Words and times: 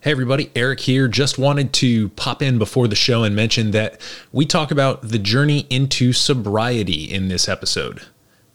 Hey 0.00 0.12
everybody, 0.12 0.52
Eric 0.54 0.78
here. 0.78 1.08
Just 1.08 1.38
wanted 1.38 1.72
to 1.72 2.10
pop 2.10 2.40
in 2.40 2.56
before 2.56 2.86
the 2.86 2.94
show 2.94 3.24
and 3.24 3.34
mention 3.34 3.72
that 3.72 4.00
we 4.30 4.46
talk 4.46 4.70
about 4.70 5.02
the 5.02 5.18
journey 5.18 5.66
into 5.70 6.12
sobriety 6.12 7.12
in 7.12 7.26
this 7.26 7.48
episode. 7.48 8.02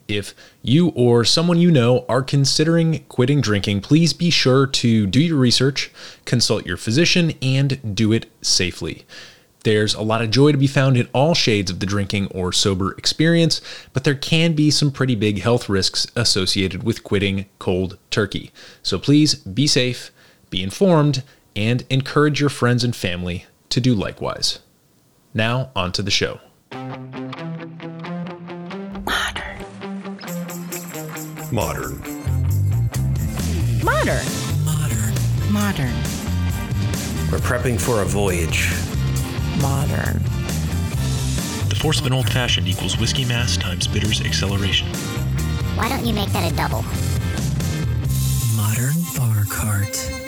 If 0.08 0.34
you 0.62 0.94
or 0.96 1.26
someone 1.26 1.60
you 1.60 1.70
know 1.70 2.06
are 2.08 2.24
considering 2.24 3.04
quitting 3.10 3.42
drinking, 3.42 3.82
please 3.82 4.14
be 4.14 4.30
sure 4.30 4.66
to 4.68 5.06
do 5.06 5.20
your 5.20 5.36
research, 5.36 5.92
consult 6.24 6.66
your 6.66 6.78
physician, 6.78 7.34
and 7.42 7.94
do 7.94 8.14
it 8.14 8.32
safely. 8.42 9.06
There's 9.66 9.94
a 9.94 10.02
lot 10.02 10.22
of 10.22 10.32
joy 10.32 10.54
to 10.54 10.58
be 10.58 10.68
found 10.68 10.96
in 10.96 11.10
all 11.12 11.36
shades 11.36 11.70
of 11.70 11.82
the 11.82 11.86
drinking 11.86 12.28
or 12.28 12.54
sober 12.54 12.94
experience, 12.94 13.60
but 13.92 14.06
there 14.06 14.16
can 14.16 14.54
be 14.54 14.72
some 14.72 14.94
pretty 14.94 15.16
big 15.16 15.42
health 15.42 15.68
risks 15.68 16.08
associated 16.16 16.84
with 16.84 17.04
quitting 17.04 17.48
cold 17.60 17.98
turkey. 18.12 18.54
So 18.82 18.98
please 18.98 19.36
be 19.36 19.68
safe 19.68 20.10
be 20.54 20.62
informed, 20.62 21.24
and 21.56 21.84
encourage 21.90 22.40
your 22.40 22.50
friends 22.50 22.84
and 22.84 22.96
family 22.96 23.48
to 23.70 23.82
do 23.82 23.96
likewise. 23.96 24.60
Now, 25.34 25.72
on 25.76 25.92
to 25.94 26.04
the 26.04 26.12
show. 26.12 26.40
Modern. 29.04 29.58
Modern. 31.52 31.98
Modern. 33.84 34.28
Modern. 34.64 35.14
Modern. 35.52 35.96
We're 37.32 37.40
prepping 37.40 37.82
for 37.82 38.04
a 38.04 38.06
voyage. 38.06 38.70
Modern. 39.60 40.22
The 41.70 41.78
force 41.82 42.00
of 42.00 42.06
an 42.06 42.14
old 42.14 42.30
fashioned 42.30 42.68
equals 42.68 43.00
whiskey 43.00 43.26
mass 43.26 43.58
times 43.58 43.88
bitters 43.88 44.22
acceleration. 44.22 44.88
Why 45.74 45.90
don't 45.90 46.06
you 46.06 46.14
make 46.14 46.30
that 46.30 46.52
a 46.52 46.56
double? 46.56 46.86
Modern 48.56 48.94
Bar 49.18 49.46
Cart. 49.50 50.23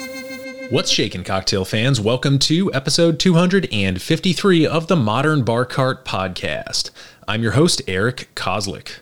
What's 0.70 0.90
shaking, 0.90 1.22
cocktail 1.22 1.64
fans? 1.64 2.00
Welcome 2.00 2.40
to 2.40 2.74
episode 2.74 3.20
253 3.20 4.66
of 4.66 4.88
the 4.88 4.96
Modern 4.96 5.44
Bar 5.44 5.64
Cart 5.64 6.04
podcast. 6.04 6.90
I'm 7.28 7.40
your 7.40 7.52
host, 7.52 7.82
Eric 7.86 8.30
Kozlik. 8.34 8.98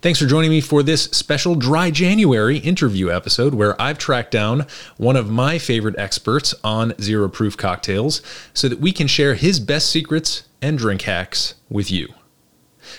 Thanks 0.00 0.20
for 0.20 0.26
joining 0.26 0.50
me 0.50 0.60
for 0.60 0.84
this 0.84 1.04
special 1.04 1.56
Dry 1.56 1.90
January 1.90 2.58
interview 2.58 3.10
episode 3.10 3.54
where 3.54 3.80
I've 3.82 3.98
tracked 3.98 4.30
down 4.30 4.66
one 4.98 5.16
of 5.16 5.28
my 5.28 5.58
favorite 5.58 5.98
experts 5.98 6.54
on 6.62 6.94
zero 7.00 7.28
proof 7.28 7.56
cocktails 7.56 8.22
so 8.54 8.68
that 8.68 8.78
we 8.78 8.92
can 8.92 9.08
share 9.08 9.34
his 9.34 9.58
best 9.58 9.90
secrets 9.90 10.44
and 10.62 10.78
drink 10.78 11.02
hacks 11.02 11.54
with 11.68 11.90
you. 11.90 12.08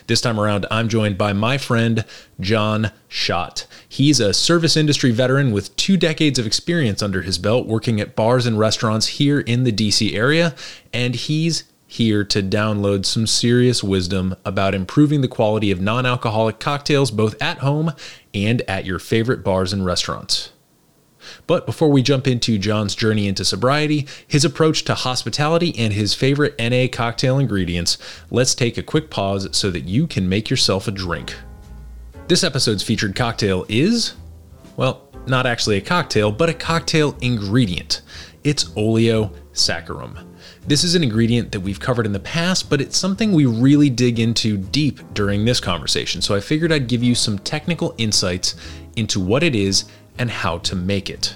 This 0.08 0.22
time 0.22 0.40
around, 0.40 0.66
I'm 0.70 0.90
joined 0.90 1.18
by 1.18 1.34
my 1.34 1.58
friend, 1.58 2.06
Jon 2.40 2.92
Schott. 3.08 3.66
He's 3.88 4.20
a 4.20 4.34
service 4.34 4.78
industry 4.78 5.12
veteran 5.12 5.52
with 5.52 5.76
two 5.76 5.98
decades 5.98 6.40
of 6.40 6.46
experience 6.46 7.02
under 7.02 7.22
his 7.22 7.38
belt 7.38 7.68
working 7.68 8.00
at 8.00 8.16
bars 8.16 8.46
and 8.46 8.60
restaurants 8.60 9.08
here 9.08 9.40
in 9.40 9.64
the 9.64 9.72
DC 9.72 10.14
area, 10.14 10.56
and 10.94 11.16
he's 11.16 11.64
here 11.88 12.24
to 12.24 12.44
download 12.44 13.04
some 13.04 13.26
serious 13.26 13.84
wisdom 13.84 14.36
about 14.46 14.76
improving 14.76 15.22
the 15.22 15.28
quality 15.28 15.72
of 15.72 15.82
non 15.82 16.06
alcoholic 16.06 16.60
cocktails 16.60 17.10
both 17.10 17.40
at 17.42 17.58
home 17.58 17.92
and 18.34 18.62
at 18.64 18.86
your 18.86 19.00
favorite 19.00 19.44
bars 19.44 19.74
and 19.74 19.86
restaurants. 19.86 20.52
But 21.48 21.66
before 21.66 21.90
we 21.90 22.02
jump 22.02 22.28
into 22.28 22.58
Jon's 22.58 22.96
journey 22.96 23.28
into 23.28 23.46
sobriety, 23.46 24.08
his 24.28 24.46
approach 24.46 24.84
to 24.86 24.96
hospitality, 24.96 25.78
and 25.78 25.94
his 25.94 26.14
favorite 26.14 26.56
NA 26.60 26.88
cocktail 26.92 27.40
ingredients, 27.40 27.98
let's 28.30 28.56
take 28.56 28.78
a 28.78 28.84
quick 28.84 29.10
pause 29.10 29.48
so 29.52 29.72
that 29.72 29.82
you 29.82 30.08
can 30.08 30.30
make 30.30 30.50
yourself 30.50 30.88
a 30.88 30.92
drink. 30.92 31.36
This 32.28 32.44
episode's 32.44 32.84
featured 32.84 33.16
cocktail 33.16 33.66
is, 33.70 34.14
well, 34.78 35.10
not 35.28 35.46
actually 35.46 35.78
a 35.78 35.82
cocktail, 35.82 36.32
but 36.32 36.50
a 36.50 36.54
cocktail 36.54 37.18
ingredient. 37.22 38.02
It's 38.44 38.76
Oleo 38.78 39.32
Saccharum. 39.54 40.26
This 40.68 40.84
is 40.84 40.96
an 40.96 41.04
ingredient 41.04 41.52
that 41.52 41.60
we've 41.62 41.80
covered 41.80 42.06
in 42.06 42.12
the 42.12 42.20
past, 42.20 42.70
but 42.70 42.82
it's 42.82 42.98
something 42.98 43.32
we 43.32 43.46
really 43.46 43.90
dig 43.90 44.20
into 44.20 44.58
deep 44.58 45.00
during 45.14 45.46
this 45.46 45.60
conversation. 45.60 46.22
So 46.22 46.36
I 46.36 46.40
figured 46.40 46.72
I'd 46.72 46.88
give 46.88 47.04
you 47.04 47.16
some 47.16 47.40
technical 47.40 47.96
insights 47.98 48.56
into 48.96 49.20
what 49.20 49.44
it 49.44 49.56
is 49.56 49.86
and 50.20 50.30
how 50.30 50.60
to 50.60 50.76
make 50.76 51.10
it. 51.10 51.36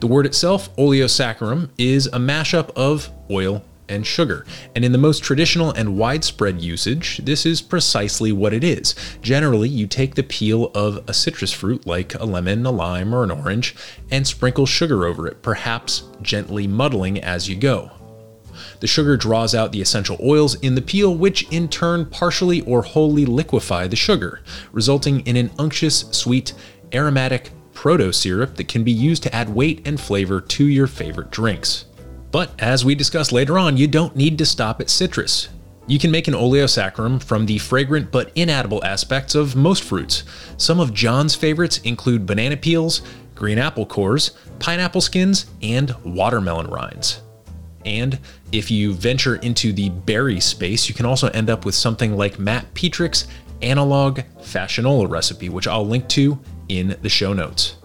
The 0.00 0.06
word 0.06 0.26
itself, 0.26 0.74
oleosaccharum, 0.76 1.70
is 1.78 2.06
a 2.08 2.18
mashup 2.18 2.70
of 2.76 3.10
oil 3.30 3.64
and 3.88 4.06
sugar. 4.06 4.46
And 4.74 4.84
in 4.84 4.92
the 4.92 4.98
most 4.98 5.22
traditional 5.22 5.70
and 5.72 5.96
widespread 5.96 6.60
usage, 6.60 7.18
this 7.24 7.44
is 7.44 7.60
precisely 7.60 8.32
what 8.32 8.52
it 8.52 8.64
is. 8.64 8.94
Generally, 9.20 9.68
you 9.68 9.86
take 9.86 10.14
the 10.14 10.22
peel 10.22 10.70
of 10.74 11.04
a 11.08 11.14
citrus 11.14 11.52
fruit 11.52 11.86
like 11.86 12.14
a 12.14 12.24
lemon, 12.24 12.64
a 12.64 12.70
lime, 12.70 13.14
or 13.14 13.24
an 13.24 13.30
orange, 13.30 13.74
and 14.10 14.26
sprinkle 14.26 14.66
sugar 14.66 15.06
over 15.06 15.26
it, 15.26 15.42
perhaps 15.42 16.04
gently 16.22 16.66
muddling 16.66 17.20
as 17.22 17.48
you 17.48 17.56
go. 17.56 17.90
The 18.80 18.86
sugar 18.86 19.16
draws 19.16 19.54
out 19.54 19.72
the 19.72 19.80
essential 19.80 20.18
oils 20.22 20.54
in 20.56 20.74
the 20.74 20.82
peel, 20.82 21.14
which 21.14 21.50
in 21.50 21.68
turn 21.68 22.06
partially 22.06 22.62
or 22.62 22.82
wholly 22.82 23.24
liquefy 23.24 23.86
the 23.86 23.96
sugar, 23.96 24.40
resulting 24.72 25.20
in 25.20 25.36
an 25.36 25.50
unctuous, 25.58 26.00
sweet, 26.10 26.52
aromatic, 26.92 27.50
proto 27.82 28.12
syrup 28.12 28.54
that 28.54 28.68
can 28.68 28.84
be 28.84 28.92
used 28.92 29.24
to 29.24 29.34
add 29.34 29.52
weight 29.52 29.82
and 29.84 30.00
flavor 30.00 30.40
to 30.40 30.64
your 30.64 30.86
favorite 30.86 31.32
drinks. 31.32 31.86
But 32.30 32.52
as 32.60 32.84
we 32.84 32.94
discuss 32.94 33.32
later 33.32 33.58
on, 33.58 33.76
you 33.76 33.88
don't 33.88 34.14
need 34.14 34.38
to 34.38 34.46
stop 34.46 34.80
at 34.80 34.88
citrus. 34.88 35.48
You 35.88 35.98
can 35.98 36.12
make 36.12 36.28
an 36.28 36.34
oleosaccharum 36.34 37.20
from 37.20 37.44
the 37.44 37.58
fragrant 37.58 38.12
but 38.12 38.30
inedible 38.36 38.84
aspects 38.84 39.34
of 39.34 39.56
most 39.56 39.82
fruits. 39.82 40.22
Some 40.58 40.78
of 40.78 40.94
Jon's 40.94 41.34
favorites 41.34 41.78
include 41.78 42.24
banana 42.24 42.56
peels, 42.56 43.02
green 43.34 43.58
apple 43.58 43.84
cores, 43.84 44.30
pineapple 44.60 45.00
skins, 45.00 45.46
and 45.60 45.92
watermelon 46.04 46.68
rinds. 46.68 47.20
And 47.84 48.20
if 48.52 48.70
you 48.70 48.94
venture 48.94 49.34
into 49.34 49.72
the 49.72 49.88
berry 49.88 50.38
space, 50.38 50.88
you 50.88 50.94
can 50.94 51.04
also 51.04 51.30
end 51.30 51.50
up 51.50 51.64
with 51.64 51.74
something 51.74 52.16
like 52.16 52.38
Matt 52.38 52.72
Petrick's 52.74 53.26
analog 53.60 54.20
fashionola 54.40 55.08
recipe, 55.08 55.48
which 55.48 55.66
I'll 55.66 55.86
link 55.86 56.08
to 56.10 56.38
in 56.78 56.96
the 57.02 57.08
show 57.08 57.32
notes. 57.32 57.76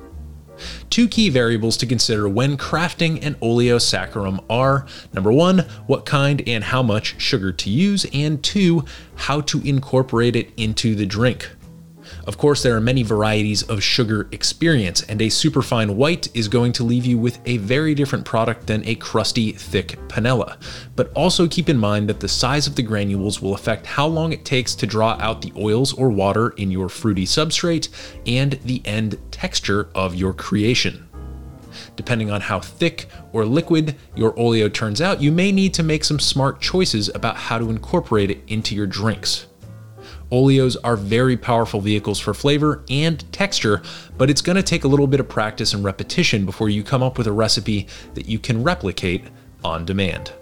Two 0.89 1.07
key 1.07 1.29
variables 1.29 1.77
to 1.77 1.85
consider 1.85 2.27
when 2.27 2.57
crafting 2.57 3.23
an 3.23 3.35
oleosaccharum 3.35 4.43
are 4.49 4.87
number 5.13 5.31
one, 5.31 5.59
what 5.85 6.05
kind 6.05 6.41
and 6.47 6.63
how 6.63 6.81
much 6.81 7.19
sugar 7.21 7.51
to 7.51 7.69
use, 7.69 8.05
and 8.13 8.43
two, 8.43 8.83
how 9.15 9.41
to 9.41 9.61
incorporate 9.61 10.35
it 10.35 10.51
into 10.57 10.95
the 10.95 11.05
drink. 11.05 11.49
Of 12.27 12.38
course, 12.38 12.61
there 12.61 12.75
are 12.75 12.81
many 12.81 13.03
varieties 13.03 13.63
of 13.63 13.81
sugar 13.81 14.27
experience, 14.33 15.01
and 15.03 15.21
a 15.21 15.29
superfine 15.29 15.95
white 15.95 16.27
is 16.35 16.49
going 16.49 16.73
to 16.73 16.83
leave 16.83 17.05
you 17.05 17.17
with 17.17 17.39
a 17.45 17.55
very 17.55 17.95
different 17.95 18.25
product 18.25 18.67
than 18.67 18.85
a 18.85 18.95
crusty, 18.95 19.53
thick 19.53 19.97
panela. 20.09 20.57
But 20.97 21.09
also 21.13 21.47
keep 21.47 21.69
in 21.69 21.77
mind 21.77 22.09
that 22.09 22.19
the 22.19 22.27
size 22.27 22.67
of 22.67 22.75
the 22.75 22.83
granules 22.83 23.41
will 23.41 23.55
affect 23.55 23.85
how 23.85 24.07
long 24.07 24.33
it 24.33 24.43
takes 24.43 24.75
to 24.75 24.85
draw 24.85 25.17
out 25.21 25.41
the 25.41 25.53
oils 25.55 25.93
or 25.93 26.09
water 26.09 26.49
in 26.49 26.69
your 26.69 26.89
fruity 26.89 27.25
substrate 27.25 27.88
and 28.25 28.59
the 28.65 28.81
end 28.83 29.17
texture 29.31 29.88
of 29.95 30.13
your 30.13 30.33
creation. 30.33 31.07
Depending 31.95 32.29
on 32.29 32.41
how 32.41 32.59
thick 32.59 33.07
or 33.31 33.45
liquid 33.45 33.95
your 34.15 34.38
oleo 34.38 34.67
turns 34.67 34.99
out, 34.99 35.21
you 35.21 35.31
may 35.31 35.53
need 35.53 35.73
to 35.75 35.83
make 35.83 36.03
some 36.03 36.19
smart 36.19 36.59
choices 36.59 37.07
about 37.15 37.38
how 37.38 37.57
to 37.57 37.69
incorporate 37.69 38.31
it 38.31 38.41
into 38.47 38.75
your 38.75 38.88
drinks. 38.88 39.47
Oleos 40.31 40.75
are 40.83 40.97
very 40.97 41.38
powerful 41.38 41.79
vehicles 41.79 42.19
for 42.19 42.33
flavor 42.33 42.83
and 42.89 43.31
texture, 43.31 43.81
but 44.17 44.29
it's 44.29 44.41
going 44.41 44.57
to 44.57 44.63
take 44.63 44.83
a 44.83 44.88
little 44.88 45.07
bit 45.07 45.19
of 45.19 45.29
practice 45.29 45.73
and 45.73 45.83
repetition 45.83 46.45
before 46.45 46.69
you 46.69 46.83
come 46.83 47.01
up 47.01 47.17
with 47.17 47.27
a 47.27 47.31
recipe 47.31 47.88
that 48.13 48.27
you 48.27 48.38
can 48.38 48.63
replicate 48.63 49.23
on 49.63 49.85
demand. 49.85 50.33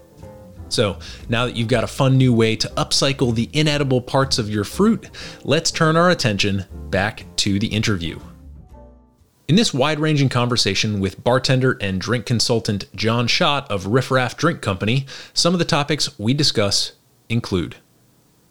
So, 0.69 0.97
now 1.29 1.46
that 1.46 1.56
you've 1.56 1.68
got 1.68 1.84
a 1.84 1.88
fun 1.88 2.18
new 2.18 2.34
way 2.34 2.56
to 2.56 2.68
upcycle 2.69 3.35
the 3.35 3.50
inedible 3.53 4.01
parts 4.01 4.40
of 4.40 4.50
your 4.50 4.63
fruit, 4.63 5.09
let's 5.44 5.69
turn 5.69 5.96
our 5.96 6.09
attention 6.09 6.66
back 6.90 7.23
to 7.38 7.59
the 7.59 7.67
interview. 7.67 8.19
In 9.47 9.56
this 9.56 9.75
wide 9.75 10.00
ranging 10.00 10.29
conversation 10.29 11.00
with 11.00 11.23
bartender 11.23 11.78
and 11.79 12.02
drink 12.02 12.25
consultant 12.25 12.85
Jon 12.96 13.28
Schott 13.28 13.70
of 13.70 13.85
Riff 13.85 14.09
Raff 14.09 14.35
Drink 14.35 14.61
Company, 14.61 15.05
some 15.35 15.53
of 15.53 15.59
the 15.59 15.66
topics 15.66 16.17
we 16.17 16.34
discuss 16.34 16.93
include 17.29 17.76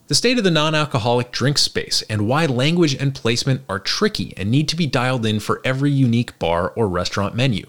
the 0.06 0.14
state 0.14 0.36
of 0.36 0.44
the 0.44 0.50
non 0.50 0.74
alcoholic 0.74 1.30
drink 1.32 1.56
space 1.56 2.02
and 2.10 2.28
why 2.28 2.44
language 2.46 2.94
and 2.94 3.14
placement 3.14 3.62
are 3.68 3.78
tricky 3.78 4.34
and 4.36 4.50
need 4.50 4.68
to 4.68 4.76
be 4.76 4.86
dialed 4.86 5.24
in 5.24 5.40
for 5.40 5.62
every 5.64 5.90
unique 5.90 6.38
bar 6.38 6.70
or 6.76 6.88
restaurant 6.88 7.34
menu. 7.34 7.66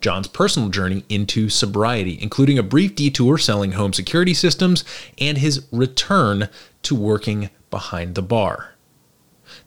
John's 0.00 0.28
personal 0.28 0.68
journey 0.68 1.04
into 1.08 1.48
sobriety, 1.48 2.18
including 2.20 2.58
a 2.58 2.62
brief 2.62 2.94
detour 2.94 3.36
selling 3.36 3.72
home 3.72 3.92
security 3.92 4.32
systems 4.32 4.84
and 5.18 5.38
his 5.38 5.66
return 5.72 6.48
to 6.82 6.94
working 6.94 7.50
behind 7.70 8.14
the 8.14 8.22
bar. 8.22 8.74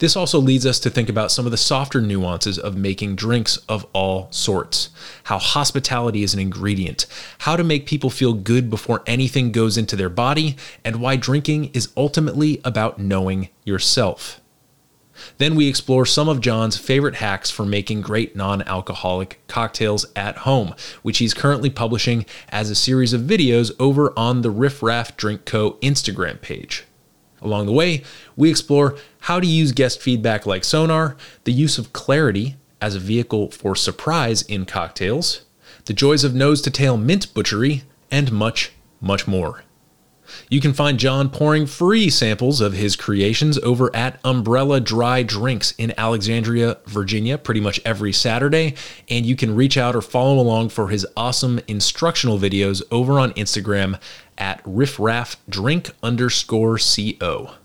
This 0.01 0.15
also 0.15 0.39
leads 0.39 0.65
us 0.65 0.79
to 0.79 0.89
think 0.89 1.09
about 1.09 1.31
some 1.31 1.45
of 1.45 1.51
the 1.51 1.57
softer 1.57 2.01
nuances 2.01 2.57
of 2.57 2.75
making 2.75 3.17
drinks 3.17 3.57
of 3.69 3.85
all 3.93 4.31
sorts, 4.31 4.89
how 5.25 5.37
hospitality 5.37 6.23
is 6.23 6.33
an 6.33 6.39
ingredient, 6.39 7.05
how 7.37 7.55
to 7.55 7.63
make 7.63 7.85
people 7.85 8.09
feel 8.09 8.33
good 8.33 8.67
before 8.67 9.03
anything 9.05 9.51
goes 9.51 9.77
into 9.77 9.95
their 9.95 10.09
body, 10.09 10.57
and 10.83 10.95
why 10.95 11.17
drinking 11.17 11.65
is 11.75 11.93
ultimately 11.95 12.59
about 12.65 12.97
knowing 12.97 13.49
yourself. 13.63 14.41
Then 15.37 15.53
we 15.53 15.67
explore 15.67 16.07
some 16.07 16.27
of 16.27 16.41
Jon's 16.41 16.77
favorite 16.77 17.17
hacks 17.17 17.51
for 17.51 17.63
making 17.63 18.01
great 18.01 18.35
non 18.35 18.63
alcoholic 18.63 19.39
cocktails 19.47 20.07
at 20.15 20.37
home, 20.37 20.73
which 21.03 21.19
he's 21.19 21.35
currently 21.35 21.69
publishing 21.69 22.25
as 22.49 22.71
a 22.71 22.75
series 22.75 23.13
of 23.13 23.21
videos 23.21 23.71
over 23.79 24.17
on 24.17 24.41
the 24.41 24.49
Riff 24.49 24.81
Raff 24.81 25.15
Drink 25.15 25.45
Co. 25.45 25.73
Instagram 25.73 26.41
page. 26.41 26.85
Along 27.41 27.65
the 27.65 27.71
way, 27.71 28.03
we 28.35 28.49
explore 28.49 28.97
how 29.21 29.39
to 29.39 29.47
use 29.47 29.71
guest 29.71 30.01
feedback 30.01 30.45
like 30.45 30.63
sonar, 30.63 31.15
the 31.43 31.53
use 31.53 31.77
of 31.77 31.93
clarity 31.93 32.57
as 32.81 32.95
a 32.95 32.99
vehicle 32.99 33.51
for 33.51 33.75
surprise 33.75 34.41
in 34.43 34.65
cocktails, 34.65 35.45
the 35.85 35.93
joys 35.93 36.23
of 36.23 36.33
nose 36.33 36.61
to 36.61 36.71
tail 36.71 36.97
mint 36.97 37.33
butchery, 37.33 37.83
and 38.09 38.31
much, 38.31 38.71
much 38.99 39.27
more. 39.27 39.63
You 40.49 40.61
can 40.61 40.73
find 40.73 40.97
Jon 40.97 41.29
pouring 41.29 41.65
free 41.65 42.09
samples 42.09 42.61
of 42.61 42.73
his 42.73 42.95
creations 42.95 43.57
over 43.59 43.93
at 43.95 44.19
Umbrella 44.23 44.79
Dry 44.79 45.23
Drinks 45.23 45.73
in 45.77 45.93
Alexandria, 45.97 46.77
Virginia, 46.85 47.37
pretty 47.37 47.59
much 47.59 47.81
every 47.85 48.13
Saturday. 48.13 48.75
And 49.09 49.25
you 49.25 49.35
can 49.35 49.55
reach 49.55 49.77
out 49.77 49.95
or 49.95 50.01
follow 50.01 50.39
along 50.39 50.69
for 50.69 50.87
his 50.87 51.05
awesome 51.17 51.59
instructional 51.67 52.39
videos 52.39 52.81
over 52.91 53.19
on 53.19 53.33
Instagram 53.33 53.99
at 54.37 54.63
riffraffdrink 54.63 55.91
underscore 56.01 56.77
co. 56.77 57.55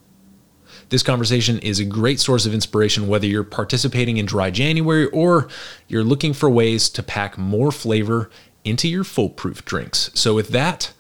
This 0.89 1.03
conversation 1.03 1.59
is 1.59 1.81
a 1.81 1.85
great 1.85 2.21
source 2.21 2.47
of 2.47 2.55
inspiration 2.55 3.09
whether 3.09 3.27
you're 3.27 3.43
participating 3.43 4.19
in 4.19 4.27
Dry 4.27 4.53
January 4.53 5.07
or 5.07 5.49
you're 5.89 6.05
looking 6.05 6.33
for 6.33 6.49
ways 6.49 6.89
to 6.91 7.03
pack 7.03 7.37
more 7.37 7.73
flavor 7.73 8.31
into 8.65 8.87
your 8.87 9.03
foolproof 9.03 9.65
drinks. 9.65 10.13
So, 10.15 10.33
with 10.33 10.51
that, 10.51 10.93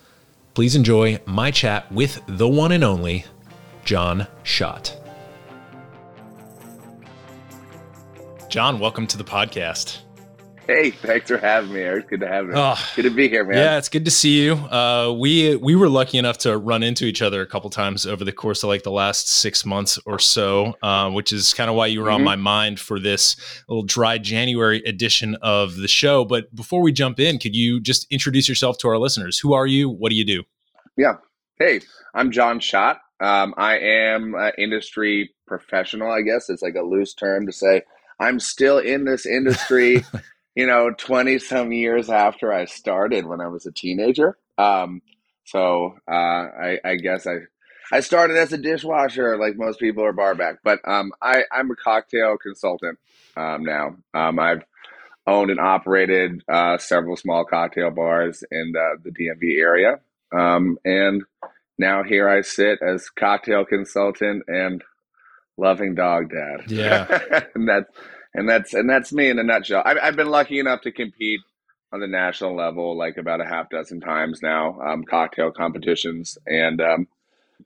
please 0.54 0.74
enjoy 0.74 1.20
my 1.24 1.52
chat 1.52 1.90
with 1.92 2.20
the 2.26 2.48
one 2.48 2.72
and 2.72 2.82
only 2.82 3.26
Jon 3.84 4.26
Schott. 4.42 5.00
Jon, 8.48 8.80
welcome 8.80 9.06
to 9.06 9.16
the 9.16 9.24
podcast. 9.24 9.98
Hey, 10.66 10.90
thanks 10.90 11.28
for 11.28 11.38
having 11.38 11.72
me, 11.72 11.80
Eric. 11.80 12.08
Good 12.10 12.20
to 12.20 12.26
have 12.26 12.46
you. 12.46 12.52
Oh, 12.56 12.74
Good 12.96 13.02
to 13.02 13.10
be 13.10 13.28
here, 13.28 13.44
man. 13.44 13.56
Yeah, 13.56 13.78
it's 13.78 13.88
good 13.88 14.04
to 14.04 14.10
see 14.10 14.42
you. 14.42 14.54
Uh, 14.54 15.14
we 15.16 15.54
we 15.56 15.76
were 15.76 15.88
lucky 15.88 16.18
enough 16.18 16.38
to 16.38 16.58
run 16.58 16.82
into 16.82 17.04
each 17.04 17.22
other 17.22 17.40
a 17.40 17.46
couple 17.46 17.70
times 17.70 18.04
over 18.04 18.24
the 18.24 18.32
course 18.32 18.64
of 18.64 18.68
like 18.68 18.82
the 18.82 18.90
last 18.90 19.28
six 19.28 19.64
months 19.64 19.96
or 20.06 20.18
so, 20.18 20.74
uh, 20.82 21.08
which 21.10 21.32
is 21.32 21.54
kind 21.54 21.70
of 21.70 21.76
why 21.76 21.86
you 21.86 22.00
were 22.02 22.10
on 22.10 22.22
Mhm. 22.22 22.24
my 22.24 22.36
mind 22.36 22.80
for 22.80 22.98
this 22.98 23.36
little 23.68 23.84
dry 23.84 24.18
January 24.18 24.82
edition 24.84 25.36
of 25.40 25.76
the 25.76 25.86
show. 25.88 26.24
But 26.24 26.52
before 26.54 26.82
we 26.82 26.90
jump 26.90 27.20
in, 27.20 27.38
could 27.38 27.54
you 27.54 27.78
just 27.80 28.06
introduce 28.10 28.48
yourself 28.48 28.76
to 28.78 28.88
our 28.88 28.98
listeners? 28.98 29.38
Who 29.38 29.52
are 29.52 29.66
you? 29.68 29.88
What 29.88 30.10
do 30.10 30.16
you 30.16 30.24
do? 30.24 30.42
Yeah. 30.96 31.14
Hey, 31.60 31.80
I'm 32.12 32.32
Jon 32.32 32.58
Schott. 32.58 33.00
Um, 33.20 33.54
I 33.56 33.78
am 33.78 34.34
an 34.34 34.52
industry 34.58 35.30
professional, 35.46 36.10
I 36.10 36.22
guess. 36.22 36.50
It's 36.50 36.60
like 36.62 36.74
a 36.74 36.82
loose 36.82 37.14
term 37.14 37.46
to 37.46 37.52
say 37.52 37.82
I'm 38.18 38.40
still 38.40 38.78
in 38.78 39.04
this 39.04 39.26
industry, 39.26 40.04
you 40.56 40.66
know, 40.66 40.90
20 40.90 41.38
some 41.38 41.72
years 41.72 42.10
after 42.10 42.52
I 42.52 42.64
started 42.64 43.26
when 43.26 43.40
I 43.40 43.46
was 43.46 43.66
a 43.66 43.72
teenager. 43.72 44.36
Um, 44.58 45.02
so 45.44 45.94
uh, 46.10 46.14
I, 46.14 46.80
I 46.84 46.96
guess 46.96 47.26
I 47.26 47.36
I 47.92 48.00
started 48.00 48.36
as 48.36 48.52
a 48.52 48.58
dishwasher, 48.58 49.36
like 49.38 49.56
most 49.56 49.78
people 49.78 50.04
are 50.04 50.12
barback, 50.12 50.56
but 50.64 50.80
um, 50.88 51.12
I, 51.22 51.42
I'm 51.52 51.70
a 51.70 51.76
cocktail 51.76 52.36
consultant 52.36 52.98
um, 53.36 53.62
now. 53.62 53.96
Um, 54.12 54.40
I've 54.40 54.64
owned 55.26 55.50
and 55.50 55.60
operated 55.60 56.42
uh, 56.48 56.78
several 56.78 57.16
small 57.16 57.44
cocktail 57.44 57.90
bars 57.90 58.42
in 58.50 58.72
the, 58.72 58.96
the 59.04 59.10
DMV 59.10 59.60
area. 59.60 60.00
Um, 60.36 60.78
and 60.84 61.22
now 61.78 62.02
here 62.02 62.28
I 62.28 62.40
sit 62.40 62.80
as 62.82 63.08
cocktail 63.08 63.64
consultant 63.64 64.42
and 64.48 64.82
loving 65.56 65.94
dog 65.94 66.30
dad. 66.30 66.68
Yeah. 66.68 67.44
and 67.54 67.68
that's 67.68 67.90
and 68.36 68.48
that's 68.48 68.74
and 68.74 68.88
that's 68.88 69.12
me 69.12 69.28
in 69.30 69.38
a 69.38 69.42
nutshell. 69.42 69.82
I've, 69.84 69.98
I've 70.00 70.16
been 70.16 70.28
lucky 70.28 70.60
enough 70.60 70.82
to 70.82 70.92
compete 70.92 71.40
on 71.92 72.00
the 72.00 72.06
national 72.06 72.54
level 72.54 72.96
like 72.96 73.16
about 73.16 73.40
a 73.40 73.46
half 73.46 73.70
dozen 73.70 74.00
times 74.00 74.40
now, 74.42 74.78
um, 74.80 75.02
cocktail 75.04 75.50
competitions 75.50 76.36
and 76.46 76.80
um, 76.80 77.08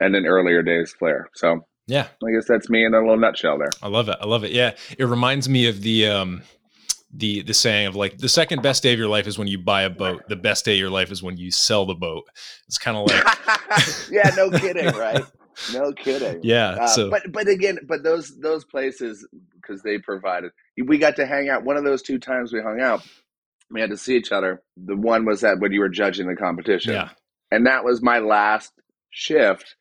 and 0.00 0.14
then 0.14 0.24
earlier 0.26 0.62
days 0.62 0.92
flair. 0.92 1.28
So 1.34 1.66
Yeah, 1.86 2.06
I 2.26 2.30
guess 2.32 2.46
that's 2.46 2.70
me 2.70 2.84
in 2.84 2.94
a 2.94 3.00
little 3.00 3.18
nutshell 3.18 3.58
there. 3.58 3.70
I 3.82 3.88
love 3.88 4.08
it. 4.08 4.16
I 4.20 4.26
love 4.26 4.44
it. 4.44 4.52
Yeah, 4.52 4.74
it 4.96 5.04
reminds 5.04 5.48
me 5.48 5.66
of 5.68 5.82
the 5.82 6.06
um, 6.06 6.42
the 7.12 7.42
the 7.42 7.54
saying 7.54 7.88
of 7.88 7.96
like 7.96 8.18
the 8.18 8.28
second 8.28 8.62
best 8.62 8.82
day 8.82 8.92
of 8.92 8.98
your 8.98 9.08
life 9.08 9.26
is 9.26 9.38
when 9.38 9.48
you 9.48 9.58
buy 9.58 9.82
a 9.82 9.90
boat. 9.90 10.22
The 10.28 10.36
best 10.36 10.64
day 10.64 10.74
of 10.74 10.78
your 10.78 10.90
life 10.90 11.10
is 11.10 11.22
when 11.22 11.36
you 11.36 11.50
sell 11.50 11.84
the 11.84 11.94
boat. 11.94 12.24
It's 12.68 12.78
kind 12.78 12.96
of 12.96 13.08
like 13.08 13.24
yeah, 14.10 14.30
no 14.36 14.50
kidding, 14.50 14.86
right? 14.96 15.24
No 15.74 15.92
kidding. 15.92 16.40
yeah. 16.42 16.70
Uh, 16.70 16.86
so 16.86 17.10
but 17.10 17.30
but 17.32 17.46
again, 17.46 17.80
but 17.86 18.02
those 18.02 18.34
those 18.40 18.64
places 18.64 19.26
because 19.70 19.82
they 19.82 19.98
provided, 19.98 20.50
we 20.84 20.98
got 20.98 21.16
to 21.16 21.26
hang 21.26 21.48
out. 21.48 21.64
One 21.64 21.76
of 21.76 21.84
those 21.84 22.02
two 22.02 22.18
times 22.18 22.52
we 22.52 22.60
hung 22.60 22.80
out, 22.80 23.02
we 23.70 23.80
had 23.80 23.90
to 23.90 23.96
see 23.96 24.16
each 24.16 24.32
other. 24.32 24.62
The 24.76 24.96
one 24.96 25.24
was 25.24 25.42
that 25.42 25.60
when 25.60 25.72
you 25.72 25.80
were 25.80 25.88
judging 25.88 26.26
the 26.26 26.36
competition, 26.36 26.92
yeah, 26.92 27.10
and 27.50 27.66
that 27.66 27.84
was 27.84 28.02
my 28.02 28.18
last 28.18 28.72
shift 29.10 29.76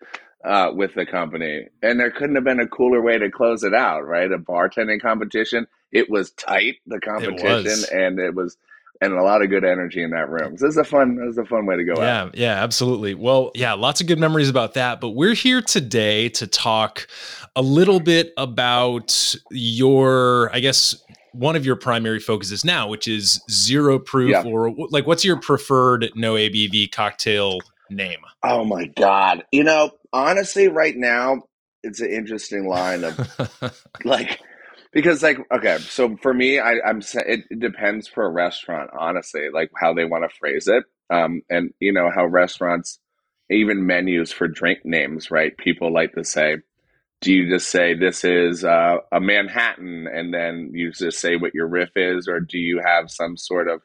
uh, 0.45 0.71
with 0.73 0.93
the 0.93 1.05
company. 1.05 1.67
And 1.81 1.99
there 1.99 2.11
couldn't 2.11 2.35
have 2.35 2.43
been 2.43 2.59
a 2.59 2.67
cooler 2.67 3.01
way 3.01 3.17
to 3.17 3.31
close 3.31 3.63
it 3.63 3.73
out, 3.73 4.05
right? 4.05 4.31
A 4.31 4.37
bartending 4.37 5.01
competition. 5.01 5.67
It 5.91 6.09
was 6.09 6.31
tight, 6.31 6.75
the 6.85 6.99
competition, 6.99 7.63
was. 7.63 7.89
and 7.91 8.19
it 8.19 8.35
was, 8.35 8.57
and 9.01 9.13
a 9.13 9.23
lot 9.23 9.41
of 9.41 9.49
good 9.49 9.63
energy 9.63 10.03
in 10.03 10.09
that 10.11 10.29
room. 10.29 10.57
So 10.57 10.65
this 10.65 10.73
is 10.73 10.77
a 10.77 10.83
fun, 10.83 11.15
this 11.15 11.31
is 11.33 11.37
a 11.37 11.45
fun 11.45 11.65
way 11.65 11.77
to 11.77 11.83
go 11.83 11.93
out. 11.93 11.99
yeah, 11.99 12.29
yeah, 12.33 12.63
absolutely. 12.63 13.13
Well, 13.15 13.51
yeah, 13.55 13.73
lots 13.73 14.01
of 14.01 14.07
good 14.07 14.19
memories 14.19 14.49
about 14.49 14.73
that. 14.73 14.99
But 14.99 15.11
we're 15.11 15.33
here 15.35 15.61
today 15.61 16.29
to 16.29 16.47
talk 16.47 17.07
a 17.55 17.61
little 17.61 17.99
bit 17.99 18.33
about 18.37 19.35
your, 19.51 20.49
I 20.53 20.59
guess. 20.59 20.95
One 21.33 21.55
of 21.55 21.63
your 21.63 21.75
primary 21.75 22.19
focuses 22.19 22.65
now, 22.65 22.87
which 22.89 23.07
is 23.07 23.39
zero 23.51 23.99
proof, 23.99 24.31
Yeah. 24.31 24.43
or 24.43 24.73
like, 24.89 25.05
what's 25.05 25.23
your 25.23 25.37
preferred 25.39 26.09
no 26.15 26.33
ABV 26.33 26.91
cocktail 26.91 27.59
name? 27.91 28.17
Oh 28.41 28.65
my 28.65 28.87
god! 28.97 29.45
You 29.51 29.63
know, 29.63 29.91
honestly, 30.11 30.69
right 30.69 30.97
now 30.97 31.43
it's 31.83 31.99
an 32.01 32.09
interesting 32.09 32.67
line 32.67 33.03
of 33.03 33.79
like 34.03 34.39
because 34.91 35.21
like 35.21 35.37
okay 35.51 35.77
so 35.79 36.15
for 36.17 36.33
me 36.33 36.59
I, 36.59 36.75
i'm 36.85 37.01
it, 37.25 37.59
depends 37.59 38.07
per 38.09 38.29
restaurant 38.29 38.89
honestly 38.97 39.49
like 39.53 39.71
how 39.75 39.93
they 39.93 40.05
want 40.05 40.29
to 40.29 40.37
phrase 40.37 40.67
it. 40.67 40.83
Um 41.09 41.41
and 41.49 41.73
you 41.79 41.93
know 41.93 42.09
how 42.13 42.25
restaurants 42.25 42.99
even 43.49 43.85
menus 43.85 44.31
for 44.31 44.47
drink 44.47 44.79
names 44.83 45.31
right 45.31 45.57
people 45.57 45.91
like 45.93 46.13
to 46.13 46.23
say 46.23 46.57
do 47.21 47.33
you 47.33 47.49
just 47.49 47.67
say 47.69 47.95
this 47.95 48.23
is 48.23 48.63
uh, 48.63 48.95
a 49.11 49.19
manhattan? 49.19 50.07
And 50.07 50.33
then 50.33 50.71
you 50.73 50.93
just 50.93 51.19
say 51.19 51.35
what 51.35 51.53
your 51.53 51.67
riff 51.67 51.89
is 51.97 52.29
or 52.29 52.39
do 52.39 52.57
you 52.57 52.81
have 52.81 53.11
some 53.11 53.35
sort 53.35 53.67
of 53.67 53.81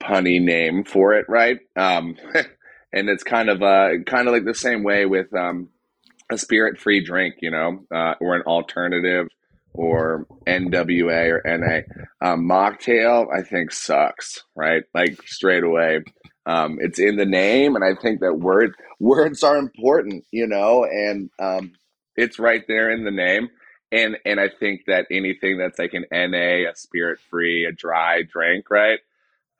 punny 0.00 0.40
name 0.40 0.84
for 0.84 1.14
it 1.14 1.26
right? 1.28 1.58
Um 1.76 2.16
and 2.92 3.08
it's 3.08 3.24
kind 3.24 3.48
of 3.48 3.62
uh 3.62 3.90
kind 4.06 4.28
of 4.28 4.34
like 4.34 4.44
the 4.44 4.54
same 4.54 4.82
way 4.84 5.06
with 5.06 5.34
um 5.34 5.68
a 6.30 6.38
spirit 6.38 6.78
free 6.78 7.04
drink 7.04 7.36
you 7.40 7.50
know 7.50 7.84
uh, 7.94 8.14
or 8.20 8.36
an 8.36 8.42
alternative 8.42 9.28
or 9.74 10.26
NWA 10.46 11.30
or 11.30 11.42
NA. 11.44 11.80
Um, 12.26 12.48
mocktail, 12.48 13.26
I 13.36 13.42
think, 13.42 13.72
sucks, 13.72 14.42
right? 14.54 14.82
Like 14.94 15.20
straight 15.26 15.64
away. 15.64 16.00
Um, 16.46 16.78
it's 16.80 16.98
in 16.98 17.16
the 17.16 17.24
name, 17.24 17.76
and 17.76 17.84
I 17.84 18.00
think 18.00 18.20
that 18.20 18.38
word 18.38 18.74
words 18.98 19.42
are 19.42 19.56
important, 19.56 20.24
you 20.32 20.46
know, 20.46 20.84
and 20.84 21.30
um, 21.38 21.72
it's 22.16 22.38
right 22.38 22.62
there 22.66 22.90
in 22.90 23.04
the 23.04 23.10
name. 23.10 23.48
And 23.92 24.16
and 24.24 24.40
I 24.40 24.48
think 24.48 24.82
that 24.86 25.06
anything 25.10 25.58
that's 25.58 25.78
like 25.78 25.94
an 25.94 26.06
NA, 26.10 26.68
a 26.70 26.74
spirit 26.74 27.20
free, 27.30 27.64
a 27.64 27.72
dry 27.72 28.22
drink, 28.22 28.70
right? 28.70 28.98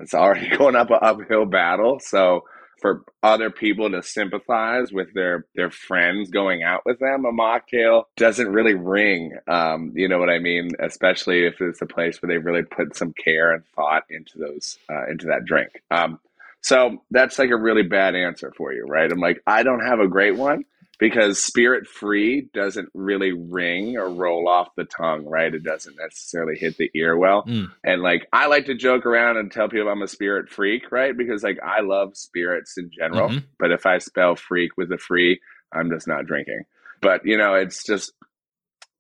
It's 0.01 0.15
already 0.15 0.49
going 0.57 0.77
up 0.77 0.91
an 0.91 0.99
uphill 1.01 1.47
battle. 1.47 2.01
So 2.01 2.43
for 2.83 3.05
other 3.23 3.51
people 3.51 3.91
to 3.91 4.03
sympathize 4.03 4.93
with 4.93 5.15
their 5.15 5.47
their 5.55 5.71
friends 5.71 6.31
going 6.31 6.63
out 6.63 6.83
with 6.85 6.99
them, 6.99 7.25
a 7.25 7.33
mocktail 7.33 8.05
doesn't 8.17 8.53
really 8.53 8.75
ring. 8.75 9.39
Um, 9.49 9.93
you 9.95 10.09
know 10.09 10.19
what 10.19 10.29
I 10.29 10.41
mean? 10.41 10.71
Especially 10.81 11.47
if 11.47 11.61
it's 11.61 11.81
a 11.81 11.87
place 11.87 12.21
where 12.21 12.29
they 12.29 12.39
really 12.39 12.65
put 12.65 12.97
some 12.97 13.15
care 13.15 13.53
and 13.53 13.65
thought 13.75 14.05
into 14.11 14.39
those 14.39 14.79
uh, 14.91 15.07
into 15.09 15.27
that 15.29 15.45
drink. 15.47 15.71
Um, 15.91 16.19
so 16.61 17.03
that's 17.11 17.39
like 17.39 17.51
a 17.51 17.57
really 17.57 17.83
bad 17.83 18.15
answer 18.15 18.53
for 18.57 18.73
you, 18.73 18.85
right? 18.85 19.11
I'm 19.11 19.19
like, 19.19 19.43
I 19.47 19.63
don't 19.63 19.85
have 19.85 20.01
a 20.01 20.09
great 20.09 20.37
one 20.37 20.65
because 21.03 21.43
spirit 21.43 21.89
free 21.89 22.49
doesn't 22.55 22.89
really 22.95 23.33
ring 23.33 23.97
or 23.97 24.09
roll 24.09 24.47
off 24.49 24.69
the 24.77 24.85
tongue, 24.85 25.27
right? 25.27 25.53
It 25.53 25.65
doesn't 25.65 25.97
necessarily 26.01 26.57
hit 26.57 26.77
the 26.77 26.93
ear 26.95 27.17
well. 27.17 27.43
Mm. 27.43 27.73
And 27.83 28.03
like 28.03 28.29
I 28.33 28.47
like 28.47 28.67
to 28.67 28.75
joke 28.77 29.05
around 29.05 29.37
and 29.37 29.51
tell 29.51 29.69
people 29.69 29.89
I'm 29.89 30.01
a 30.03 30.07
spirit 30.07 30.49
freak, 30.49 30.93
right? 30.93 31.17
Because 31.17 31.43
like 31.43 31.59
I 31.61 31.81
love 31.81 32.17
spirits 32.17 32.79
in 32.79 32.89
general, 32.97 33.31
Mhm. 33.31 33.43
but 33.59 33.73
if 33.73 33.85
I 33.85 33.99
spell 33.99 34.37
freak 34.37 34.77
with 34.77 34.93
a 34.93 34.97
free, 34.99 35.41
I'm 35.75 35.91
just 35.91 36.07
not 36.07 36.25
drinking. 36.27 36.63
But 37.01 37.27
you 37.27 37.37
know, 37.37 37.55
it's 37.55 37.83
just 37.85 38.13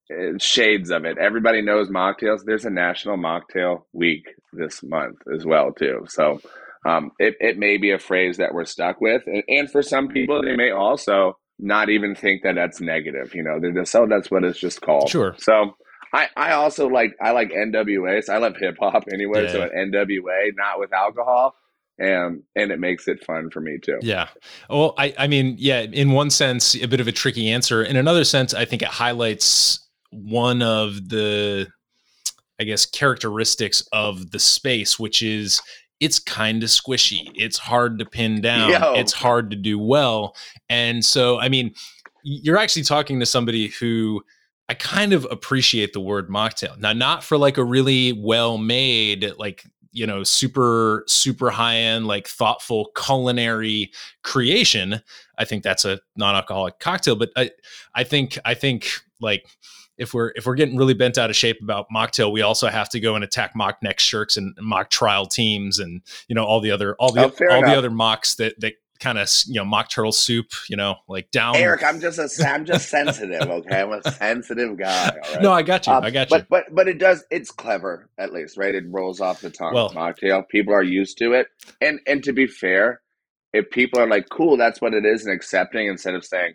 it's 0.09 0.45
shades 0.45 0.91
of 0.91 1.05
it. 1.05 1.19
Everybody 1.19 1.63
knows 1.63 1.89
mocktails. 1.89 2.41
There's 2.45 2.65
a 2.65 2.71
national 2.71 3.17
mocktail 3.17 3.85
week 3.93 4.27
this 4.53 4.83
month 4.83 5.19
as 5.33 5.47
well 5.47 5.73
too. 5.73 6.05
So 6.09 6.41
um, 6.85 7.13
it, 7.21 7.37
it 7.39 7.59
may 7.59 7.77
be 7.77 7.93
a 7.93 7.99
phrase 8.01 8.39
that 8.39 8.55
we're 8.55 8.65
stuck 8.65 9.01
with. 9.01 9.23
And, 9.27 9.45
and 9.49 9.71
for 9.71 9.83
some 9.83 10.09
people, 10.09 10.43
they 10.43 10.57
may 10.57 10.73
also 10.73 11.39
not 11.59 11.89
even 11.91 12.15
think 12.15 12.43
that 12.43 12.55
that's 12.55 12.81
negative. 12.81 13.35
You 13.35 13.43
know, 13.43 13.61
they're 13.61 13.73
just 13.73 13.95
oh, 13.95 14.07
that's 14.07 14.31
what 14.31 14.45
it's 14.45 14.59
just 14.59 14.81
called. 14.81 15.09
Sure. 15.09 15.35
So 15.39 15.77
I, 16.13 16.29
I 16.37 16.53
also 16.53 16.89
like 16.89 17.15
I 17.21 17.31
like 17.31 17.51
NWA. 17.51 18.23
So 18.23 18.35
I 18.35 18.39
love 18.39 18.57
hip 18.59 18.77
hop 18.81 19.05
anyway. 19.13 19.49
So 19.49 19.59
Yeah. 19.59 19.69
an 19.73 19.93
NWA, 19.93 20.53
not 20.57 20.79
with 20.79 20.93
alcohol, 20.93 21.55
and 21.99 22.43
and 22.57 22.71
it 22.73 22.81
makes 22.81 23.09
it 23.09 23.25
fun 23.25 23.51
for 23.51 23.61
me 23.61 23.79
too. 23.83 23.99
Yeah. 24.03 24.29
Well, 24.69 24.95
I, 24.99 25.15
I 25.19 25.27
mean, 25.27 25.57
yeah, 25.59 25.81
in 25.81 26.13
one 26.13 26.31
sense, 26.31 26.75
a 26.75 26.87
bit 26.87 27.01
of 27.01 27.09
a 27.09 27.13
tricky 27.13 27.49
answer. 27.51 27.83
In 27.83 27.97
another 27.97 28.25
sense, 28.25 28.53
I 28.55 28.65
think 28.65 28.83
it 28.83 28.89
highlights 28.89 29.79
one 30.11 30.61
of 30.61 31.09
the, 31.09 31.69
I 32.61 32.65
guess, 32.65 32.85
characteristics 32.85 33.83
of 33.93 34.31
the 34.33 34.39
space, 34.39 34.99
which 34.99 35.23
is 35.23 35.63
it's 36.03 36.19
kind 36.19 36.65
of 36.65 36.69
squishy. 36.69 37.31
It's 37.37 37.57
hard 37.57 38.01
to 38.01 38.05
pin 38.05 38.41
down. 38.41 38.71
Yo. 38.71 38.95
It's 38.95 39.13
hard 39.13 39.51
to 39.51 39.57
do 39.57 39.79
well. 39.79 40.35
And 40.69 41.05
so, 41.05 41.39
I 41.39 41.49
mean, 41.49 41.75
you're 42.25 42.59
actually 42.59 42.83
talking 42.83 43.21
to 43.21 43.27
somebody 43.27 43.69
who 43.69 44.21
I 44.69 44.75
kind 44.75 45.13
of 45.13 45.25
appreciate 45.31 45.93
the 45.93 46.01
word 46.01 46.29
mocktail. 46.29 46.77
Now, 46.77 46.93
not 46.93 47.23
for 47.23 47.39
like 47.39 47.57
a 47.57 47.63
really 47.63 48.15
well 48.15 48.59
made, 48.59 49.33
like, 49.39 49.65
you 49.93 50.05
know, 50.05 50.25
super, 50.25 51.05
super 51.07 51.51
high 51.51 51.77
end, 51.77 52.09
like 52.09 52.27
thoughtful 52.27 52.91
culinary 52.97 53.93
creation. 54.25 55.01
I 55.39 55.45
think 55.45 55.63
that's 55.63 55.85
a 55.85 56.01
non 56.17 56.35
alcoholic 56.35 56.81
cocktail. 56.81 57.15
But 57.15 57.31
I, 57.37 57.53
I 57.95 58.03
think, 58.03 58.41
I 58.45 58.55
think 58.55 58.89
like, 59.21 59.47
if 60.03 60.13
we're 60.13 60.33
if 60.37 60.45
we're 60.45 60.55
getting 60.57 60.77
really 60.77 60.95
bent 60.95 61.17
out 61.17 61.31
of 61.31 61.37
shape 61.37 61.63
about 61.63 61.87
mocktail, 61.95 62.31
we 62.33 62.43
also 62.43 62.69
have 62.69 62.89
to 62.91 63.01
go 63.01 63.15
and 63.15 63.25
attack 63.25 63.57
mock 63.57 63.79
next 63.83 64.03
shirks 64.05 64.37
and 64.37 64.55
mock 64.61 64.91
trial 64.91 65.25
teams 65.27 65.79
and 65.79 66.03
you 66.29 66.35
know 66.35 66.45
all 66.45 66.61
the 66.61 66.71
other 66.73 66.95
all 66.97 67.13
the 67.13 67.23
Oh, 67.23 67.55
all 67.55 67.63
the 67.63 67.77
other 67.77 67.91
mocks 67.91 68.35
that 68.37 68.59
that 68.61 68.75
kind 69.01 69.19
of 69.19 69.29
you 69.47 69.55
know 69.55 69.65
mock 69.65 69.89
turtle 69.91 70.13
soup, 70.13 70.47
you 70.69 70.77
know, 70.77 70.97
like 71.09 71.31
down. 71.31 71.57
Eric, 71.57 71.83
I'm 71.85 72.01
just 72.01 72.19
a 72.19 72.29
I'm 72.49 72.65
just 72.65 72.89
sensitive. 72.89 73.43
Okay, 73.43 73.81
I'm 73.81 73.93
a 73.93 74.13
sensitive 74.13 74.77
guy. 74.77 75.09
All 75.11 75.33
right? 75.35 75.43
No, 75.43 75.53
I 75.53 75.63
got 75.63 75.87
you. 75.87 75.93
Um, 75.93 76.05
I 76.05 76.11
got 76.11 76.31
you. 76.31 76.39
but 76.39 76.49
but 76.49 76.75
but 76.75 76.89
it 76.89 76.99
does. 76.99 77.25
It's 77.31 77.51
clever 77.51 78.09
at 78.19 78.33
least, 78.33 78.57
right? 78.57 78.75
It 78.75 78.85
rolls 78.89 79.21
off 79.21 79.41
the 79.41 79.51
tongue. 79.51 79.75
Well- 79.75 79.91
mocktail. 79.91 80.49
People 80.49 80.75
are 80.75 80.83
used 80.83 81.19
to 81.19 81.33
it, 81.33 81.49
and 81.81 82.01
and 82.07 82.23
to 82.25 82.33
be 82.33 82.47
fair, 82.47 83.01
if 83.53 83.71
people 83.71 84.01
are 84.01 84.09
like, 84.09 84.29
"Cool, 84.31 84.57
that's 84.57 84.81
what 84.81 84.95
it 84.95 85.05
is," 85.05 85.25
and 85.25 85.35
accepting 85.35 85.87
instead 85.89 86.15
of 86.15 86.25
saying, 86.25 86.55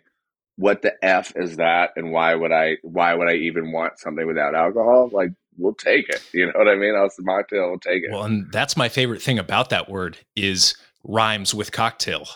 "What 0.58 0.82
the 0.82 0.92
f 1.02 1.32
is 1.36 1.56
that?" 1.56 1.92
and 1.96 2.12
why 2.12 2.34
would 2.34 2.52
I 2.52 2.76
why 2.82 3.14
would 3.14 3.28
I 3.28 3.34
even 3.34 3.72
want 3.72 3.98
something 3.98 4.26
without 4.26 4.54
alcohol? 4.54 5.08
Like, 5.12 5.30
we'll 5.56 5.74
take 5.74 6.08
it. 6.10 6.22
You 6.34 6.46
know 6.46 6.52
what 6.54 6.68
I 6.68 6.74
mean? 6.76 6.94
I'll 6.94 7.08
mocktail. 7.20 7.70
We'll 7.70 7.78
take 7.80 8.02
it. 8.04 8.10
Well, 8.10 8.24
and 8.24 8.52
that's 8.52 8.76
my 8.76 8.88
favorite 8.88 9.22
thing 9.22 9.38
about 9.38 9.70
that 9.70 9.88
word 9.88 10.18
is 10.36 10.76
rhymes 11.04 11.54
with 11.54 11.72
cocktail. 11.72 12.26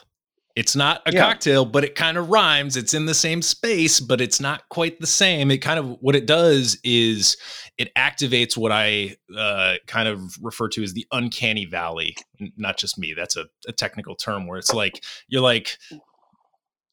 It's 0.55 0.76
not 0.76 1.00
a 1.07 1.12
Yeah. 1.12 1.21
cocktail, 1.21 1.64
but 1.64 1.83
it 1.83 1.95
kind 1.95 2.19
of 2.19 2.29
rhymes. 2.29 2.76
It's 2.76 2.93
in 2.93 3.07
the 3.07 3.14
same 3.14 3.41
space, 3.41 4.00
but 4.00 4.21
it's 4.21 4.38
not 4.38 4.69
quite 4.69 5.00
the 5.00 5.07
same. 5.07 5.50
It 5.50 5.59
kind 5.59 5.79
of 5.79 5.97
what 6.00 6.14
it 6.14 6.26
does 6.26 6.79
is 6.85 7.37
it 7.79 7.91
activates 7.97 8.55
what 8.55 8.71
I 8.71 9.17
uh, 9.37 9.76
kind 9.87 10.09
of 10.09 10.21
refer 10.43 10.69
to 10.71 10.83
as 10.83 10.93
the 10.93 11.07
uncanny 11.11 11.64
valley. 11.64 12.17
Not 12.59 12.76
just 12.76 12.99
me. 12.99 13.14
That's 13.17 13.35
a, 13.37 13.47
a 13.67 13.73
technical 13.73 14.14
term 14.14 14.47
where 14.47 14.59
it's 14.59 14.75
like 14.75 15.02
you're 15.26 15.41
like 15.41 15.79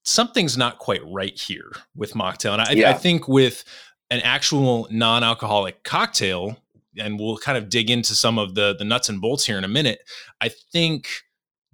something's 0.09 0.57
not 0.57 0.79
quite 0.79 1.01
right 1.05 1.37
here 1.39 1.71
with 1.95 2.13
mocktail, 2.13 2.53
and 2.53 2.61
I, 2.61 2.89
I 2.89 2.93
think 2.93 3.27
with 3.27 3.63
an 4.09 4.21
actual 4.21 4.87
non-alcoholic 4.89 5.83
cocktail, 5.83 6.57
and 6.97 7.19
we'll 7.19 7.37
kind 7.37 7.57
of 7.57 7.69
dig 7.69 7.89
into 7.89 8.15
some 8.15 8.37
of 8.37 8.55
the 8.55 8.75
the 8.77 8.85
nuts 8.85 9.09
and 9.09 9.21
bolts 9.21 9.45
here 9.45 9.57
in 9.57 9.63
a 9.63 9.69
minute. 9.69 9.99
I 10.41 10.49
think 10.71 11.07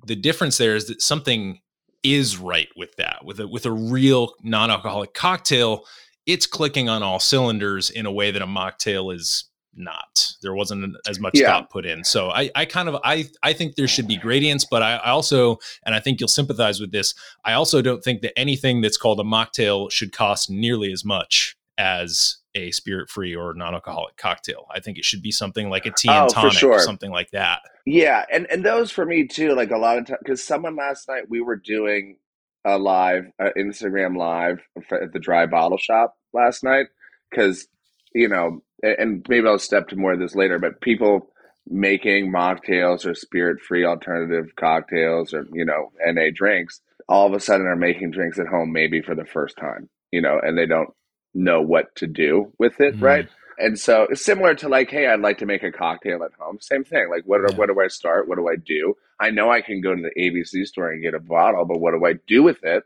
the 0.06 0.16
difference 0.16 0.58
there 0.58 0.76
is 0.76 0.88
that 0.88 1.02
something 1.02 1.60
is 2.04 2.38
right 2.38 2.70
with 2.76 2.96
that. 2.98 3.26
With 3.26 3.40
a 3.40 3.48
with 3.48 3.66
a 3.66 3.72
real 3.72 4.34
non-alcoholic 4.44 5.14
cocktail, 5.14 5.86
it's 6.26 6.46
clicking 6.46 6.90
on 6.90 7.04
all 7.04 7.20
cylinders 7.20 7.90
in 7.90 8.06
a 8.06 8.12
way 8.12 8.32
that 8.32 8.42
a 8.42 8.48
mocktail 8.48 9.14
is 9.14 9.46
not. 9.76 10.34
There 10.42 10.54
wasn't 10.54 10.96
as 11.08 11.20
much 11.20 11.34
Yeah. 11.36 11.48
thought 11.48 11.70
put 11.70 11.86
in. 11.86 12.04
So 12.04 12.30
I, 12.30 12.50
I 12.56 12.66
kind 12.66 12.88
of 12.90 12.98
I 13.04 13.30
I 13.44 13.54
think 13.54 13.76
there 13.76 13.88
should 13.88 14.08
be 14.08 14.18
gradients, 14.18 14.66
but 14.70 14.82
I, 14.82 14.96
I 14.98 15.10
also 15.10 15.58
and 15.86 15.96
I 15.96 16.00
think 16.00 16.20
you'll 16.20 16.28
sympathize 16.28 16.80
with 16.80 16.92
this. 16.92 17.14
I 17.44 17.54
also 17.54 17.82
don't 17.82 18.04
think 18.04 18.22
that 18.22 18.38
anything 18.38 18.82
that's 18.82 18.98
called 18.98 19.20
a 19.20 19.24
mocktail 19.24 19.92
should 19.92 20.12
cost 20.12 20.50
nearly 20.50 20.92
as 20.92 21.04
much 21.06 21.56
as 21.78 22.38
a 22.58 22.72
spirit 22.72 23.10
free 23.10 23.36
or 23.36 23.54
non-alcoholic 23.54 24.16
cocktail. 24.16 24.66
I 24.74 24.80
think 24.80 24.98
it 24.98 25.04
should 25.04 25.22
be 25.22 25.32
something 25.32 25.70
like 25.70 25.86
a 25.86 25.92
tea 25.92 26.08
and 26.08 26.30
Oh, 26.30 26.34
tonic, 26.34 26.54
sure. 26.54 26.80
something 26.80 27.12
like 27.12 27.32
that. 27.32 27.60
Yeah, 27.86 28.24
and 28.32 28.48
and 28.50 28.64
those 28.64 28.92
for 28.92 29.06
me 29.06 29.28
too. 29.28 29.54
Like 29.56 29.72
a 29.72 29.78
lot 29.78 29.98
of 29.98 30.06
times, 30.08 30.20
because 30.24 30.42
someone 30.44 30.76
last 30.78 31.08
night 31.10 31.24
we 31.30 31.42
were 31.42 31.58
doing 31.58 32.18
a 32.64 32.78
live, 32.78 33.26
uh, 33.40 33.50
Instagram 33.58 34.18
live 34.18 34.60
at 34.92 35.12
the 35.12 35.20
Dry 35.20 35.46
Bottle 35.46 35.78
Shop 35.78 36.16
last 36.34 36.64
night. 36.64 36.88
Because 37.30 37.68
you 38.14 38.30
know, 38.30 38.62
and 39.00 39.26
maybe 39.30 39.48
I'll 39.48 39.60
step 39.60 39.88
to 39.90 39.96
more 39.96 40.14
of 40.14 40.20
this 40.20 40.36
later. 40.36 40.60
But 40.60 40.82
people 40.82 41.30
making 41.68 42.32
mocktails 42.32 43.06
or 43.06 43.16
spirit-free 43.16 43.86
alternative 43.86 44.56
cocktails 44.56 45.34
or 45.34 45.48
you 45.52 45.66
know 45.66 45.92
NA 46.06 46.30
drinks, 46.34 46.82
all 47.10 47.28
of 47.28 47.34
a 47.34 47.40
sudden 47.40 47.66
are 47.68 47.76
making 47.76 48.12
drinks 48.12 48.38
at 48.40 48.48
home 48.48 48.72
maybe 48.72 49.02
for 49.02 49.16
the 49.16 49.26
first 49.26 49.58
time. 49.58 49.90
You 50.12 50.22
know, 50.22 50.40
and 50.42 50.58
they 50.58 50.66
don't 50.66 50.90
know 51.34 51.62
what 51.62 51.94
to 51.96 52.08
do 52.08 52.54
with 52.60 52.80
it, 52.80 52.96
Mhm. 52.98 53.02
right? 53.02 53.28
And 53.58 53.80
so 53.80 54.04
it's 54.10 54.24
similar 54.24 54.54
to 54.56 54.70
like, 54.70 54.90
hey, 54.90 55.08
I'd 55.08 55.20
like 55.22 55.38
to 55.40 55.46
make 55.46 55.64
a 55.64 55.72
cocktail 55.72 56.24
at 56.24 56.32
home. 56.40 56.60
Same 56.60 56.84
thing. 56.84 57.10
Like, 57.10 57.24
what, 57.26 57.42
Yeah. 57.50 57.56
where 57.58 57.68
do 57.68 57.80
I 57.82 57.88
start? 57.88 58.28
What 58.28 58.38
do 58.38 58.48
I 58.50 58.56
do? 58.58 58.96
I 59.20 59.32
know 59.32 59.50
I 59.50 59.62
can 59.62 59.80
go 59.82 59.96
to 59.96 60.02
the 60.02 60.12
ABC 60.22 60.66
store 60.66 60.92
and 60.92 61.02
get 61.02 61.14
a 61.14 61.20
bottle, 61.20 61.64
but 61.66 61.80
what 61.80 61.92
do 61.92 62.06
I 62.06 62.14
do 62.28 62.44
with 62.44 62.64
it 62.64 62.84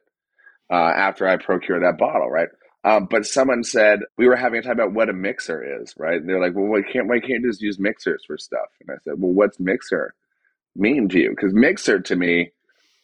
uh, 0.72 0.75
after 0.75 1.27
I 1.27 1.38
procure 1.38 1.79
that 1.79 1.98
bottle, 1.98 2.29
right? 2.29 2.50
Um, 2.83 3.07
but 3.09 3.25
someone 3.25 3.63
said 3.63 4.00
we 4.17 4.27
were 4.27 4.38
having 4.38 4.59
a 4.59 4.63
time 4.63 4.74
about 4.74 4.93
what 4.93 5.09
a 5.09 5.13
mixer 5.13 5.81
is, 5.81 5.93
right? 5.98 6.15
And 6.19 6.29
they're 6.29 6.39
like, 6.39 6.55
well, 6.55 6.65
why 6.65 6.81
can't 6.81 7.07
why 7.07 7.19
can't 7.19 7.43
you 7.43 7.50
just 7.50 7.62
use 7.62 7.77
mixers 7.79 8.24
for 8.25 8.38
stuff? 8.38 8.69
And 8.81 8.91
I 8.91 8.95
said, 9.03 9.15
well, 9.17 9.33
what's 9.33 9.59
mixer 9.59 10.13
mean 10.75 11.09
to 11.09 11.19
you? 11.19 11.31
Because 11.31 11.53
mixer 11.53 12.00
to 12.00 12.15
me 12.15 12.51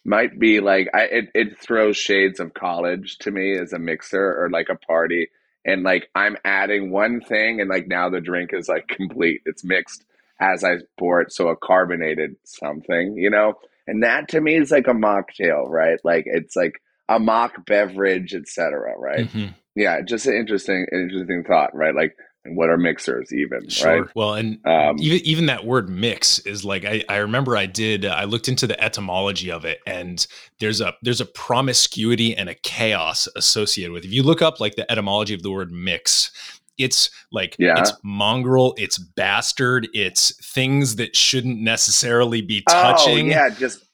might 0.04 0.38
be 0.38 0.60
like 0.60 0.88
I 0.94 1.02
it, 1.02 1.24
it 1.34 1.60
throws 1.60 1.96
shades 1.96 2.40
of 2.40 2.54
college 2.54 3.18
to 3.18 3.30
me 3.30 3.58
as 3.58 3.72
a 3.72 3.78
mixer 3.78 4.42
or 4.42 4.48
like 4.50 4.68
a 4.70 4.76
party 4.76 5.28
and 5.64 5.82
like 5.82 6.08
I'm 6.14 6.36
adding 6.44 6.90
one 6.90 7.20
thing 7.20 7.60
and 7.60 7.68
like 7.68 7.86
now 7.86 8.08
the 8.08 8.20
drink 8.20 8.50
is 8.54 8.68
like 8.68 8.88
complete. 8.88 9.42
It's 9.44 9.64
mixed 9.64 10.04
as 10.40 10.64
I 10.64 10.76
pour 10.98 11.20
it, 11.22 11.32
so 11.32 11.48
a 11.48 11.56
carbonated 11.56 12.36
something, 12.44 13.16
you 13.16 13.30
know? 13.30 13.54
And 13.86 14.02
that 14.02 14.28
to 14.28 14.40
me 14.40 14.56
is 14.56 14.70
like 14.70 14.86
a 14.86 14.92
mocktail, 14.92 15.68
right? 15.68 15.98
Like 16.04 16.24
it's 16.26 16.56
like 16.56 16.80
a 17.08 17.18
mock 17.18 17.64
beverage, 17.66 18.34
etc. 18.34 18.94
right? 18.98 19.28
Mhm. 19.28 19.54
Yeah, 19.76 20.00
just 20.02 20.26
an 20.26 20.34
interesting 20.36 20.86
interesting 20.92 21.44
thought, 21.46 21.74
right? 21.76 21.94
Like 21.94 22.16
what 22.48 22.70
are 22.70 22.78
mixers 22.78 23.32
even, 23.34 23.68
Sure. 23.68 24.02
right? 24.02 24.10
Well, 24.14 24.34
and 24.34 24.58
Um, 24.66 24.96
even 25.00 25.20
even 25.26 25.46
that 25.46 25.66
word 25.66 25.90
mix 25.90 26.38
is 26.40 26.64
like 26.64 26.84
I, 26.84 27.04
I 27.08 27.18
remember 27.18 27.56
I 27.56 27.66
did 27.66 28.06
I 28.06 28.24
looked 28.24 28.48
into 28.48 28.66
the 28.68 28.82
etymology 28.82 29.50
of 29.52 29.64
it 29.64 29.80
and 29.86 30.26
there's 30.60 30.80
a 30.80 30.94
there's 31.02 31.20
a 31.20 31.26
promiscuity 31.26 32.36
and 32.36 32.48
a 32.48 32.54
chaos 32.54 33.28
associated 33.36 33.92
with 33.92 34.04
it. 34.04 34.08
If 34.08 34.14
you 34.14 34.22
look 34.24 34.42
up 34.42 34.60
like 34.60 34.76
the 34.76 34.90
etymology 34.90 35.34
of 35.34 35.42
the 35.42 35.50
word 35.52 35.72
mix, 35.72 36.32
it's 36.78 37.10
like 37.32 37.56
Yeah. 37.58 37.80
it's 37.80 37.92
mongrel, 38.04 38.74
it's 38.78 38.98
bastard, 38.98 39.88
it's 39.94 40.34
things 40.54 40.96
that 40.96 41.16
shouldn't 41.16 41.60
necessarily 41.60 42.42
be 42.42 42.64
Oh, 42.68 42.72
touching. 42.72 43.26
yeah, 43.26 43.50
just 43.50 43.84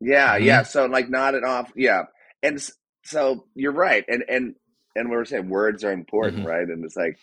yeah, 0.00 0.38
Mhm. 0.38 0.44
yeah. 0.46 0.62
So 0.64 0.86
like 0.86 1.10
not 1.10 1.34
an 1.34 1.44
off, 1.44 1.70
yeah. 1.76 2.04
And 2.42 2.58
so 3.04 3.46
you're 3.54 3.72
right, 3.72 4.04
and 4.08 4.24
and 4.28 4.54
and 5.00 5.10
we 5.10 5.16
were 5.16 5.24
saying 5.24 5.48
words 5.48 5.84
are 5.84 5.92
important, 5.92 6.44
Mhm. 6.44 6.48
right? 6.48 6.68
And 6.68 6.84
it's 6.84 6.96
like, 6.96 7.18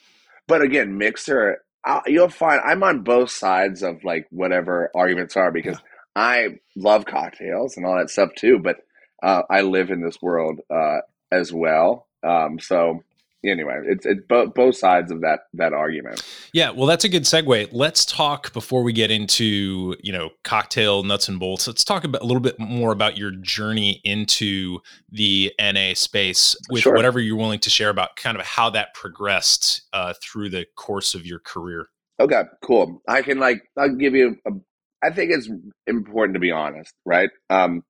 but 0.47 0.61
again, 0.61 0.97
mixer, 0.97 1.63
i 1.85 2.01
you'll 2.07 2.29
find 2.29 2.61
I'm 2.65 2.83
on 2.83 3.03
both 3.03 3.29
sides 3.31 3.83
of 3.83 4.03
like 4.03 4.27
whatever 4.31 4.91
arguments 4.95 5.37
are 5.37 5.51
because 5.51 5.77
I 6.15 6.59
love 6.75 7.05
cocktails 7.05 7.77
and 7.77 7.85
all 7.85 7.97
that 7.97 8.09
stuff 8.09 8.31
too, 8.35 8.59
but 8.59 8.77
uh, 9.23 9.43
I 9.49 9.61
live 9.61 9.91
in 9.91 10.01
this 10.03 10.21
world 10.21 10.59
uh, 10.69 10.99
as 11.31 11.53
well. 11.53 12.07
Um, 12.23 12.59
so 12.59 13.03
anyway, 13.45 13.79
it's 13.85 14.05
it's 14.05 14.21
both 14.27 14.53
both 14.53 14.75
sides 14.75 15.11
of 15.11 15.21
that 15.21 15.41
that 15.53 15.73
argument. 15.73 16.23
Yeah, 16.53 16.71
well, 16.71 16.85
that's 16.85 17.03
a 17.03 17.09
good 17.09 17.23
segue. 17.23 17.69
Let's 17.71 18.05
talk 18.05 18.53
before 18.53 18.83
we 18.83 18.93
get 18.93 19.11
into 19.11 19.95
you 20.01 20.11
know 20.11 20.29
cocktail 20.43 21.03
nuts 21.03 21.27
and 21.27 21.39
bolts. 21.39 21.67
Let's 21.67 21.83
talk 21.83 22.03
about 22.03 22.21
a 22.21 22.25
little 22.25 22.41
bit 22.41 22.59
more 22.59 22.91
about 22.91 23.17
your 23.17 23.31
journey 23.31 24.01
into 24.03 24.79
the 25.09 25.53
NA 25.59 25.93
space 25.93 26.55
with 26.69 26.83
Sure. 26.83 26.93
whatever 26.93 27.19
you're 27.19 27.37
willing 27.37 27.59
to 27.59 27.69
share 27.69 27.89
about 27.89 28.15
kind 28.15 28.37
of 28.37 28.45
how 28.45 28.69
that 28.71 28.93
progressed 28.93 29.83
uh, 29.93 30.13
through 30.21 30.49
the 30.49 30.65
course 30.75 31.13
of 31.13 31.25
your 31.25 31.39
career. 31.39 31.87
Okay, 32.19 32.43
cool. 32.63 33.01
I 33.07 33.21
can 33.21 33.39
like 33.39 33.61
I'll 33.77 33.95
give 33.95 34.15
you 34.15 34.37
a 34.47 34.51
I 35.03 35.11
think 35.11 35.31
it's 35.31 35.49
important 35.85 36.33
to 36.33 36.39
be 36.39 36.51
honest, 36.51 36.93
right? 37.05 37.29
Um 37.49 37.83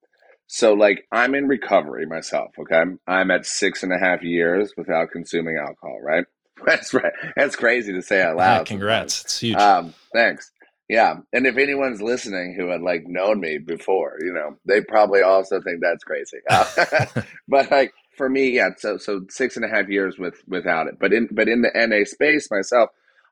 so 0.48 0.74
like 0.74 1.06
I'm 1.12 1.36
in 1.36 1.48
recovery 1.48 2.06
myself, 2.06 2.52
okay? 2.60 2.84
I'm 3.08 3.32
at 3.32 3.46
six 3.46 3.84
and 3.84 3.94
a 3.94 4.00
half 4.00 4.24
years 4.24 4.74
without 4.78 5.12
consuming 5.12 5.58
alcohol, 5.58 6.00
right? 6.02 6.26
That's 6.66 6.94
right. 6.94 7.14
That's 7.36 7.56
crazy 7.56 7.94
to 7.94 8.02
say 8.02 8.22
out 8.22 8.38
Yeah, 8.40 8.60
loud. 8.60 8.66
congrats, 8.66 9.24
it's 9.24 9.40
huge. 9.40 9.56
Um, 9.58 9.94
thanks. 10.14 10.52
Yeah. 10.90 11.16
And 11.34 11.46
if 11.46 11.58
anyone's 11.58 12.02
listening 12.02 12.56
who 12.58 12.70
had 12.70 12.82
like 12.82 13.04
known 13.08 13.40
me 13.42 13.58
before, 13.58 14.18
you 14.22 14.34
know, 14.34 14.58
they 14.66 14.82
probably 14.82 15.22
also 15.22 15.62
think 15.62 15.82
that's 15.82 16.04
crazy. 16.04 16.38
Uh, 16.50 16.66
but 17.48 17.70
like 17.72 17.94
for 18.16 18.30
me, 18.30 18.50
yeah. 18.52 18.70
So 18.78 18.98
so 18.98 19.22
six 19.30 19.58
and 19.58 19.66
a 19.66 19.70
half 19.70 19.90
years 19.90 20.18
with 20.18 20.36
without 20.48 20.88
it, 20.88 20.96
but 21.00 21.14
in 21.14 21.28
but 21.32 21.48
in 21.50 21.62
the 21.62 21.72
NA 21.76 22.06
space 22.06 22.50
myself, 22.50 22.90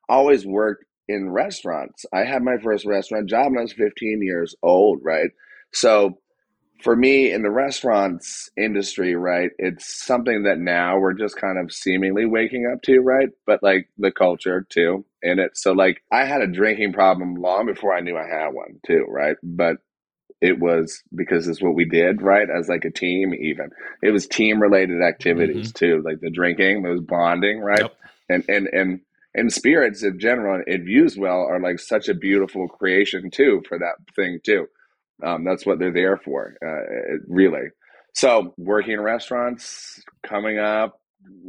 always 0.09 0.45
worked 0.45 0.85
in 1.07 1.29
restaurants. 1.31 2.05
I 2.13 2.25
had 2.25 2.43
my 2.43 2.57
first 2.57 2.85
restaurant 2.85 3.29
job 3.29 3.51
when 3.51 3.59
I 3.59 3.61
was 3.61 3.73
15 3.73 4.21
years 4.23 4.55
old, 4.61 4.99
right? 5.03 5.29
So 5.73 6.19
for 6.83 6.95
me 6.95 7.31
in 7.31 7.41
the 7.41 7.51
restaurants 7.51 8.49
industry, 8.57 9.15
right, 9.15 9.51
it's 9.57 10.05
something 10.05 10.43
that 10.43 10.59
now 10.59 10.99
we're 10.99 11.13
just 11.13 11.37
kind 11.37 11.57
of 11.57 11.71
seemingly 11.71 12.25
waking 12.25 12.69
up 12.71 12.81
to, 12.83 12.99
right? 12.99 13.29
But 13.45 13.63
like 13.63 13.89
the 13.97 14.11
culture 14.11 14.65
too 14.69 15.05
in 15.21 15.39
it. 15.39 15.57
So 15.57 15.71
like 15.71 16.01
I 16.11 16.25
had 16.25 16.41
a 16.41 16.47
drinking 16.47 16.93
problem 16.93 17.35
long 17.35 17.65
before 17.65 17.95
I 17.95 18.01
knew 18.01 18.17
I 18.17 18.27
had 18.27 18.49
one 18.49 18.79
too, 18.85 19.05
right? 19.09 19.37
But 19.41 19.77
it 20.41 20.59
was 20.59 21.01
because 21.15 21.47
it's 21.47 21.61
what 21.61 21.75
we 21.75 21.85
did, 21.85 22.21
right? 22.21 22.47
As 22.49 22.67
like 22.67 22.85
a 22.85 22.91
team, 22.91 23.33
even 23.33 23.69
it 24.03 24.11
was 24.11 24.27
team 24.27 24.61
related 24.61 25.01
activities 25.01 25.71
mm-hmm. 25.71 25.85
too, 25.85 26.03
like 26.05 26.19
the 26.19 26.29
drinking, 26.29 26.85
it 26.85 26.89
was 26.89 27.01
bonding, 27.01 27.59
right? 27.59 27.81
Yep. 27.81 27.95
And 28.29 28.45
and 28.49 28.67
and 28.67 28.99
and 29.33 29.51
spirits 29.51 30.03
in 30.03 30.19
general 30.19 30.63
and 30.65 30.85
views 30.85 31.17
well 31.17 31.41
are 31.41 31.59
like 31.59 31.79
such 31.79 32.09
a 32.09 32.13
beautiful 32.13 32.67
creation 32.67 33.29
too 33.31 33.63
for 33.67 33.79
that 33.79 33.95
thing 34.15 34.39
too. 34.43 34.67
Um, 35.23 35.43
that's 35.43 35.65
what 35.65 35.79
they're 35.79 35.93
there 35.93 36.17
for, 36.17 36.55
uh, 36.65 37.17
really. 37.27 37.69
So 38.13 38.53
working 38.57 38.93
in 38.93 39.01
restaurants, 39.01 40.01
coming 40.25 40.57
up, 40.57 40.99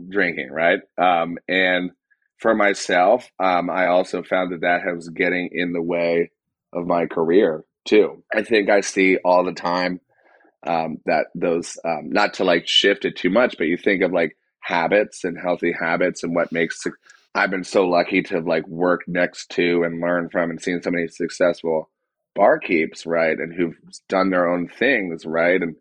drinking, 0.08 0.50
right? 0.50 0.80
Um, 0.98 1.38
and 1.48 1.90
for 2.38 2.54
myself, 2.54 3.28
um, 3.38 3.70
I 3.70 3.86
also 3.86 4.22
found 4.22 4.52
that 4.52 4.60
that 4.62 4.82
was 4.94 5.08
getting 5.08 5.50
in 5.52 5.72
the 5.72 5.82
way 5.82 6.30
of 6.72 6.86
my 6.86 7.06
career 7.06 7.64
too. 7.86 8.22
I 8.34 8.42
think 8.42 8.68
I 8.68 8.80
see 8.80 9.16
all 9.24 9.44
the 9.44 9.52
time 9.52 10.00
um, 10.66 10.98
that 11.06 11.26
those, 11.34 11.78
um, 11.84 12.10
not 12.10 12.34
to 12.34 12.44
like 12.44 12.66
shift 12.66 13.04
it 13.04 13.16
too 13.16 13.30
much, 13.30 13.56
but 13.56 13.68
you 13.68 13.76
think 13.76 14.02
of 14.02 14.12
like 14.12 14.36
habits 14.60 15.24
and 15.24 15.38
healthy 15.38 15.72
habits 15.72 16.22
and 16.24 16.34
what 16.34 16.52
makes. 16.52 16.84
I've 17.34 17.50
been 17.50 17.64
so 17.64 17.86
lucky 17.86 18.22
to 18.22 18.40
like 18.40 18.66
worked 18.66 19.08
next 19.08 19.50
to 19.52 19.82
and 19.84 20.00
learn 20.00 20.30
from 20.30 20.50
and 20.50 20.60
seen 20.60 20.82
so 20.82 20.90
many 20.90 21.06
successful 21.08 21.90
barkeeps, 22.36 23.06
right, 23.06 23.38
and 23.38 23.52
who've 23.54 23.76
done 24.08 24.30
their 24.30 24.48
own 24.48 24.68
things, 24.68 25.24
right, 25.24 25.62
and 25.62 25.76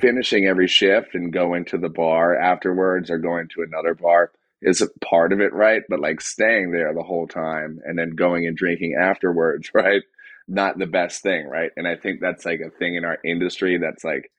finishing 0.00 0.46
every 0.46 0.66
shift 0.68 1.14
and 1.14 1.32
going 1.32 1.64
to 1.66 1.78
the 1.78 1.88
bar 1.88 2.36
afterwards 2.36 3.10
or 3.10 3.18
going 3.18 3.48
to 3.48 3.62
another 3.62 3.94
bar 3.94 4.32
is 4.62 4.80
a 4.80 4.88
part 5.04 5.32
of 5.32 5.40
it, 5.40 5.52
right? 5.52 5.82
But 5.88 6.00
like 6.00 6.20
staying 6.20 6.70
there 6.72 6.94
the 6.94 7.02
whole 7.02 7.26
time 7.26 7.80
and 7.84 7.98
then 7.98 8.10
going 8.10 8.46
and 8.46 8.56
drinking 8.56 8.96
afterwards, 9.00 9.70
right? 9.74 10.02
Not 10.48 10.78
the 10.78 10.86
best 10.86 11.22
thing, 11.22 11.46
right? 11.46 11.70
And 11.76 11.86
I 11.86 11.96
think 11.96 12.20
that's 12.20 12.44
like 12.44 12.60
a 12.60 12.70
thing 12.70 12.96
in 12.96 13.04
our 13.04 13.18
industry 13.24 13.78
that's 13.78 14.04
like, 14.04 14.30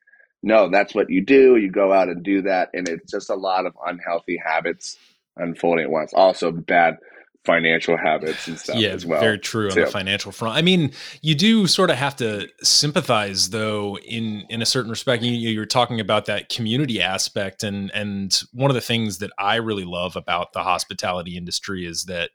no, 0.41 0.69
that's 0.69 0.93
what 0.93 1.10
you 1.10 1.24
do. 1.25 1.55
You 1.55 1.72
go 1.72 1.93
out 1.93 2.10
and 2.10 2.24
do 2.24 2.41
that. 2.43 2.69
And 2.74 2.88
it's 2.89 3.12
just 3.12 3.29
a 3.29 3.36
lot 3.36 3.65
of 3.65 3.74
unhealthy 3.86 4.41
habits 4.43 4.98
unfolding 5.38 5.86
at 5.86 5.91
once. 5.91 6.13
Also, 6.13 6.51
bad 6.51 6.98
financial 7.45 7.97
habits 7.97 8.47
and 8.47 8.57
stuff 8.57 8.77
yeah, 8.77 8.89
as 8.89 9.05
well. 9.05 9.19
Very 9.19 9.38
true 9.38 9.69
on 9.69 9.75
the 9.75 9.85
financial 9.85 10.31
front. 10.31 10.57
I 10.57 10.62
mean, 10.62 10.91
you 11.21 11.35
do 11.35 11.67
sort 11.67 11.89
of 11.89 11.97
have 11.97 12.15
to 12.17 12.47
sympathize 12.62 13.50
though 13.50 13.97
in 14.00 14.45
in 14.50 14.62
a 14.62 14.65
certain 14.65 14.89
respect. 14.89 15.23
You, 15.23 15.31
you're 15.31 15.65
talking 15.65 16.00
about 16.00 16.25
that 16.25 16.50
community 16.50 17.01
aspect 17.01 17.63
and 17.63 17.91
and 17.91 18.41
one 18.53 18.71
of 18.71 18.75
the 18.75 18.81
things 18.81 19.17
that 19.19 19.31
I 19.38 19.55
really 19.55 19.85
love 19.85 20.15
about 20.15 20.53
the 20.53 20.63
hospitality 20.63 21.35
industry 21.35 21.85
is 21.85 22.05
that 22.05 22.29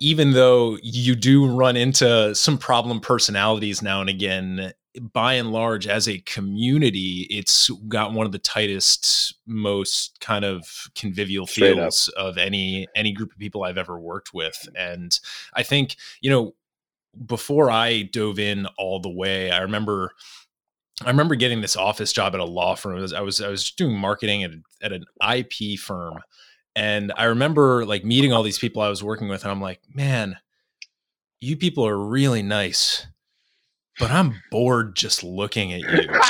even 0.00 0.32
though 0.32 0.78
you 0.82 1.14
do 1.14 1.46
run 1.46 1.76
into 1.76 2.34
some 2.34 2.58
problem 2.58 3.00
personalities 3.00 3.80
now 3.80 4.00
and 4.00 4.10
again, 4.10 4.72
by 5.00 5.34
and 5.34 5.50
large, 5.52 5.86
as 5.86 6.08
a 6.08 6.18
community, 6.20 7.26
it's 7.30 7.68
got 7.88 8.12
one 8.12 8.26
of 8.26 8.32
the 8.32 8.38
tightest, 8.38 9.34
most 9.46 10.18
kind 10.20 10.44
of 10.44 10.88
convivial 10.94 11.46
Straight 11.46 11.74
feels 11.74 12.08
up. 12.16 12.26
of 12.26 12.38
any 12.38 12.86
any 12.94 13.12
group 13.12 13.32
of 13.32 13.38
people 13.38 13.64
I've 13.64 13.78
ever 13.78 13.98
worked 13.98 14.32
with. 14.32 14.58
Mm-hmm. 14.66 14.76
And 14.76 15.20
I 15.54 15.62
think, 15.62 15.96
you 16.20 16.30
know, 16.30 16.54
before 17.26 17.70
I 17.70 18.02
dove 18.02 18.38
in 18.38 18.66
all 18.78 19.00
the 19.00 19.10
way, 19.10 19.50
I 19.50 19.60
remember 19.60 20.12
I 21.04 21.08
remember 21.08 21.34
getting 21.34 21.60
this 21.60 21.76
office 21.76 22.12
job 22.12 22.34
at 22.34 22.40
a 22.40 22.44
law 22.44 22.76
firm. 22.76 22.96
I 22.96 23.00
was 23.00 23.12
I 23.12 23.20
was, 23.20 23.40
I 23.40 23.48
was 23.48 23.70
doing 23.72 23.96
marketing 23.96 24.44
at, 24.44 24.52
at 24.80 24.92
an 24.92 25.04
IP 25.36 25.78
firm. 25.78 26.20
And 26.76 27.12
I 27.16 27.24
remember 27.24 27.84
like 27.84 28.04
meeting 28.04 28.32
all 28.32 28.42
these 28.42 28.58
people 28.58 28.82
I 28.82 28.88
was 28.88 29.02
working 29.02 29.28
with, 29.28 29.42
and 29.42 29.50
I'm 29.50 29.60
like, 29.60 29.80
man, 29.92 30.38
you 31.40 31.56
people 31.56 31.86
are 31.86 31.96
really 31.96 32.42
nice 32.42 33.06
but 33.98 34.10
I'm 34.10 34.40
bored 34.50 34.96
just 34.96 35.22
looking 35.22 35.72
at 35.72 35.80
you. 35.80 36.08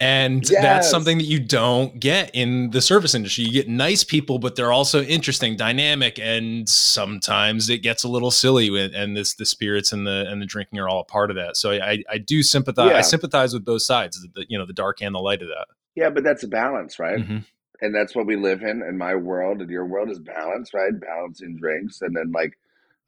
And 0.00 0.48
yes. 0.48 0.62
that's 0.62 0.90
something 0.90 1.18
that 1.18 1.24
you 1.24 1.40
don't 1.40 1.98
get 1.98 2.30
in 2.32 2.70
the 2.70 2.80
service 2.80 3.16
industry. 3.16 3.44
You 3.44 3.52
get 3.52 3.68
nice 3.68 4.04
people, 4.04 4.38
but 4.38 4.54
they're 4.54 4.70
also 4.70 5.02
interesting, 5.02 5.56
dynamic, 5.56 6.20
and 6.20 6.68
sometimes 6.68 7.68
it 7.68 7.78
gets 7.78 8.04
a 8.04 8.08
little 8.08 8.30
silly. 8.30 8.70
With, 8.70 8.94
and 8.94 9.16
this 9.16 9.34
the 9.34 9.44
spirits 9.44 9.92
and 9.92 10.06
the 10.06 10.24
and 10.28 10.40
the 10.40 10.46
drinking 10.46 10.78
are 10.78 10.88
all 10.88 11.00
a 11.00 11.04
part 11.04 11.30
of 11.30 11.36
that. 11.36 11.56
So 11.56 11.72
I 11.72 12.04
I 12.08 12.18
do 12.18 12.44
sympathize. 12.44 12.90
Yeah. 12.92 12.98
I 12.98 13.00
sympathize 13.00 13.52
with 13.52 13.64
both 13.64 13.82
sides, 13.82 14.24
the, 14.34 14.46
you 14.48 14.56
know, 14.56 14.66
the 14.66 14.72
dark 14.72 15.02
and 15.02 15.16
the 15.16 15.20
light 15.20 15.42
of 15.42 15.48
that. 15.48 15.66
Yeah, 15.96 16.10
but 16.10 16.22
that's 16.22 16.44
a 16.44 16.48
balance, 16.48 17.00
right? 17.00 17.18
Mm-hmm. 17.18 17.38
And 17.80 17.94
that's 17.94 18.14
what 18.14 18.26
we 18.26 18.36
live 18.36 18.62
in. 18.62 18.82
And 18.82 18.98
my 18.98 19.16
world, 19.16 19.60
and 19.60 19.70
your 19.70 19.84
world 19.84 20.10
is 20.10 20.20
balance, 20.20 20.72
right? 20.72 20.92
Balancing 20.98 21.56
drinks, 21.56 22.02
and 22.02 22.14
then 22.14 22.30
like 22.30 22.56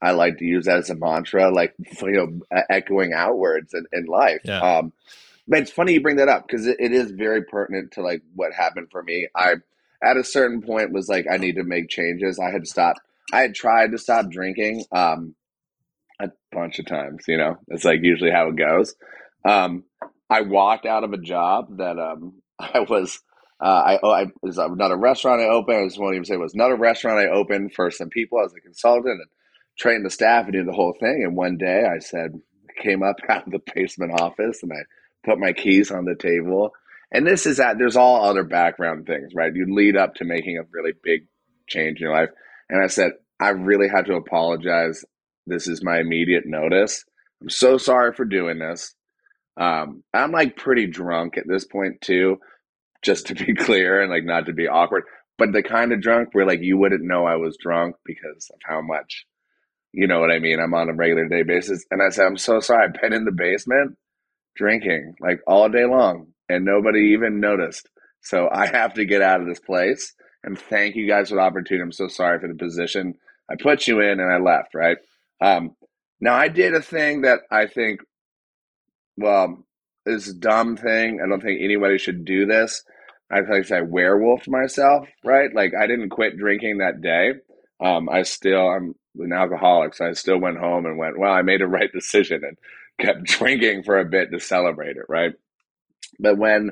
I 0.01 0.11
like 0.11 0.37
to 0.37 0.45
use 0.45 0.65
that 0.65 0.79
as 0.79 0.89
a 0.89 0.95
mantra, 0.95 1.51
like 1.51 1.73
you 2.01 2.11
know, 2.11 2.61
echoing 2.69 3.13
outwards 3.13 3.73
in, 3.73 3.85
in 3.93 4.05
life. 4.05 4.41
Yeah. 4.43 4.59
Um, 4.59 4.93
but 5.47 5.59
it's 5.59 5.71
funny 5.71 5.93
you 5.93 6.01
bring 6.01 6.17
that 6.17 6.29
up 6.29 6.47
because 6.47 6.65
it, 6.67 6.77
it 6.79 6.91
is 6.91 7.11
very 7.11 7.43
pertinent 7.43 7.93
to 7.93 8.01
like 8.01 8.21
what 8.35 8.53
happened 8.53 8.87
for 8.91 9.03
me. 9.03 9.27
I 9.35 9.55
at 10.03 10.17
a 10.17 10.23
certain 10.23 10.61
point 10.61 10.91
was 10.91 11.07
like 11.07 11.25
I 11.31 11.37
need 11.37 11.55
to 11.55 11.63
make 11.63 11.89
changes. 11.89 12.39
I 12.39 12.51
had 12.51 12.67
stopped. 12.67 13.01
I 13.33 13.41
had 13.41 13.55
tried 13.55 13.91
to 13.91 13.97
stop 13.97 14.29
drinking 14.29 14.85
um, 14.91 15.35
a 16.19 16.29
bunch 16.51 16.79
of 16.79 16.85
times. 16.85 17.25
You 17.27 17.37
know, 17.37 17.57
it's 17.67 17.85
like 17.85 17.99
usually 18.01 18.31
how 18.31 18.49
it 18.49 18.55
goes. 18.55 18.95
Um, 19.45 19.83
I 20.29 20.41
walked 20.41 20.85
out 20.85 21.03
of 21.03 21.13
a 21.13 21.17
job 21.17 21.77
that 21.77 21.99
um, 21.99 22.41
I 22.59 22.79
was. 22.79 23.19
Uh, 23.63 23.83
I, 23.85 23.99
oh, 24.01 24.09
I 24.09 24.25
was 24.41 24.57
not 24.57 24.89
a 24.89 24.95
restaurant 24.95 25.39
I 25.39 25.45
opened. 25.45 25.77
I 25.77 25.85
just 25.85 25.99
won't 25.99 26.15
even 26.15 26.25
say 26.25 26.33
it 26.33 26.39
was 26.39 26.55
not 26.55 26.71
a 26.71 26.75
restaurant 26.75 27.19
I 27.19 27.27
opened 27.27 27.75
for 27.75 27.91
some 27.91 28.09
people 28.09 28.43
as 28.43 28.51
a 28.57 28.59
consultant. 28.59 29.19
And 29.19 29.29
train 29.81 30.03
the 30.03 30.09
staff 30.09 30.45
and 30.45 30.53
do 30.53 30.63
the 30.63 30.71
whole 30.71 30.95
thing. 30.99 31.23
And 31.25 31.35
one 31.35 31.57
day 31.57 31.83
I 31.85 31.99
said, 31.99 32.39
came 32.79 33.03
up 33.03 33.17
out 33.29 33.47
of 33.47 33.51
the 33.51 33.61
basement 33.73 34.19
office 34.19 34.61
and 34.61 34.71
I 34.71 34.83
put 35.27 35.39
my 35.39 35.53
keys 35.53 35.91
on 35.91 36.05
the 36.05 36.15
table. 36.15 36.71
And 37.11 37.27
this 37.27 37.45
is 37.45 37.57
that 37.57 37.77
there's 37.77 37.97
all 37.97 38.23
other 38.23 38.43
background 38.43 39.05
things, 39.05 39.33
right? 39.35 39.53
You 39.53 39.73
lead 39.73 39.97
up 39.97 40.15
to 40.15 40.23
making 40.23 40.57
a 40.57 40.67
really 40.71 40.93
big 41.03 41.27
change 41.67 41.99
in 41.99 42.03
your 42.03 42.15
life. 42.15 42.29
And 42.69 42.81
I 42.81 42.87
said, 42.87 43.11
I 43.39 43.49
really 43.49 43.89
had 43.89 44.05
to 44.05 44.15
apologize. 44.15 45.03
This 45.45 45.67
is 45.67 45.83
my 45.83 45.99
immediate 45.99 46.45
notice. 46.45 47.03
I'm 47.41 47.49
so 47.49 47.77
sorry 47.77 48.13
for 48.13 48.23
doing 48.23 48.59
this. 48.59 48.93
Um, 49.57 50.03
I'm 50.13 50.31
like 50.31 50.55
pretty 50.55 50.87
drunk 50.87 51.37
at 51.37 51.47
this 51.47 51.65
point 51.65 51.99
too, 52.01 52.39
just 53.01 53.27
to 53.27 53.35
be 53.35 53.53
clear 53.55 54.01
and 54.01 54.11
like 54.11 54.23
not 54.23 54.45
to 54.45 54.53
be 54.53 54.67
awkward, 54.67 55.03
but 55.37 55.51
the 55.51 55.63
kind 55.63 55.91
of 55.91 56.01
drunk 56.01 56.29
where 56.31 56.45
like 56.45 56.61
you 56.61 56.77
wouldn't 56.77 57.03
know 57.03 57.25
I 57.25 57.35
was 57.35 57.57
drunk 57.59 57.95
because 58.05 58.49
of 58.53 58.59
how 58.63 58.81
much 58.81 59.25
you 59.93 60.07
know 60.07 60.19
what 60.19 60.31
I 60.31 60.39
mean? 60.39 60.59
I'm 60.59 60.73
on 60.73 60.89
a 60.89 60.93
regular 60.93 61.27
day 61.27 61.43
basis. 61.43 61.85
And 61.91 62.01
I 62.01 62.09
said, 62.09 62.25
I'm 62.25 62.37
so 62.37 62.59
sorry. 62.59 62.85
I've 62.85 63.01
been 63.01 63.13
in 63.13 63.25
the 63.25 63.31
basement 63.31 63.97
drinking 64.55 65.15
like 65.19 65.41
all 65.47 65.69
day 65.69 65.85
long 65.85 66.27
and 66.49 66.65
nobody 66.65 67.11
even 67.13 67.39
noticed. 67.39 67.89
So 68.21 68.49
I 68.51 68.67
have 68.67 68.93
to 68.95 69.05
get 69.05 69.21
out 69.21 69.41
of 69.41 69.47
this 69.47 69.59
place. 69.59 70.13
And 70.43 70.57
thank 70.57 70.95
you 70.95 71.07
guys 71.07 71.29
for 71.29 71.35
the 71.35 71.41
opportunity. 71.41 71.83
I'm 71.83 71.91
so 71.91 72.07
sorry 72.07 72.39
for 72.39 72.47
the 72.47 72.55
position 72.55 73.15
I 73.49 73.55
put 73.61 73.87
you 73.87 73.99
in 73.99 74.19
and 74.19 74.31
I 74.31 74.37
left, 74.37 74.73
right? 74.73 74.97
Um, 75.41 75.75
now 76.19 76.35
I 76.35 76.47
did 76.47 76.73
a 76.73 76.81
thing 76.81 77.21
that 77.21 77.39
I 77.51 77.67
think, 77.67 78.01
well, 79.17 79.65
is 80.05 80.29
a 80.29 80.33
dumb 80.33 80.77
thing. 80.77 81.19
I 81.23 81.27
don't 81.27 81.41
think 81.41 81.61
anybody 81.61 81.97
should 81.97 82.25
do 82.25 82.45
this. 82.45 82.83
I 83.31 83.41
like 83.41 83.71
I 83.71 83.81
werewolf 83.81 84.47
myself, 84.47 85.07
right? 85.23 85.53
Like 85.53 85.73
I 85.79 85.87
didn't 85.87 86.09
quit 86.09 86.37
drinking 86.37 86.79
that 86.79 87.01
day. 87.01 87.33
Um, 87.81 88.09
I 88.09 88.23
still 88.23 88.69
I'm 88.69 88.95
an 89.19 89.33
alcoholic, 89.33 89.95
so 89.95 90.05
I 90.05 90.13
still 90.13 90.37
went 90.37 90.59
home 90.59 90.85
and 90.85 90.97
went, 90.97 91.17
well, 91.17 91.33
I 91.33 91.41
made 91.41 91.61
a 91.61 91.67
right 91.67 91.91
decision 91.93 92.43
and 92.43 92.57
kept 92.99 93.23
drinking 93.23 93.83
for 93.83 93.99
a 93.99 94.05
bit 94.05 94.31
to 94.31 94.39
celebrate 94.39 94.97
it, 94.97 95.05
right? 95.09 95.33
But 96.19 96.37
when 96.37 96.71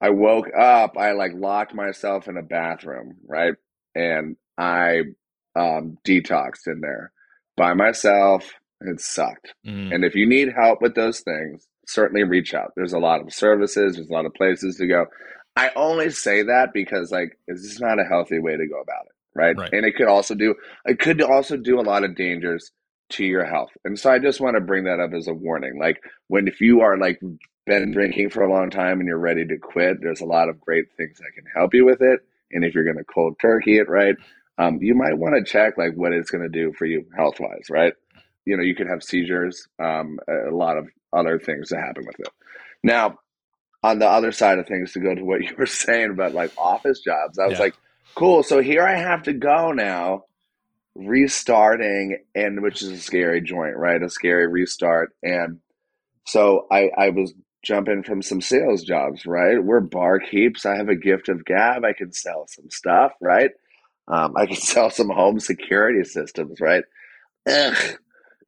I 0.00 0.10
woke 0.10 0.48
up, 0.56 0.96
I 0.98 1.12
like 1.12 1.32
locked 1.34 1.74
myself 1.74 2.28
in 2.28 2.36
a 2.36 2.42
bathroom, 2.42 3.16
right? 3.26 3.54
And 3.94 4.36
I 4.58 5.02
um, 5.56 5.98
detoxed 6.06 6.66
in 6.66 6.80
there 6.80 7.12
by 7.56 7.74
myself. 7.74 8.52
It 8.80 9.00
sucked. 9.00 9.54
Mm. 9.66 9.94
And 9.94 10.04
if 10.04 10.14
you 10.14 10.28
need 10.28 10.52
help 10.52 10.82
with 10.82 10.94
those 10.94 11.20
things, 11.20 11.66
certainly 11.86 12.24
reach 12.24 12.52
out. 12.52 12.72
There's 12.76 12.92
a 12.92 12.98
lot 12.98 13.22
of 13.22 13.32
services, 13.32 13.94
there's 13.94 14.10
a 14.10 14.12
lot 14.12 14.26
of 14.26 14.34
places 14.34 14.76
to 14.76 14.86
go. 14.86 15.06
I 15.56 15.70
only 15.76 16.10
say 16.10 16.42
that 16.42 16.72
because 16.74 17.10
like 17.10 17.38
it's 17.46 17.62
just 17.62 17.80
not 17.80 18.00
a 18.00 18.04
healthy 18.04 18.40
way 18.40 18.56
to 18.56 18.66
go 18.66 18.80
about 18.80 19.06
it 19.06 19.13
right? 19.34 19.56
right? 19.56 19.72
And 19.72 19.86
it 19.86 19.96
could 19.96 20.08
also 20.08 20.34
do 20.34 20.54
it 20.86 21.00
could 21.00 21.22
also 21.22 21.56
do 21.56 21.80
a 21.80 21.82
lot 21.82 22.04
of 22.04 22.16
dangers 22.16 22.72
to 23.10 23.24
your 23.24 23.44
health. 23.44 23.70
And 23.84 23.98
so 23.98 24.10
I 24.10 24.18
just 24.18 24.40
want 24.40 24.56
to 24.56 24.60
bring 24.62 24.84
that 24.84 25.00
up 25.00 25.12
as 25.14 25.28
a 25.28 25.34
warning. 25.34 25.78
Like 25.78 26.02
when 26.28 26.48
if 26.48 26.60
you 26.60 26.82
are 26.82 26.98
like 26.98 27.20
been 27.66 27.92
drinking 27.92 28.30
for 28.30 28.42
a 28.42 28.52
long 28.52 28.70
time 28.70 29.00
and 29.00 29.08
you're 29.08 29.18
ready 29.18 29.46
to 29.46 29.58
quit, 29.58 29.98
there's 30.02 30.20
a 30.22 30.26
lot 30.26 30.48
of 30.48 30.60
great 30.60 30.86
things 30.96 31.18
that 31.18 31.32
can 31.34 31.44
help 31.54 31.74
you 31.74 31.84
with 31.84 32.02
it. 32.02 32.20
And 32.52 32.64
if 32.64 32.74
you're 32.74 32.84
going 32.84 32.98
to 32.98 33.04
cold 33.04 33.36
turkey 33.40 33.78
it, 33.78 33.88
right, 33.88 34.16
um, 34.58 34.78
you 34.82 34.94
might 34.94 35.18
want 35.18 35.36
to 35.36 35.50
check 35.50 35.78
like 35.78 35.94
what 35.96 36.12
it's 36.12 36.30
going 36.30 36.44
to 36.44 36.50
do 36.50 36.72
for 36.74 36.86
you 36.86 37.06
health 37.16 37.40
wise, 37.40 37.66
right? 37.70 37.94
You 38.46 38.56
know, 38.56 38.62
you 38.64 38.74
could 38.76 38.88
have 38.88 39.02
seizures, 39.04 39.68
um, 39.82 40.18
a 40.28 40.54
lot 40.54 40.78
of 40.78 40.88
other 41.12 41.38
things 41.38 41.70
that 41.70 41.80
happen 41.80 42.06
with 42.06 42.20
it. 42.20 42.28
Now, 42.82 43.18
on 43.82 43.98
the 43.98 44.08
other 44.08 44.32
side 44.32 44.58
of 44.58 44.66
things, 44.66 44.92
to 44.92 45.00
go 45.00 45.14
to 45.14 45.24
what 45.24 45.42
you 45.44 45.54
were 45.58 45.66
saying 45.66 46.10
about 46.10 46.34
like 46.34 46.52
office 46.58 47.00
jobs, 47.00 47.38
I 47.38 47.46
was 47.46 47.58
Yeah. 47.58 47.60
like, 47.60 47.76
cool. 48.16 48.42
So 48.42 48.60
here 48.62 48.82
I 48.86 48.96
have 48.96 49.24
to 49.24 49.32
go 49.32 49.72
now, 49.72 50.24
restarting, 50.94 52.18
and 52.34 52.62
which 52.62 52.82
is 52.82 52.90
a 52.90 52.98
scary 52.98 53.40
joint, 53.40 53.76
right? 53.76 54.02
A 54.02 54.10
scary 54.10 54.46
restart. 54.48 55.10
And 55.22 55.60
so 56.26 56.66
I, 56.70 56.90
I 56.96 57.10
was 57.10 57.34
jumping 57.64 58.02
from 58.02 58.22
some 58.22 58.40
sales 58.40 58.82
jobs, 58.84 59.26
right? 59.26 59.62
We're 59.62 59.82
barkeeps. 59.86 60.66
I 60.66 60.76
have 60.76 60.88
a 60.88 60.96
gift 60.96 61.28
of 61.28 61.44
gab. 61.44 61.84
I 61.84 61.92
can 61.94 62.12
sell 62.12 62.46
some 62.48 62.70
stuff, 62.70 63.12
right? 63.20 63.50
Um, 64.08 64.34
I 64.36 64.46
can 64.46 64.56
sell 64.58 64.90
some 64.90 65.10
home 65.10 65.40
security 65.40 66.04
systems, 66.04 66.60
right? 66.60 66.84
Ugh, 67.48 67.98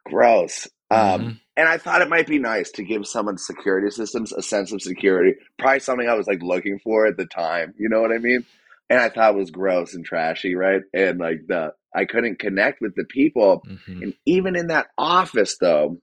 gross. 0.06 0.68
Um, 0.90 1.28
Mhm. 1.28 1.40
and 1.56 1.68
I 1.68 1.78
thought 1.78 2.02
it 2.02 2.08
might 2.10 2.26
be 2.28 2.38
nice 2.38 2.70
to 2.72 2.84
give 2.84 3.06
someone 3.06 3.38
security 3.38 3.90
systems 3.90 4.32
a 4.32 4.42
sense 4.42 4.72
of 4.72 4.82
security. 4.82 5.34
Probably 5.58 5.80
something 5.80 6.08
I 6.08 6.14
was 6.14 6.26
like 6.26 6.42
looking 6.42 6.78
for 6.80 7.06
at 7.06 7.16
the 7.16 7.26
time. 7.26 7.74
You 7.78 7.88
know 7.88 8.00
what 8.02 8.12
I 8.12 8.18
mean? 8.18 8.44
And 8.88 9.00
I 9.00 9.08
thought 9.08 9.34
it 9.34 9.38
was 9.38 9.50
gross 9.50 9.94
and 9.94 10.04
trashy, 10.04 10.54
right? 10.54 10.82
And 10.94 11.18
like 11.18 11.40
the 11.48 11.72
I 11.94 12.04
couldn't 12.04 12.38
connect 12.38 12.80
with 12.80 12.94
the 12.94 13.04
people. 13.04 13.62
Mhm. 13.66 14.02
And 14.02 14.14
even 14.26 14.54
in 14.54 14.66
that 14.68 14.88
office, 14.98 15.56
though, 15.58 16.00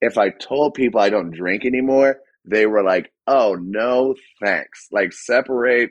if 0.00 0.18
I 0.18 0.30
told 0.30 0.74
people 0.74 1.00
I 1.00 1.10
don't 1.10 1.30
drink 1.30 1.64
anymore, 1.64 2.20
they 2.44 2.66
were 2.66 2.82
like, 2.82 3.12
"Oh 3.26 3.54
no, 3.60 4.14
thanks." 4.42 4.88
Like 4.90 5.12
separate, 5.12 5.90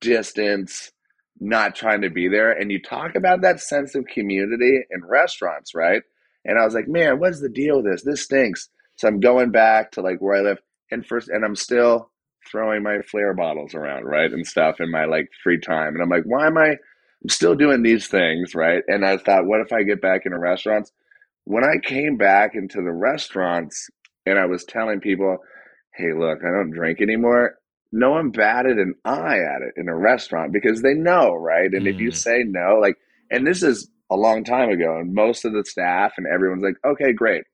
distance, 0.00 0.92
not 1.40 1.74
trying 1.74 2.02
to 2.02 2.10
be 2.10 2.28
there. 2.28 2.52
And 2.52 2.70
you 2.70 2.80
talk 2.82 3.14
about 3.14 3.42
that 3.42 3.60
sense 3.60 3.94
of 3.94 4.06
community 4.06 4.80
in 4.90 5.04
restaurants, 5.04 5.74
right? 5.74 6.02
And 6.44 6.58
I 6.58 6.64
was 6.64 6.74
like, 6.74 6.88
man, 6.88 7.18
what's 7.20 7.40
the 7.40 7.48
deal 7.48 7.76
with 7.82 7.86
this? 7.92 8.02
This 8.04 8.22
stinks. 8.24 8.68
So 8.96 9.08
I'm 9.08 9.20
going 9.20 9.50
back 9.50 9.92
to 9.92 10.00
like 10.02 10.18
where 10.20 10.36
I 10.36 10.40
live, 10.40 10.58
and 10.90 11.06
first, 11.06 11.28
and 11.28 11.44
I'm 11.44 11.56
still 11.56 12.10
throwing 12.50 12.82
my 12.82 13.00
flare 13.02 13.34
bottles 13.34 13.74
around, 13.74 14.04
right, 14.04 14.32
and 14.32 14.46
stuff 14.46 14.80
in 14.80 14.90
my 14.90 15.04
like 15.04 15.28
free 15.42 15.60
time. 15.60 15.94
And 15.94 16.02
I'm 16.02 16.08
like, 16.08 16.24
why 16.24 16.46
am 16.46 16.58
I? 16.58 16.68
I'm 16.70 17.28
still 17.28 17.54
doing 17.54 17.82
these 17.82 18.06
things, 18.08 18.54
right? 18.54 18.82
And 18.88 19.04
I 19.04 19.16
thought, 19.18 19.46
what 19.46 19.60
if 19.60 19.72
I 19.72 19.82
get 19.82 20.00
back 20.00 20.22
into 20.24 20.38
restaurants? 20.38 20.92
When 21.44 21.64
I 21.64 21.78
came 21.82 22.16
back 22.16 22.54
into 22.54 22.78
the 22.78 22.92
restaurants, 22.92 23.88
and 24.26 24.38
I 24.38 24.46
was 24.46 24.64
telling 24.64 25.00
people, 25.00 25.38
hey, 25.94 26.12
look, 26.16 26.40
I 26.44 26.50
don't 26.50 26.70
drink 26.70 27.00
anymore. 27.00 27.56
No 27.92 28.10
one 28.10 28.30
batted 28.30 28.78
an 28.78 28.94
eye 29.04 29.38
at 29.38 29.62
it 29.62 29.74
in 29.76 29.88
a 29.88 29.96
restaurant 29.96 30.52
because 30.52 30.82
they 30.82 30.94
know, 30.94 31.34
right? 31.34 31.72
And 31.72 31.88
if 31.88 31.98
you 32.00 32.10
Mm. 32.10 32.14
say 32.16 32.44
no, 32.46 32.78
like, 32.80 32.96
and 33.30 33.46
this 33.46 33.62
is 33.62 33.90
a 34.10 34.16
long 34.16 34.44
time 34.44 34.70
ago, 34.70 34.98
and 34.98 35.14
most 35.14 35.44
of 35.44 35.52
the 35.52 35.64
staff 35.64 36.12
and 36.18 36.26
everyone's 36.26 36.62
like, 36.62 36.76
okay, 36.84 37.12
great. 37.12 37.44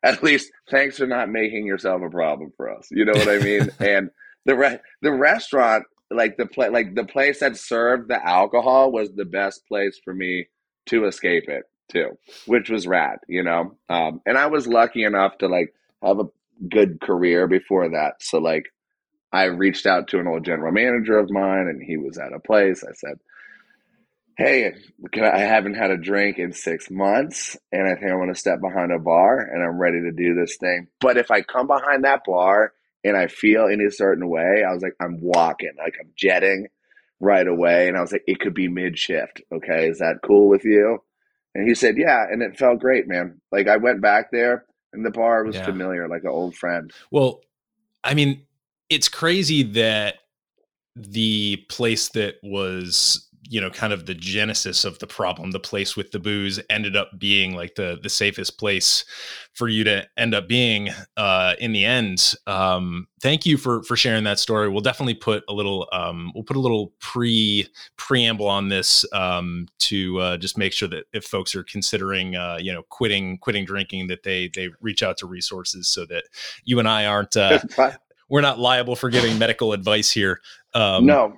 At 0.04 0.22
least 0.22 0.50
thanks 0.70 0.96
for 0.98 1.06
not 1.06 1.28
making 1.28 1.66
yourself 1.66 2.02
a 2.02 2.10
problem 2.10 2.52
for 2.56 2.70
us. 2.74 2.88
You 2.90 3.04
know 3.04 3.12
what 3.12 3.28
I 3.28 3.38
mean? 3.38 3.70
and 3.80 4.10
the 4.46 4.56
re- 4.56 4.80
the 5.02 5.12
restaurant, 5.12 5.84
like 6.10 6.36
the 6.36 6.46
pla- 6.46 6.68
like 6.68 6.94
the 6.94 7.04
place 7.04 7.40
that 7.40 7.56
served 7.56 8.08
the 8.08 8.24
alcohol 8.26 8.92
was 8.92 9.10
the 9.12 9.24
best 9.24 9.66
place 9.68 10.00
for 10.02 10.14
me 10.14 10.46
to 10.86 11.04
escape 11.04 11.48
it 11.48 11.64
too, 11.90 12.10
which 12.46 12.70
was 12.70 12.86
rad, 12.86 13.18
you 13.28 13.42
know. 13.42 13.76
Um, 13.88 14.20
and 14.26 14.38
I 14.38 14.46
was 14.46 14.66
lucky 14.66 15.04
enough 15.04 15.38
to 15.38 15.48
like 15.48 15.74
have 16.02 16.20
a 16.20 16.28
good 16.68 17.00
career 17.00 17.46
before 17.46 17.90
that. 17.90 18.14
So 18.20 18.38
like 18.38 18.66
I 19.32 19.44
reached 19.44 19.86
out 19.86 20.08
to 20.08 20.18
an 20.18 20.26
old 20.26 20.44
general 20.44 20.72
manager 20.72 21.18
of 21.18 21.30
mine 21.30 21.68
and 21.68 21.82
he 21.82 21.96
was 21.96 22.18
at 22.18 22.32
a 22.32 22.40
place. 22.40 22.82
I 22.84 22.92
said, 22.94 23.18
Hey, 24.36 24.72
can 25.12 25.24
I, 25.24 25.36
I 25.36 25.38
haven't 25.40 25.74
had 25.74 25.90
a 25.90 25.96
drink 25.98 26.38
in 26.38 26.52
six 26.52 26.90
months 26.90 27.56
and 27.72 27.86
I 27.86 27.94
think 27.94 28.10
I 28.10 28.14
want 28.16 28.32
to 28.34 28.40
step 28.40 28.60
behind 28.60 28.92
a 28.92 28.98
bar 28.98 29.38
and 29.38 29.62
I'm 29.62 29.78
ready 29.78 30.00
to 30.00 30.12
do 30.12 30.34
this 30.34 30.56
thing. 30.56 30.88
But 31.00 31.18
if 31.18 31.30
I 31.30 31.42
come 31.42 31.66
behind 31.66 32.04
that 32.04 32.22
bar 32.26 32.72
and 33.04 33.16
I 33.16 33.26
feel 33.26 33.66
in 33.66 33.80
a 33.86 33.90
certain 33.90 34.28
way, 34.28 34.64
I 34.66 34.72
was 34.72 34.82
like, 34.82 34.94
I'm 35.00 35.20
walking, 35.20 35.72
like 35.78 35.94
I'm 36.00 36.10
jetting 36.16 36.68
right 37.20 37.46
away. 37.46 37.88
And 37.88 37.96
I 37.96 38.00
was 38.00 38.12
like, 38.12 38.24
it 38.26 38.40
could 38.40 38.54
be 38.54 38.68
mid 38.68 38.98
shift. 38.98 39.42
Okay. 39.52 39.88
Is 39.88 39.98
that 39.98 40.20
cool 40.24 40.48
with 40.48 40.64
you? 40.64 41.02
And 41.54 41.68
he 41.68 41.74
said, 41.74 41.96
Yeah. 41.98 42.24
And 42.30 42.42
it 42.42 42.56
felt 42.58 42.80
great, 42.80 43.06
man. 43.08 43.40
Like 43.52 43.68
I 43.68 43.76
went 43.76 44.00
back 44.00 44.30
there 44.32 44.64
and 44.92 45.04
the 45.04 45.10
bar 45.10 45.44
was 45.44 45.56
Yeah. 45.56 45.64
familiar, 45.64 46.08
like 46.08 46.22
an 46.22 46.30
old 46.30 46.56
friend. 46.56 46.90
Well, 47.10 47.40
I 48.02 48.14
mean, 48.14 48.46
it's 48.88 49.08
crazy 49.08 49.62
that 49.62 50.16
the 50.96 51.64
place 51.68 52.08
that 52.10 52.36
was, 52.42 53.28
you 53.50 53.60
know, 53.60 53.68
kind 53.68 53.92
of 53.92 54.06
the 54.06 54.14
genesis 54.14 54.84
of 54.84 55.00
the 55.00 55.08
problem, 55.08 55.50
the 55.50 55.58
place 55.58 55.96
with 55.96 56.12
the 56.12 56.20
booze, 56.20 56.60
ended 56.70 56.94
up 56.94 57.10
being 57.18 57.56
like 57.56 57.74
the 57.74 57.98
the 58.00 58.08
safest 58.08 58.58
place 58.58 59.04
for 59.54 59.66
you 59.66 59.82
to 59.82 60.06
end 60.16 60.36
up 60.36 60.46
being 60.46 60.90
uh, 61.16 61.54
in 61.58 61.72
the 61.72 61.84
end. 61.84 62.34
Um, 62.46 63.08
thank 63.20 63.44
you 63.44 63.56
for 63.56 63.82
for 63.82 63.96
sharing 63.96 64.22
that 64.22 64.38
story. 64.38 64.68
We'll 64.68 64.82
definitely 64.82 65.14
put 65.14 65.42
a 65.48 65.52
little 65.52 65.88
um, 65.92 66.30
we'll 66.32 66.44
put 66.44 66.56
a 66.56 66.60
little 66.60 66.92
pre 67.00 67.66
preamble 67.96 68.46
on 68.46 68.68
this 68.68 69.04
um, 69.12 69.66
to 69.80 70.20
uh, 70.20 70.36
just 70.36 70.56
make 70.56 70.72
sure 70.72 70.88
that 70.88 71.06
if 71.12 71.24
folks 71.24 71.56
are 71.56 71.64
considering 71.64 72.36
uh, 72.36 72.58
you 72.60 72.72
know 72.72 72.84
quitting 72.88 73.36
quitting 73.38 73.64
drinking 73.64 74.06
that 74.06 74.22
they 74.22 74.48
they 74.54 74.68
reach 74.80 75.02
out 75.02 75.16
to 75.18 75.26
resources 75.26 75.88
so 75.88 76.06
that 76.06 76.22
you 76.64 76.78
and 76.78 76.88
I 76.88 77.06
aren't 77.06 77.36
uh, 77.36 77.58
we're 78.28 78.42
not 78.42 78.60
liable 78.60 78.94
for 78.94 79.10
giving 79.10 79.40
medical 79.40 79.72
advice 79.72 80.12
here. 80.12 80.40
Um, 80.72 81.04
no, 81.04 81.36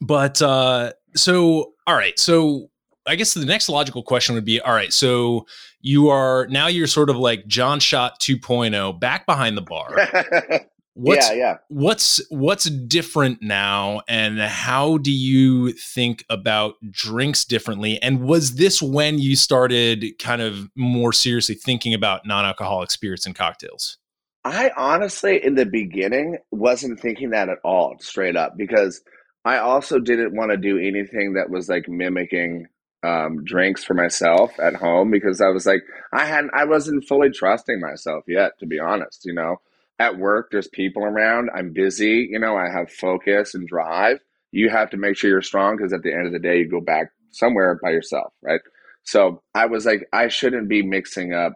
but 0.00 0.40
uh, 0.40 0.92
so 1.14 1.72
all 1.86 1.94
right, 1.94 2.18
so 2.18 2.70
I 3.06 3.16
guess 3.16 3.34
the 3.34 3.44
next 3.44 3.68
logical 3.68 4.02
question 4.02 4.34
would 4.34 4.44
be: 4.44 4.60
All 4.60 4.74
right, 4.74 4.92
so 4.92 5.46
you 5.80 6.08
are 6.08 6.46
now 6.48 6.66
you're 6.68 6.86
sort 6.86 7.10
of 7.10 7.16
like 7.16 7.46
Jon 7.46 7.80
Schott 7.80 8.20
2.0, 8.20 8.98
back 9.00 9.26
behind 9.26 9.56
the 9.56 9.62
bar. 9.62 9.96
What's 10.94 11.30
yeah, 11.30 11.34
yeah. 11.34 11.56
what's 11.68 12.20
what's 12.28 12.64
different 12.64 13.40
now 13.40 14.02
and 14.08 14.38
how 14.38 14.98
do 14.98 15.10
you 15.10 15.72
think 15.72 16.22
about 16.28 16.74
drinks 16.90 17.46
differently 17.46 17.98
and 18.02 18.20
was 18.20 18.56
this 18.56 18.82
when 18.82 19.18
you 19.18 19.34
started 19.34 20.04
kind 20.18 20.42
of 20.42 20.68
more 20.76 21.14
seriously 21.14 21.54
thinking 21.54 21.94
about 21.94 22.26
non-alcoholic 22.26 22.90
spirits 22.90 23.24
and 23.24 23.34
cocktails 23.34 23.96
I 24.44 24.72
honestly, 24.76 25.42
in 25.42 25.54
the 25.54 25.66
beginning, 25.66 26.38
wasn't 26.50 26.98
thinking 26.98 27.30
that 27.30 27.48
at 27.48 27.58
all, 27.62 27.96
straight 28.00 28.36
up, 28.36 28.56
because 28.56 29.00
I 29.44 29.58
also 29.58 29.98
didn't 29.98 30.36
want 30.36 30.50
to 30.52 30.56
do 30.56 30.78
anything 30.78 31.34
that 31.34 31.50
was 31.50 31.68
like 31.68 31.88
mimicking 31.88 32.66
um, 33.02 33.44
drinks 33.44 33.82
for 33.84 33.94
myself 33.94 34.52
at 34.60 34.76
home 34.76 35.10
because 35.10 35.40
I 35.40 35.48
was 35.48 35.66
like, 35.66 35.82
I 36.12 36.26
hadn't, 36.26 36.52
I 36.54 36.64
wasn't 36.64 37.06
fully 37.08 37.30
trusting 37.30 37.80
myself 37.80 38.24
yet, 38.28 38.52
to 38.60 38.66
be 38.66 38.78
honest. 38.78 39.22
You 39.24 39.34
know, 39.34 39.56
at 39.98 40.18
work, 40.18 40.48
there's 40.52 40.68
people 40.68 41.04
around, 41.04 41.50
I'm 41.54 41.72
busy, 41.72 42.28
you 42.30 42.38
know, 42.38 42.56
I 42.56 42.70
have 42.70 42.90
focus 42.92 43.54
and 43.54 43.66
drive. 43.66 44.18
You 44.52 44.70
have 44.70 44.90
to 44.90 44.96
make 44.96 45.16
sure 45.16 45.30
you're 45.30 45.42
strong 45.42 45.76
because 45.76 45.92
at 45.92 46.02
the 46.02 46.12
end 46.12 46.26
of 46.26 46.32
the 46.32 46.38
day, 46.38 46.58
you 46.58 46.68
go 46.68 46.80
back 46.80 47.08
somewhere 47.32 47.78
by 47.82 47.90
yourself, 47.90 48.32
right? 48.42 48.60
So 49.04 49.42
I 49.54 49.66
was 49.66 49.86
like, 49.86 50.06
I 50.12 50.28
shouldn't 50.28 50.68
be 50.68 50.82
mixing 50.82 51.32
up 51.32 51.54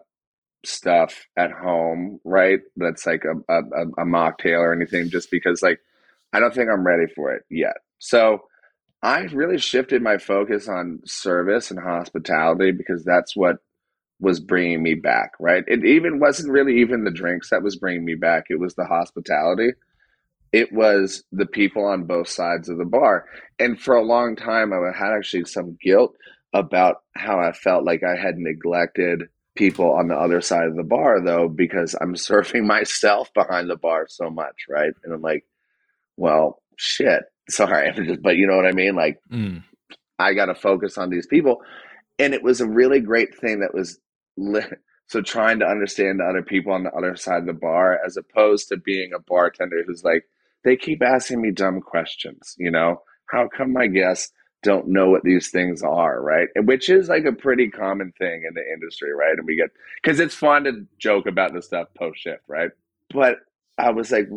stuff 0.65 1.27
at 1.37 1.51
home, 1.51 2.19
right? 2.25 2.59
That's 2.75 3.05
like 3.05 3.23
a, 3.25 3.53
a, 3.53 3.59
a- 3.61 4.01
a 4.03 4.05
mocktail 4.05 4.59
or 4.59 4.73
anything, 4.73 5.09
just 5.09 5.31
because 5.31 5.61
like 5.61 5.79
I 6.33 6.39
don't 6.39 6.53
think 6.53 6.69
I'm 6.71 6.85
ready 6.85 7.05
for 7.15 7.33
it 7.33 7.43
yet. 7.49 7.77
So 7.99 8.43
I 9.01 9.21
really 9.21 9.57
shifted 9.57 10.01
my 10.01 10.17
focus 10.17 10.67
on 10.67 10.99
service 11.05 11.71
and 11.71 11.79
hospitality 11.79 12.71
because 12.71 13.03
that's 13.03 13.35
what 13.35 13.57
was 14.19 14.39
bringing 14.39 14.81
me 14.81 14.95
back, 14.95 15.31
right? 15.39 15.63
It 15.67 15.85
even 15.85 16.19
wasn't 16.19 16.51
really 16.51 16.79
even 16.79 17.03
the 17.03 17.11
drinks 17.11 17.51
that 17.51 17.61
was 17.61 17.75
bringing 17.75 18.03
me 18.03 18.15
back, 18.15 18.45
it 18.49 18.59
was 18.59 18.75
the 18.75 18.85
hospitality. 18.85 19.71
It 20.53 20.71
was 20.71 21.23
the 21.31 21.45
people 21.45 21.85
on 21.85 22.05
both 22.05 22.29
sides 22.29 22.69
of 22.69 22.77
the 22.77 22.85
bar. 22.85 23.25
And 23.59 23.79
for 23.79 23.95
a 23.95 24.03
long 24.03 24.35
time, 24.35 24.71
I 24.73 24.97
had 24.97 25.13
actually 25.13 25.45
some 25.45 25.77
guilt 25.81 26.15
about 26.53 27.03
how 27.15 27.39
I 27.39 27.51
felt 27.51 27.83
like 27.83 28.01
I 28.03 28.15
had 28.15 28.37
neglected 28.37 29.23
people 29.55 29.91
on 29.91 30.07
the 30.07 30.15
other 30.15 30.39
side 30.39 30.67
of 30.67 30.75
the 30.75 30.83
bar, 30.83 31.21
though, 31.21 31.49
because 31.49 31.95
I'm 31.99 32.15
serving 32.15 32.65
myself 32.65 33.31
behind 33.33 33.69
the 33.69 33.75
bar 33.75 34.07
so 34.09 34.29
much, 34.29 34.65
right? 34.69 34.93
And 35.03 35.13
I'm 35.13 35.21
like, 35.21 35.45
well, 36.17 36.61
shit. 36.75 37.23
Sorry, 37.49 38.17
but 38.21 38.35
you 38.35 38.45
know 38.45 38.57
what 38.57 38.67
I 38.67 38.73
mean? 38.73 38.95
Like, 38.95 39.19
Mm. 39.31 39.63
I 40.19 40.33
got 40.33 40.47
to 40.47 40.55
focus 40.55 40.97
on 40.97 41.09
these 41.09 41.27
people. 41.27 41.61
And 42.19 42.33
it 42.33 42.41
was 42.43 42.59
a 42.59 42.67
really 42.67 42.99
great 42.99 43.37
thing 43.39 43.59
that 43.59 43.73
was 43.73 43.99
so 45.07 45.21
trying 45.21 45.59
to 45.59 45.65
understand 45.65 46.19
the 46.19 46.25
other 46.25 46.41
people 46.41 46.73
on 46.73 46.83
the 46.83 46.91
other 46.91 47.15
side 47.15 47.37
of 47.41 47.45
the 47.45 47.53
bar 47.53 47.99
as 48.05 48.17
opposed 48.17 48.67
to 48.69 48.77
being 48.77 49.11
a 49.13 49.19
bartender 49.19 49.83
who's 49.85 50.03
like, 50.03 50.25
they 50.63 50.75
keep 50.75 51.01
asking 51.01 51.41
me 51.41 51.51
dumb 51.51 51.79
questions, 51.81 52.55
you 52.57 52.71
know? 52.71 53.01
How 53.27 53.47
come 53.47 53.71
my 53.73 53.87
guests 53.87 54.31
don't 54.63 54.87
know 54.87 55.09
what 55.09 55.23
these 55.23 55.49
things 55.49 55.83
are, 55.83 56.21
right? 56.21 56.47
Which 56.57 56.89
is 56.89 57.07
like 57.09 57.25
a 57.25 57.31
pretty 57.31 57.69
common 57.69 58.11
thing 58.17 58.43
in 58.47 58.53
the 58.55 58.63
industry, 58.73 59.13
right? 59.13 59.37
And 59.37 59.45
we 59.45 59.55
get, 59.55 59.69
because 60.01 60.19
it's 60.19 60.35
fun 60.35 60.63
to 60.63 60.85
joke 60.97 61.27
about 61.27 61.53
this 61.53 61.67
stuff 61.67 61.87
post 61.97 62.19
shift, 62.21 62.41
right? 62.47 62.71
But 63.13 63.37
I 63.77 63.91
was 63.91 64.11
like, 64.11 64.27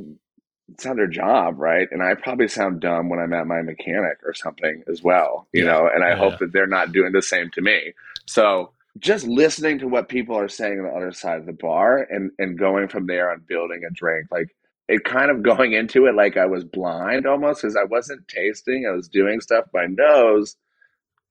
it's 0.73 0.85
not 0.85 0.97
their 0.97 1.07
job, 1.09 1.59
right? 1.59 1.89
And 1.91 2.03
I 2.03 2.15
probably 2.15 2.49
sound 2.49 2.81
dumb 2.81 3.09
when 3.09 3.21
I'm 3.21 3.33
at 3.33 3.47
my 3.47 3.63
mechanic 3.63 4.19
or 4.25 4.35
something 4.35 4.83
as 4.91 5.03
well, 5.03 5.49
you 5.53 5.65
Yeah. 5.65 5.65
know, 5.65 5.89
and 5.93 6.05
I 6.05 6.15
Yeah. 6.15 6.17
hope 6.17 6.39
that 6.39 6.53
they're 6.53 6.67
not 6.67 6.93
doing 6.93 7.13
the 7.13 7.23
same 7.23 7.51
to 7.53 7.63
me. 7.63 7.95
So 8.27 8.73
just 8.99 9.27
listening 9.27 9.79
to 9.81 9.89
what 9.89 10.09
people 10.09 10.39
are 10.39 10.49
saying 10.49 10.79
on 10.81 10.87
the 10.87 10.93
other 10.97 11.13
side 11.13 11.41
of 11.41 11.47
the 11.47 11.53
bar 11.53 12.07
and, 12.11 12.31
and 12.39 12.59
going 12.59 12.89
from 12.89 13.07
there 13.07 13.31
on 13.31 13.45
building 13.49 13.83
a 13.87 13.93
drink, 13.93 14.29
like 14.31 14.55
it 14.89 15.05
kind 15.05 15.31
of 15.31 15.43
going 15.45 15.73
into 15.73 16.07
it 16.07 16.15
like 16.15 16.37
I 16.37 16.47
was 16.47 16.65
blind 16.65 17.27
almost 17.27 17.63
because 17.63 17.77
I 17.77 17.85
wasn't 17.85 18.29
tasting, 18.29 18.87
I 18.89 18.95
was 18.95 19.09
doing 19.09 19.41
stuff 19.41 19.67
by 19.73 19.87
nose, 19.87 20.57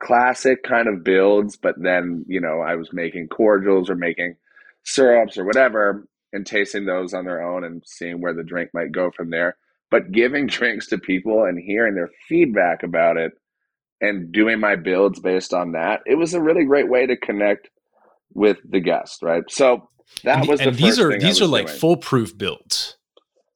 classic 0.02 0.64
kind 0.64 0.88
of 0.88 1.04
builds, 1.04 1.58
but 1.58 1.76
then, 1.82 2.26
you 2.28 2.42
know, 2.42 2.62
I 2.62 2.76
was 2.76 2.94
making 2.94 3.30
cordials 3.30 3.90
or 3.90 3.96
making 3.96 4.36
syrups 4.84 5.38
or 5.38 5.46
whatever 5.46 6.08
and 6.34 6.46
tasting 6.46 6.86
those 6.86 7.14
on 7.14 7.26
their 7.26 7.42
own 7.42 7.64
and 7.64 7.84
seeing 7.86 8.22
where 8.22 8.34
the 8.34 8.44
drink 8.44 8.70
might 8.74 8.92
go 8.92 9.12
from 9.12 9.30
there. 9.30 9.58
But 9.92 10.12
giving 10.12 10.48
drinks 10.48 10.88
to 10.88 10.98
people 10.98 11.44
and 11.44 11.60
hearing 11.60 11.96
their 11.96 12.10
feedback 12.28 12.84
about 12.84 13.18
it 13.18 13.32
and 14.02 14.32
doing 14.32 14.60
my 14.60 14.76
builds 14.76 15.20
based 15.20 15.54
on 15.54 15.74
that, 15.74 16.02
it 16.06 16.16
was 16.16 16.34
a 16.34 16.42
really 16.42 16.66
great 16.66 16.90
way 16.90 17.06
to 17.06 17.18
connect 17.18 17.70
with 18.34 18.58
the 18.68 18.80
guest, 18.80 19.22
right? 19.22 19.44
So 19.50 19.90
that 20.24 20.40
and, 20.40 20.48
was 20.48 20.60
the 20.60 20.70
and 20.70 20.78
these 20.78 21.00
are 21.00 21.18
these 21.18 21.42
are 21.42 21.48
like 21.48 21.68
doing. 21.68 21.80
foolproof 21.80 22.38
builds. 22.38 22.98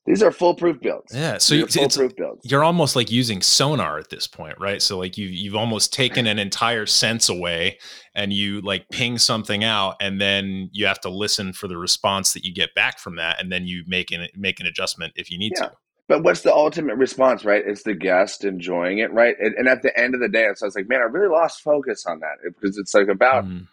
These 0.05 0.21
are 0.21 0.31
foolproof 0.31 0.81
builds. 0.81 1.15
Yeah, 1.15 1.37
so 1.37 1.55
you- 1.55 1.67
foolproof 1.67 2.15
builds. 2.15 2.41
you're 2.43 2.63
almost 2.63 2.95
like 2.95 3.09
using 3.11 3.41
sonar 3.41 3.97
at 3.97 4.09
this 4.09 4.27
point, 4.27 4.55
right? 4.59 4.81
So 4.81 4.97
like 4.97 5.17
you 5.17 5.27
you've 5.27 5.55
almost 5.55 5.93
taken 5.93 6.27
an 6.27 6.39
entire 6.39 6.85
sense 6.85 7.29
away 7.29 7.77
and 8.13 8.33
you 8.33 8.59
like 8.61 8.89
ping 8.89 9.17
something 9.17 9.63
out 9.63 9.95
and 10.01 10.19
then 10.19 10.69
you 10.73 10.85
have 10.85 10.99
to 11.01 11.09
listen 11.09 11.53
for 11.53 11.67
the 11.67 11.77
response 11.77 12.33
that 12.33 12.43
you 12.43 12.53
get 12.53 12.75
back 12.75 12.99
from 12.99 13.15
that 13.15 13.39
and 13.41 13.51
then 13.51 13.65
you 13.65 13.83
make 13.87 14.11
an 14.11 14.27
make 14.35 14.59
an 14.59 14.65
adjustment 14.65 15.13
if 15.15 15.31
you 15.31 15.37
need 15.37 15.53
Yeah. 15.55 15.67
to. 15.67 15.71
But 16.09 16.23
what's 16.23 16.41
the 16.41 16.53
ultimate 16.53 16.97
response, 16.97 17.45
right? 17.45 17.63
It's 17.65 17.83
the 17.83 17.93
guest 17.93 18.43
enjoying 18.43 18.97
it, 18.99 19.13
right? 19.13 19.37
And, 19.39 19.55
and 19.55 19.69
at 19.69 19.83
the 19.83 19.97
end 19.97 20.13
of 20.13 20.19
the 20.19 20.27
day, 20.27 20.49
so 20.53 20.65
I 20.65 20.67
was 20.67 20.75
like, 20.75 20.89
man, 20.89 20.99
I 20.99 21.03
really 21.05 21.29
lost 21.29 21.61
focus 21.61 22.05
on 22.05 22.19
that 22.19 22.39
because 22.43 22.77
it's 22.77 22.93
like 22.93 23.07
about 23.07 23.45
Mm, 23.45 23.67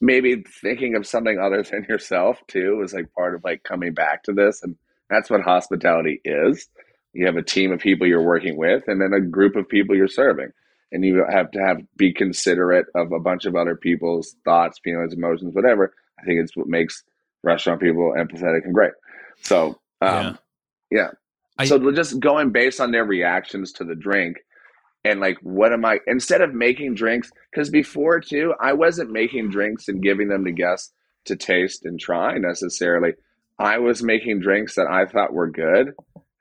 maybe 0.00 0.44
thinking 0.62 0.94
of 0.94 1.04
something 1.06 1.38
other 1.40 1.62
than 1.64 1.84
yourself 1.88 2.38
too 2.46 2.80
is 2.82 2.94
like 2.94 3.12
part 3.12 3.34
of 3.34 3.42
like 3.42 3.64
coming 3.64 3.92
back 3.92 4.22
to 4.24 4.32
this, 4.32 4.62
and 4.62 4.76
that's 5.10 5.30
what 5.30 5.42
hospitality 5.42 6.20
is. 6.24 6.68
You 7.12 7.26
have 7.26 7.36
a 7.36 7.42
team 7.42 7.72
of 7.72 7.80
people 7.80 8.06
you're 8.06 8.22
working 8.22 8.56
with, 8.56 8.84
and 8.88 9.00
then 9.00 9.12
a 9.12 9.20
group 9.20 9.56
of 9.56 9.68
people 9.68 9.94
you're 9.94 10.08
serving, 10.08 10.50
and 10.90 11.04
you 11.04 11.24
have 11.28 11.50
to 11.52 11.60
have 11.60 11.78
be 11.96 12.12
considerate 12.12 12.86
of 12.94 13.12
a 13.12 13.20
bunch 13.20 13.44
of 13.44 13.54
other 13.54 13.76
people's 13.76 14.34
thoughts, 14.44 14.80
feelings, 14.82 15.12
emotions, 15.14 15.54
whatever. 15.54 15.94
I 16.20 16.24
think 16.24 16.40
it's 16.40 16.56
what 16.56 16.66
makes 16.66 17.04
restaurant 17.42 17.80
people 17.80 18.14
empathetic 18.16 18.64
and 18.64 18.74
great. 18.74 18.92
So, 19.42 19.78
um, 20.00 20.38
yeah. 20.90 21.10
I- 21.58 21.66
so 21.66 21.92
just 21.92 22.18
going 22.18 22.50
based 22.50 22.80
on 22.80 22.90
their 22.90 23.04
reactions 23.04 23.72
to 23.74 23.84
the 23.84 23.94
drink 23.94 24.38
and 25.04 25.20
like 25.20 25.38
what 25.42 25.72
am 25.72 25.84
I 25.84 26.00
instead 26.06 26.40
of 26.40 26.52
making 26.54 26.94
drinks 26.94 27.30
because 27.50 27.70
before 27.70 28.20
too 28.20 28.54
I 28.60 28.72
wasn't 28.72 29.10
making 29.12 29.50
drinks 29.50 29.86
and 29.88 30.02
giving 30.02 30.28
them 30.28 30.44
to 30.46 30.50
guests 30.52 30.92
to 31.26 31.36
taste 31.36 31.84
and 31.84 32.00
try 32.00 32.38
necessarily. 32.38 33.12
I 33.58 33.78
was 33.78 34.02
making 34.02 34.40
drinks 34.40 34.74
that 34.74 34.86
I 34.90 35.06
thought 35.06 35.32
were 35.32 35.50
good 35.50 35.94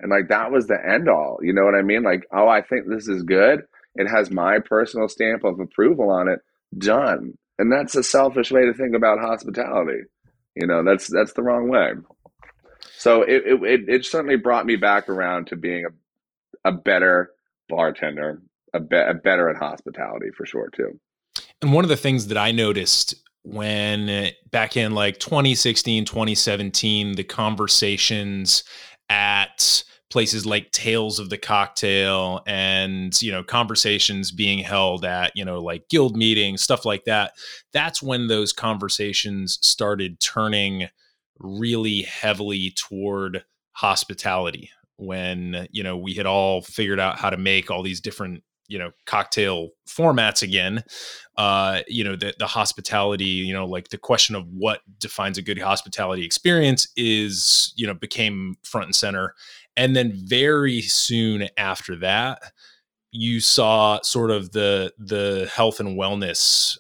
and 0.04 0.12
like 0.12 0.28
that 0.28 0.52
was 0.52 0.68
the 0.68 0.78
end 0.86 1.08
all. 1.08 1.38
You 1.42 1.54
know 1.54 1.64
what 1.64 1.76
I 1.76 1.82
mean? 1.82 2.04
Like, 2.04 2.28
oh, 2.32 2.50
I 2.50 2.62
think 2.62 2.88
this 2.88 3.08
is 3.08 3.24
good. 3.24 3.62
It 3.96 4.08
has 4.08 4.30
my 4.30 4.60
personal 4.60 5.08
stamp 5.08 5.46
of 5.46 5.62
approval 5.62 6.10
on 6.10 6.28
it. 6.28 6.40
Done. 6.78 7.38
And 7.58 7.72
that's 7.72 7.96
a 7.96 8.04
selfish 8.04 8.52
way 8.52 8.66
to 8.66 8.74
think 8.74 8.96
about 8.96 9.20
hospitality. 9.20 10.02
You 10.56 10.68
know, 10.68 10.84
that's 10.84 11.08
that's 11.08 11.34
the 11.34 11.42
wrong 11.42 11.70
way. 11.70 11.92
So 12.98 13.22
it 13.22 13.44
it, 13.46 13.82
it, 13.88 14.06
certainly 14.06 14.36
brought 14.36 14.66
me 14.66 14.76
back 14.76 15.08
around 15.08 15.48
to 15.48 15.56
being 15.56 15.86
a, 15.86 16.70
a 16.70 16.72
better 16.74 17.32
bartender, 17.70 18.42
a, 18.74 18.82
be, 18.82 18.98
a 18.98 19.14
better 19.14 19.50
at 19.50 19.56
hospitality 19.56 20.32
for 20.36 20.46
sure 20.46 20.70
too. 20.76 21.00
And 21.62 21.72
one 21.72 21.86
of 21.86 21.90
the 21.90 21.98
things 21.98 22.28
that 22.28 22.38
I 22.38 22.52
noticed 22.52 23.16
when 23.44 24.32
back 24.52 24.78
in 24.78 24.94
like 24.94 25.20
2016, 25.20 26.06
2017, 26.06 27.16
the 27.16 27.24
conversations 27.24 28.64
at 29.10 29.84
places 30.10 30.46
like 30.46 30.72
Tales 30.72 31.20
of 31.20 31.30
the 31.30 31.38
Cocktail 31.38 32.42
and, 32.46 33.20
you 33.22 33.32
know, 33.32 33.44
conversations 33.44 34.32
being 34.32 34.60
held 34.60 35.04
at, 35.04 35.32
you 35.36 35.44
know, 35.44 35.62
like 35.62 35.90
guild 35.90 36.16
meetings, 36.16 36.62
stuff 36.62 36.86
like 36.86 37.04
that. 37.06 37.34
That's 37.74 38.02
when 38.02 38.28
those 38.28 38.54
conversations 38.54 39.58
started 39.62 40.20
turning 40.20 40.88
really 41.40 42.04
heavily 42.04 42.74
toward 42.76 43.44
hospitality 43.72 44.70
when, 44.98 45.68
you 45.72 45.82
know, 45.82 45.98
we 45.98 46.14
had 46.14 46.28
all 46.28 46.62
figured 46.62 47.00
out 47.00 47.18
how 47.18 47.32
to 47.32 47.38
make 47.38 47.72
all 47.72 47.82
these 47.82 48.00
different 48.00 48.44
you 48.68 48.80
know 48.80 48.92
cocktail 49.06 49.70
formats 49.88 50.42
again 50.42 50.84
uh 51.38 51.82
you 51.88 52.04
know 52.04 52.16
the 52.16 52.34
the 52.40 52.48
hospitality 52.48 53.26
you 53.26 53.54
know 53.54 53.66
like 53.66 53.90
the 53.90 53.98
question 53.98 54.36
of 54.36 54.48
what 54.48 54.82
defines 55.00 55.38
a 55.38 55.42
good 55.42 55.60
hospitality 55.60 56.26
experience 56.26 56.88
is 56.96 57.74
you 57.76 57.86
know 57.88 57.94
became 57.94 58.56
front 58.64 58.86
and 58.86 58.96
center. 58.96 59.34
And 59.76 59.96
then 59.96 60.12
very 60.14 60.82
soon 60.82 61.48
after 61.58 61.96
that 61.98 62.42
you 63.12 63.40
saw 63.40 64.02
sort 64.02 64.32
of 64.32 64.52
the 64.52 64.94
the 64.98 65.50
health 65.54 65.80
and 65.80 65.98
wellness 65.98 66.78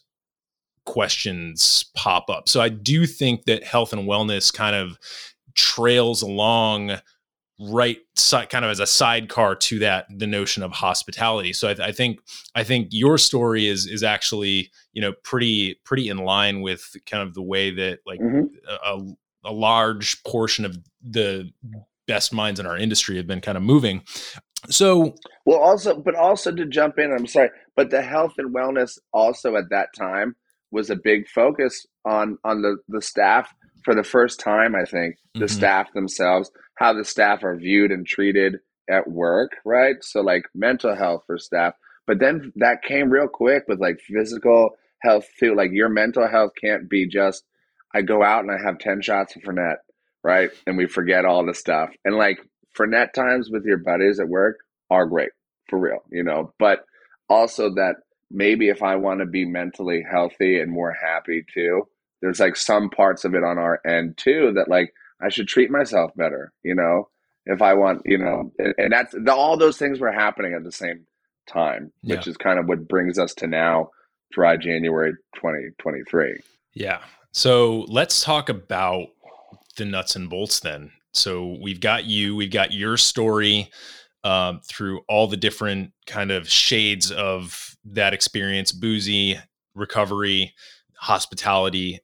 questions 0.85 1.85
pop 1.95 2.29
up. 2.29 2.49
So 2.49 2.61
i 2.61 2.69
do 2.69 3.05
think 3.05 3.45
that 3.45 3.63
health 3.63 3.93
and 3.93 4.07
wellness 4.07 4.53
kind 4.53 4.75
of 4.75 4.99
trails 5.55 6.21
along 6.21 6.97
right 7.59 7.97
side 8.15 8.49
kind 8.49 8.65
of 8.65 8.71
as 8.71 8.79
a 8.79 8.87
sidecar 8.87 9.55
to 9.55 9.79
that 9.79 10.05
the 10.09 10.27
notion 10.27 10.63
of 10.63 10.71
hospitality. 10.71 11.53
So 11.53 11.69
I, 11.69 11.87
I 11.87 11.91
think 11.91 12.19
i 12.55 12.63
think 12.63 12.87
your 12.91 13.17
story 13.17 13.67
is 13.67 13.85
is 13.85 14.03
actually 14.03 14.71
you 14.91 15.01
know 15.01 15.13
pretty 15.23 15.79
pretty 15.85 16.09
in 16.09 16.17
line 16.17 16.61
with 16.61 16.95
kind 17.09 17.21
of 17.27 17.33
the 17.35 17.43
way 17.43 17.69
that 17.71 17.99
like 18.05 18.19
Mhm. 18.19 18.47
a, 18.85 18.99
a 19.45 19.51
large 19.51 20.23
portion 20.23 20.65
of 20.65 20.77
the 21.01 21.51
best 22.07 22.33
minds 22.33 22.59
in 22.59 22.65
our 22.65 22.77
industry 22.77 23.17
have 23.17 23.27
been 23.27 23.41
kind 23.41 23.57
of 23.57 23.63
moving. 23.63 24.03
So 24.69 25.15
Well, 25.45 25.59
also, 25.59 25.99
but 25.99 26.15
also 26.15 26.51
to 26.53 26.65
jump 26.65 26.97
in, 26.97 27.11
I'm 27.11 27.27
sorry, 27.27 27.49
but 27.75 27.89
the 27.89 28.01
health 28.01 28.33
and 28.37 28.53
wellness 28.53 28.97
also 29.13 29.55
at 29.57 29.69
that 29.69 29.89
time 29.95 30.35
was 30.71 30.89
a 30.89 30.95
big 30.95 31.27
focus 31.27 31.85
on 32.05 32.37
on 32.43 32.61
the 32.61 32.77
the 32.87 33.01
staff 33.01 33.53
for 33.83 33.95
the 33.95 34.03
first 34.03 34.39
time. 34.39 34.75
I 34.75 34.85
think 34.85 35.17
the 35.35 35.45
Mhm. 35.45 35.49
staff 35.49 35.93
themselves, 35.93 36.51
how 36.75 36.93
the 36.93 37.05
staff 37.05 37.43
are 37.43 37.55
viewed 37.55 37.91
and 37.91 38.05
treated 38.05 38.59
at 38.89 39.09
work, 39.09 39.51
right? 39.65 39.95
So 40.01 40.21
like 40.21 40.43
mental 40.53 40.95
health 40.95 41.23
for 41.25 41.37
staff, 41.37 41.75
but 42.05 42.19
then 42.19 42.51
that 42.57 42.81
came 42.83 43.09
real 43.09 43.27
quick 43.27 43.65
with 43.67 43.79
like 43.79 43.99
physical 44.01 44.77
health 45.01 45.27
too. 45.39 45.55
Like 45.55 45.71
your 45.71 45.89
mental 45.89 46.27
health 46.27 46.51
can't 46.59 46.89
be 46.89 47.07
just 47.07 47.45
I 47.95 48.01
go 48.01 48.23
out 48.23 48.43
and 48.43 48.51
I 48.51 48.57
have 48.57 48.79
ten 48.79 49.01
shots 49.01 49.35
of 49.35 49.43
Fernet, 49.43 49.77
right? 50.23 50.49
And 50.65 50.77
we 50.77 50.87
forget 50.87 51.25
all 51.25 51.45
the 51.45 51.53
stuff. 51.53 51.91
And 52.03 52.15
like 52.15 52.39
Fernet 52.75 53.13
times 53.13 53.49
with 53.51 53.65
your 53.65 53.77
buddies 53.77 54.19
at 54.19 54.27
work 54.27 54.59
are 54.89 55.05
great 55.05 55.29
for 55.69 55.77
real, 55.79 56.03
you 56.09 56.23
know, 56.23 56.53
but 56.59 56.85
also 57.29 57.69
that 57.75 57.97
maybe 58.31 58.69
if 58.69 58.81
I 58.81 58.95
want 58.95 59.19
to 59.19 59.25
be 59.27 59.45
mentally 59.45 60.03
healthy 60.09 60.59
and 60.59 60.71
more 60.71 60.91
happy 60.93 61.45
too, 61.53 61.87
there's 62.23 62.39
like 62.39 62.55
some 62.55 62.89
parts 62.89 63.25
of 63.25 63.35
it 63.35 63.43
on 63.43 63.57
our 63.57 63.79
end 63.85 64.17
too 64.17 64.53
that 64.55 64.69
like 64.69 64.93
I 65.21 65.27
should 65.29 65.47
treat 65.47 65.69
myself 65.69 66.11
better, 66.15 66.53
you 66.63 66.73
know, 66.73 67.09
if 67.45 67.61
I 67.61 67.73
want, 67.73 68.01
you 68.05 68.17
know, 68.17 68.51
and, 68.57 68.73
and 68.77 68.91
that's 68.93 69.13
the, 69.13 69.33
all 69.33 69.57
those 69.57 69.77
things 69.77 69.99
were 69.99 70.11
happening 70.11 70.53
at 70.53 70.63
the 70.63 70.71
same 70.71 71.05
time, 71.47 71.91
which 72.01 72.25
Yeah. 72.25 72.31
is 72.31 72.37
kind 72.37 72.59
of 72.59 72.65
what 72.67 72.87
brings 72.87 73.19
us 73.19 73.33
to 73.35 73.47
now, 73.47 73.89
dry 74.31 74.55
January 74.55 75.11
2023. 75.35 76.37
Yeah. 76.73 77.01
So 77.33 77.85
let's 77.89 78.23
talk 78.23 78.47
about 78.47 79.07
the 79.75 79.83
nuts 79.85 80.15
and 80.15 80.29
bolts 80.29 80.61
then. 80.61 80.91
So 81.11 81.57
we've 81.61 81.81
got 81.81 82.05
you, 82.05 82.35
we've 82.35 82.51
got 82.51 82.71
your 82.71 82.95
story 82.97 83.69
um, 84.23 84.61
through 84.65 85.01
all 85.09 85.27
the 85.27 85.35
different 85.37 85.91
kind 86.07 86.31
of 86.31 86.49
shades 86.49 87.11
of 87.11 87.75
that 87.85 88.13
experience 88.13 88.71
boozy, 88.71 89.37
recovery, 89.75 90.53
hospitality. 90.95 91.99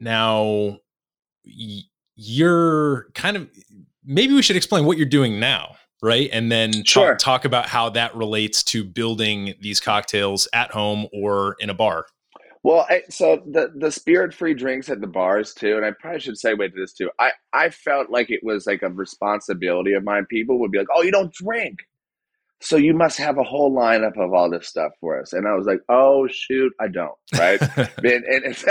Now, 0.00 0.78
y- 1.44 1.82
you're 2.16 3.06
kind 3.14 3.36
of 3.36 3.48
maybe 4.04 4.34
we 4.34 4.42
should 4.42 4.56
explain 4.56 4.84
what 4.86 4.96
you're 4.96 5.06
doing 5.06 5.38
now, 5.38 5.76
right? 6.02 6.28
And 6.32 6.50
then 6.50 6.72
talk, 6.72 6.86
Sure. 6.86 7.16
talk 7.16 7.44
about 7.44 7.66
how 7.66 7.90
that 7.90 8.14
relates 8.16 8.62
to 8.64 8.84
building 8.84 9.54
these 9.60 9.80
cocktails 9.80 10.48
at 10.52 10.70
home 10.72 11.06
or 11.12 11.56
in 11.60 11.70
a 11.70 11.74
bar. 11.74 12.06
Well, 12.64 12.86
I, 12.90 13.02
so 13.08 13.40
the 13.50 13.72
the 13.76 13.90
spirit 13.92 14.34
free 14.34 14.52
drinks 14.52 14.90
at 14.90 15.00
the 15.00 15.06
bars 15.06 15.54
too, 15.54 15.76
and 15.76 15.86
I 15.86 15.92
probably 15.92 16.20
should 16.20 16.34
segue 16.34 16.58
to 16.74 16.80
this 16.80 16.92
too. 16.92 17.08
I 17.18 17.30
I 17.52 17.70
felt 17.70 18.10
like 18.10 18.30
it 18.30 18.40
was 18.42 18.66
like 18.66 18.82
a 18.82 18.88
responsibility 18.88 19.92
of 19.92 20.02
mine. 20.02 20.26
People 20.28 20.58
would 20.58 20.72
be 20.72 20.78
like, 20.78 20.88
"Oh, 20.94 21.02
you 21.02 21.12
don't 21.12 21.32
drink, 21.32 21.78
so 22.60 22.76
you 22.76 22.94
must 22.94 23.18
have 23.18 23.38
a 23.38 23.42
whole 23.44 23.74
lineup 23.74 24.16
of 24.18 24.32
all 24.32 24.50
this 24.50 24.68
stuff 24.68 24.92
for 25.00 25.20
us." 25.20 25.32
And 25.32 25.46
I 25.46 25.54
was 25.54 25.66
like, 25.66 25.80
"Oh 25.88 26.28
shoot, 26.28 26.72
I 26.80 26.88
don't." 26.88 27.14
Right, 27.34 27.60
and, 28.04 28.24
and 28.24 28.64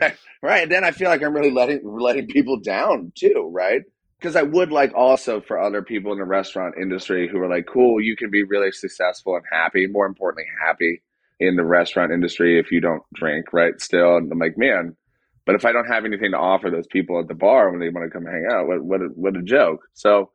right. 0.42 0.62
And 0.62 0.72
then 0.72 0.84
I 0.84 0.90
feel 0.92 1.08
like 1.10 1.22
I'm 1.22 1.34
really 1.34 1.50
letting 1.52 1.80
letting 1.84 2.26
people 2.28 2.58
down 2.60 3.12
too, 3.16 3.50
right? 3.52 3.82
because 4.18 4.36
I 4.36 4.42
would 4.42 4.72
like 4.72 4.92
also 4.94 5.40
for 5.40 5.60
other 5.60 5.82
people 5.82 6.12
in 6.12 6.18
the 6.18 6.24
restaurant 6.24 6.76
industry 6.80 7.28
who 7.28 7.38
are 7.38 7.48
like, 7.48 7.66
cool, 7.72 8.00
you 8.00 8.16
can 8.16 8.30
be 8.30 8.42
really 8.44 8.72
successful 8.72 9.36
and 9.36 9.44
happy. 9.52 9.86
More 9.86 10.06
importantly, 10.06 10.44
happy 10.64 11.02
in 11.38 11.56
the 11.56 11.64
restaurant 11.64 12.12
industry 12.12 12.58
if 12.58 12.72
you 12.72 12.80
don't 12.80 13.02
drink, 13.14 13.52
right? 13.52 13.80
Still, 13.80 14.16
and 14.16 14.32
I'm 14.32 14.38
like, 14.38 14.56
man, 14.56 14.96
but 15.44 15.54
if 15.54 15.64
I 15.64 15.72
don't 15.72 15.86
have 15.86 16.04
anything 16.04 16.32
to 16.32 16.38
offer 16.38 16.70
those 16.70 16.86
people 16.86 17.20
at 17.20 17.28
the 17.28 17.34
bar 17.34 17.70
when 17.70 17.78
they 17.78 17.90
want 17.90 18.06
to 18.06 18.10
come 18.10 18.24
hang 18.24 18.48
out, 18.50 18.66
what 18.66 18.82
what 18.84 19.00
a, 19.02 19.06
what 19.14 19.36
a 19.36 19.42
joke. 19.42 19.80
So, 19.94 20.30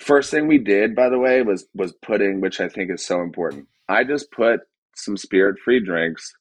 first 0.00 0.30
thing 0.30 0.46
we 0.46 0.58
did, 0.58 0.94
by 0.94 1.08
the 1.08 1.18
way, 1.18 1.42
was 1.42 1.66
was 1.74 1.92
putting, 2.02 2.40
which 2.40 2.60
I 2.60 2.68
think 2.68 2.90
is 2.90 3.04
so 3.04 3.20
important. 3.20 3.66
I 3.88 4.04
just 4.04 4.30
put 4.30 4.60
some 4.96 5.16
spirit 5.16 5.56
free 5.64 5.84
drinks 5.84 6.32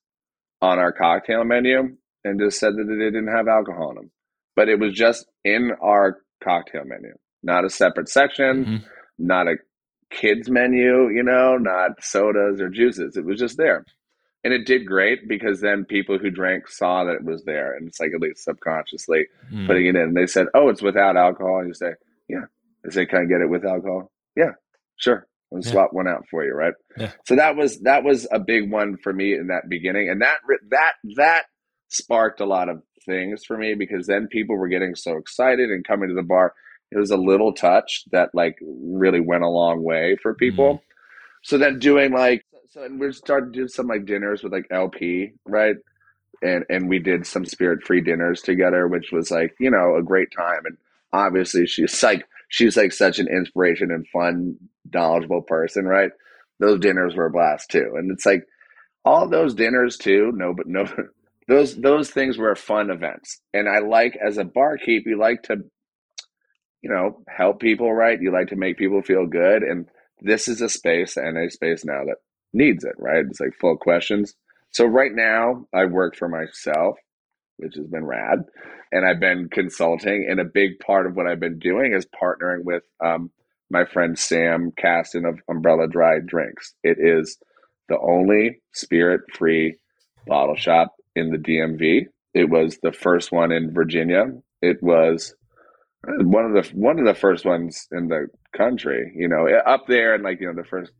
on 0.61 0.79
our 0.79 0.91
cocktail 0.91 1.43
menu 1.43 1.95
and 2.23 2.39
just 2.39 2.59
said 2.59 2.73
that 2.75 2.85
they 2.85 3.05
didn't 3.05 3.35
have 3.35 3.47
alcohol 3.47 3.89
in 3.91 3.95
them, 3.95 4.11
but 4.55 4.69
it 4.69 4.79
was 4.79 4.93
just 4.93 5.25
in 5.43 5.71
our 5.81 6.19
cocktail 6.43 6.83
menu, 6.85 7.13
not 7.41 7.65
a 7.65 7.69
separate 7.69 8.09
section, 8.09 8.65
Mm-hmm. 8.65 8.85
not 9.17 9.47
a 9.47 9.55
kids 10.09 10.49
menu, 10.49 11.09
you 11.09 11.23
know, 11.23 11.57
not 11.57 12.01
sodas 12.03 12.61
or 12.61 12.69
juices. 12.69 13.17
It 13.17 13.25
was 13.25 13.39
just 13.39 13.57
there. 13.57 13.83
And 14.43 14.53
it 14.53 14.65
did 14.65 14.85
great 14.85 15.27
because 15.27 15.59
then 15.61 15.85
people 15.85 16.17
who 16.19 16.29
drank 16.29 16.67
saw 16.67 17.03
that 17.05 17.15
it 17.15 17.23
was 17.23 17.43
there. 17.45 17.75
And 17.75 17.87
it's 17.87 17.99
like 17.99 18.11
at 18.13 18.21
least 18.21 18.43
subconsciously 18.43 19.25
Mm. 19.51 19.67
putting 19.67 19.87
it 19.87 19.95
in. 19.95 20.01
And 20.01 20.15
they 20.17 20.27
said, 20.27 20.47
Oh, 20.53 20.69
it's 20.69 20.81
without 20.81 21.17
alcohol. 21.17 21.59
And 21.59 21.67
you 21.69 21.73
say, 21.73 21.93
Yeah. 22.29 22.45
I 22.85 22.91
say, 22.93 23.05
Can 23.05 23.19
I 23.19 23.25
get 23.25 23.41
it 23.41 23.49
with 23.49 23.65
alcohol? 23.65 24.11
Yeah, 24.35 24.51
sure. 24.97 25.27
I'll 25.53 25.59
Yeah. 25.61 25.71
swap 25.71 25.93
one 25.93 26.07
out 26.07 26.25
for 26.29 26.43
you, 26.43 26.53
right? 26.53 26.73
Yeah. 26.97 27.11
So 27.25 27.35
that 27.35 27.55
was 27.55 27.79
that 27.81 28.03
was 28.03 28.27
a 28.31 28.39
big 28.39 28.71
one 28.71 28.97
for 28.97 29.13
me 29.13 29.33
in 29.35 29.47
that 29.47 29.69
beginning. 29.69 30.09
And 30.09 30.21
that 30.21 30.37
that 30.69 30.93
that 31.15 31.43
sparked 31.89 32.39
a 32.41 32.45
lot 32.45 32.69
of 32.69 32.81
things 33.05 33.43
for 33.45 33.57
me 33.57 33.75
because 33.75 34.07
then 34.07 34.27
people 34.27 34.57
were 34.57 34.67
getting 34.67 34.95
so 34.95 35.17
excited 35.17 35.69
and 35.69 35.85
coming 35.85 36.09
to 36.09 36.15
the 36.15 36.23
bar. 36.23 36.53
It 36.91 36.97
was 36.97 37.11
a 37.11 37.17
little 37.17 37.53
touch 37.53 38.03
that 38.11 38.29
like 38.33 38.55
really 38.61 39.19
went 39.19 39.43
a 39.43 39.49
long 39.49 39.83
way 39.83 40.15
for 40.21 40.33
people. 40.33 40.75
Mm-hmm. 40.75 40.83
So 41.43 41.57
then 41.57 41.79
doing 41.79 42.11
like 42.13 42.43
so 42.69 42.83
and 42.83 42.99
we 42.99 43.11
started 43.11 43.51
doing 43.51 43.67
some 43.67 43.87
like 43.87 44.05
dinners 44.05 44.43
with 44.43 44.53
like 44.53 44.65
LP, 44.71 45.33
right? 45.45 45.75
And 46.41 46.65
and 46.69 46.89
we 46.89 46.99
did 46.99 47.27
some 47.27 47.45
spirit 47.45 47.83
free 47.83 48.01
dinners 48.01 48.41
together, 48.41 48.87
which 48.87 49.11
was 49.11 49.29
like, 49.29 49.53
you 49.59 49.69
know, 49.69 49.95
a 49.95 50.03
great 50.03 50.29
time. 50.35 50.61
And 50.65 50.77
obviously 51.11 51.67
she's 51.67 52.01
like 52.03 52.25
she's 52.53 52.77
like 52.77 52.93
such 52.93 53.19
an 53.19 53.27
inspiration 53.27 53.91
and 53.91 54.07
fun, 54.07 54.57
knowledgeable 54.93 55.41
person, 55.41 55.85
right? 55.85 56.11
Those 56.59 56.79
dinners 56.79 57.15
were 57.15 57.25
a 57.27 57.31
blast 57.31 57.71
too. 57.71 57.93
And 57.97 58.11
it's 58.11 58.25
like 58.25 58.45
all 59.05 59.27
those 59.27 59.55
dinners 59.55 59.97
too, 59.97 60.31
no 60.35 60.53
but 60.53 60.67
no 60.67 60.85
those 61.47 61.75
those 61.75 62.11
things 62.11 62.37
were 62.37 62.55
fun 62.55 62.91
events. 62.91 63.41
And 63.53 63.67
I 63.67 63.79
like 63.79 64.17
as 64.25 64.37
a 64.37 64.43
barkeep, 64.43 65.03
you 65.05 65.17
like 65.17 65.43
to 65.43 65.57
you 66.83 66.89
know, 66.89 67.23
help 67.27 67.61
people, 67.61 67.91
right? 67.91 68.21
You 68.21 68.31
like 68.31 68.49
to 68.49 68.55
make 68.57 68.77
people 68.77 69.01
feel 69.01 69.25
good. 69.25 69.63
And 69.63 69.87
this 70.21 70.47
is 70.47 70.61
a 70.61 70.69
space, 70.69 71.17
and 71.17 71.37
a 71.37 71.49
space 71.49 71.83
now 71.85 72.03
that 72.05 72.17
needs 72.53 72.83
it, 72.83 72.95
right? 72.99 73.25
It's 73.27 73.39
like 73.39 73.55
full 73.59 73.77
questions. 73.77 74.35
So 74.71 74.85
right 74.85 75.11
now 75.13 75.65
I 75.73 75.85
work 75.85 76.15
for 76.15 76.27
myself, 76.27 76.97
which 77.57 77.75
has 77.75 77.87
been 77.87 78.05
rad. 78.05 78.45
And 78.91 79.05
I've 79.05 79.19
been 79.19 79.49
consulting. 79.49 80.27
And 80.29 80.39
a 80.39 80.45
big 80.45 80.79
part 80.79 81.07
of 81.07 81.15
what 81.15 81.27
I've 81.27 81.39
been 81.39 81.59
doing 81.59 81.93
is 81.93 82.05
partnering 82.05 82.63
with 82.63 82.83
um, 83.03 83.31
my 83.69 83.85
friend 83.85 84.17
Sam 84.17 84.71
Caston 84.77 85.25
of 85.25 85.39
Umbrella 85.49 85.87
Dry 85.87 86.19
Drinks. 86.19 86.73
It 86.83 86.97
is 86.99 87.37
the 87.89 87.99
only 87.99 88.61
spirit 88.73 89.21
free 89.33 89.75
bottle 90.27 90.55
shop 90.55 90.93
in 91.15 91.31
the 91.31 91.37
DMV. 91.37 92.05
It 92.33 92.49
was 92.49 92.77
the 92.81 92.91
first 92.91 93.31
one 93.31 93.51
in 93.51 93.73
Virginia. 93.73 94.25
It 94.61 94.81
was 94.81 95.35
one 96.05 96.45
of 96.45 96.53
the 96.53 96.69
one 96.75 96.99
of 96.99 97.05
the 97.05 97.13
first 97.13 97.45
ones 97.45 97.87
in 97.91 98.07
the 98.07 98.27
country. 98.55 99.11
You 99.15 99.27
know, 99.27 99.47
up 99.65 99.87
there 99.87 100.13
and 100.15 100.23
like 100.23 100.39
you 100.41 100.47
know 100.47 100.55
the 100.61 100.67
first 100.67 100.91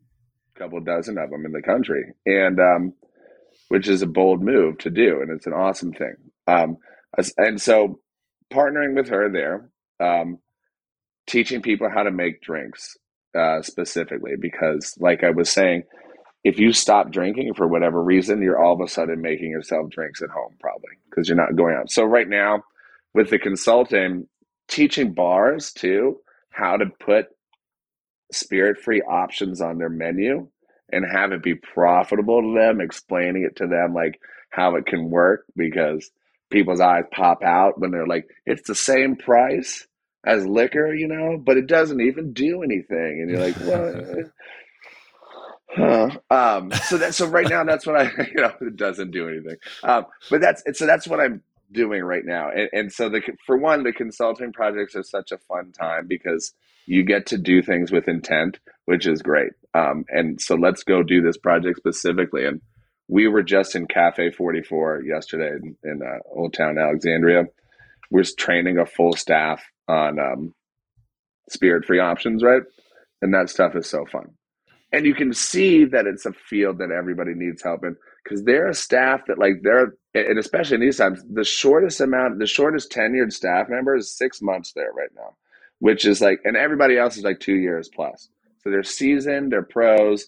couple 0.57 0.79
dozen 0.81 1.17
of 1.17 1.29
them 1.29 1.45
in 1.45 1.51
the 1.51 1.61
country, 1.61 2.13
and 2.25 2.59
um, 2.59 2.93
which 3.69 3.87
is 3.87 4.01
a 4.01 4.07
bold 4.07 4.41
move 4.43 4.77
to 4.79 4.89
do, 4.89 5.21
and 5.21 5.31
it's 5.31 5.47
an 5.47 5.53
awesome 5.53 5.93
thing. 5.93 6.15
Um, 6.47 6.77
and 7.37 7.61
so 7.61 7.99
partnering 8.51 8.95
with 8.95 9.09
her 9.09 9.31
there, 9.31 9.69
um, 9.99 10.39
teaching 11.27 11.61
people 11.61 11.89
how 11.89 12.03
to 12.03 12.11
make 12.11 12.41
drinks 12.41 12.97
uh, 13.37 13.61
specifically 13.61 14.33
because, 14.39 14.95
like 14.99 15.23
I 15.23 15.31
was 15.31 15.49
saying, 15.49 15.83
if 16.43 16.59
you 16.59 16.73
stop 16.73 17.11
drinking 17.11 17.53
for 17.55 17.67
whatever 17.67 18.03
reason, 18.03 18.41
you're 18.41 18.61
all 18.61 18.73
of 18.73 18.81
a 18.81 18.89
sudden 18.89 19.21
making 19.21 19.49
yourself 19.49 19.89
drinks 19.89 20.21
at 20.21 20.29
home, 20.29 20.55
probably 20.59 20.91
because 21.09 21.29
you're 21.29 21.37
not 21.37 21.55
going 21.55 21.75
out. 21.75 21.91
So 21.91 22.03
right 22.03 22.27
now, 22.27 22.63
with 23.13 23.29
the 23.29 23.39
consulting, 23.39 24.27
teaching 24.67 25.13
bars 25.13 25.71
too 25.71 26.19
how 26.49 26.77
to 26.77 26.85
put 26.99 27.27
spirit-free 28.31 29.01
options 29.03 29.61
on 29.61 29.77
their 29.77 29.89
menu 29.89 30.47
and 30.91 31.05
have 31.11 31.31
it 31.31 31.43
be 31.43 31.55
profitable 31.55 32.41
to 32.41 32.59
them, 32.59 32.81
explaining 32.81 33.43
it 33.43 33.55
to 33.57 33.67
them 33.67 33.93
like 33.93 34.19
how 34.49 34.75
it 34.75 34.85
can 34.85 35.09
work 35.09 35.45
because 35.55 36.11
people's 36.53 36.79
eyes 36.79 37.03
pop 37.11 37.43
out 37.43 37.79
when 37.79 37.91
they're 37.91 38.07
like, 38.07 38.29
it's 38.45 38.67
the 38.67 38.75
same 38.75 39.17
price 39.17 39.85
as 40.25 40.45
liquor, 40.45 40.93
you 40.93 41.07
know, 41.07 41.37
but 41.37 41.57
it 41.57 41.67
doesn't 41.67 41.99
even 41.99 42.31
do 42.31 42.63
anything. 42.63 43.19
And 43.21 43.29
you're 43.29 43.39
like, 43.39 43.55
what? 43.57 44.31
Huh. 45.75 46.09
Um, 46.29 46.71
so 46.71 46.97
that 46.97 47.15
so 47.15 47.25
right 47.25 47.49
now 47.49 47.63
that's 47.63 47.87
what 47.87 47.99
I 47.99 48.03
you 48.35 48.41
know 48.41 48.53
it 48.61 48.75
doesn't 48.75 49.09
do 49.09 49.27
anything. 49.27 49.57
Um, 49.83 50.05
but 50.29 50.39
that's 50.39 50.63
so 50.77 50.85
that's 50.85 51.07
what 51.07 51.19
I'm 51.19 51.41
doing 51.71 52.03
right 52.03 52.23
now. 52.23 52.49
And, 52.51 52.69
and 52.71 52.93
so 52.93 53.09
the 53.09 53.21
for 53.45 53.57
one, 53.57 53.83
the 53.83 53.91
consulting 53.91 54.53
projects 54.53 54.95
are 54.95 55.03
such 55.03 55.31
a 55.31 55.39
fun 55.39 55.71
time 55.71 56.05
because 56.07 56.53
you 56.85 57.03
get 57.03 57.25
to 57.27 57.37
do 57.37 57.63
things 57.63 57.91
with 57.91 58.07
intent, 58.07 58.59
which 58.85 59.07
is 59.07 59.21
great. 59.21 59.53
Um, 59.73 60.05
and 60.09 60.39
so 60.39 60.55
let's 60.55 60.83
go 60.83 61.01
do 61.01 61.21
this 61.21 61.37
project 61.37 61.77
specifically. 61.77 62.45
And 62.45 62.61
we 63.07 63.27
were 63.27 63.43
just 63.43 63.75
in 63.75 63.87
Cafe 63.87 64.31
44 64.31 65.03
yesterday 65.03 65.55
in, 65.61 65.75
in 65.83 66.01
uh, 66.01 66.19
Old 66.31 66.53
Town 66.53 66.77
Alexandria. 66.77 67.45
We're 68.11 68.23
training 68.23 68.77
a 68.79 68.85
full 68.85 69.15
staff 69.15 69.63
on 69.87 70.19
um, 70.19 70.53
spirit 71.49 71.85
free 71.85 71.99
options, 71.99 72.43
right? 72.43 72.63
And 73.21 73.33
that 73.33 73.49
stuff 73.49 73.75
is 73.75 73.89
so 73.89 74.05
fun. 74.05 74.31
And 74.91 75.05
you 75.05 75.15
can 75.15 75.33
see 75.33 75.85
that 75.85 76.05
it's 76.05 76.25
a 76.25 76.33
field 76.33 76.77
that 76.79 76.91
everybody 76.91 77.33
needs 77.35 77.63
help 77.63 77.83
in 77.83 77.95
because 78.23 78.43
there 78.43 78.67
are 78.69 78.73
staff 78.73 79.21
that 79.27 79.39
like 79.39 79.61
they're 79.63 79.93
and 80.15 80.37
especially 80.37 80.75
in 80.75 80.81
these 80.81 80.97
times, 80.97 81.23
the 81.31 81.43
shortest 81.43 81.99
amount, 81.99 82.39
the 82.39 82.45
shortest 82.47 82.91
tenured 82.91 83.33
staff 83.33 83.67
member 83.69 83.95
is 83.95 84.15
six 84.15 84.41
months 84.41 84.73
there 84.73 84.91
right 84.93 85.09
now, 85.15 85.35
which 85.79 86.05
is 86.05 86.21
like, 86.21 86.39
and 86.43 86.55
everybody 86.55 86.97
else 86.97 87.17
is 87.17 87.23
like 87.23 87.39
two 87.39 87.55
years 87.55 87.89
plus. 87.93 88.29
So 88.59 88.69
they're 88.69 88.83
seasoned, 88.83 89.51
they're 89.51 89.63
pros, 89.63 90.27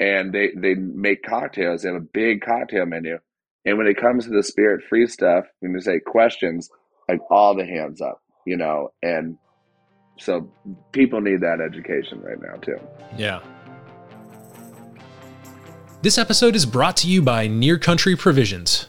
and 0.00 0.32
they 0.32 0.50
they 0.56 0.74
make 0.74 1.22
cocktails. 1.22 1.82
They 1.82 1.88
have 1.88 1.96
a 1.96 2.06
big 2.12 2.42
cocktail 2.42 2.86
menu, 2.86 3.18
and 3.64 3.78
when 3.78 3.86
it 3.86 3.96
comes 3.96 4.24
to 4.24 4.30
the 4.30 4.42
spirit 4.42 4.84
free 4.88 5.06
stuff, 5.06 5.44
when 5.60 5.72
they 5.72 5.80
say 5.80 6.00
questions, 6.00 6.70
like 7.08 7.20
all 7.30 7.54
the 7.54 7.66
hands 7.66 8.00
up, 8.00 8.22
you 8.46 8.56
know, 8.56 8.92
and 9.02 9.36
so 10.18 10.50
people 10.92 11.20
need 11.20 11.40
that 11.40 11.60
education 11.60 12.20
right 12.20 12.40
now 12.40 12.56
too. 12.56 12.78
Yeah. 13.16 13.40
This 16.02 16.18
episode 16.18 16.54
is 16.54 16.66
brought 16.66 16.98
to 16.98 17.08
you 17.08 17.22
by 17.22 17.46
Near 17.46 17.78
Country 17.78 18.14
Provisions. 18.14 18.88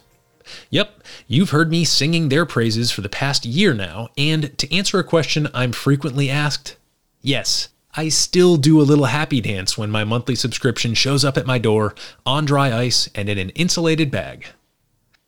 Yep, 0.70 1.02
you've 1.28 1.52
heard 1.52 1.72
me 1.72 1.86
singing 1.86 2.30
their 2.30 2.46
praises 2.46 2.91
for 2.91 3.02
the 3.02 3.10
past 3.10 3.46
year 3.46 3.74
now, 3.74 4.10
and 4.18 4.56
to 4.58 4.76
answer 4.76 5.00
a 5.00 5.04
question 5.04 5.48
I'm 5.54 5.72
frequently 5.72 6.30
asked, 6.30 6.76
yes, 7.22 7.70
I 7.98 8.10
still 8.10 8.58
do 8.58 8.82
a 8.82 8.84
little 8.84 9.06
happy 9.06 9.40
dance 9.40 9.78
when 9.78 9.90
my 9.90 10.04
monthly 10.04 10.36
subscription 10.36 10.96
shows 10.96 11.24
up 11.24 11.38
at 11.38 11.46
my 11.46 11.58
door 11.58 11.96
on 12.26 12.44
dry 12.44 12.78
ice 12.78 13.10
and 13.16 13.30
in 13.30 13.38
an 13.38 13.52
insulated 13.52 14.12
bag. 14.12 14.48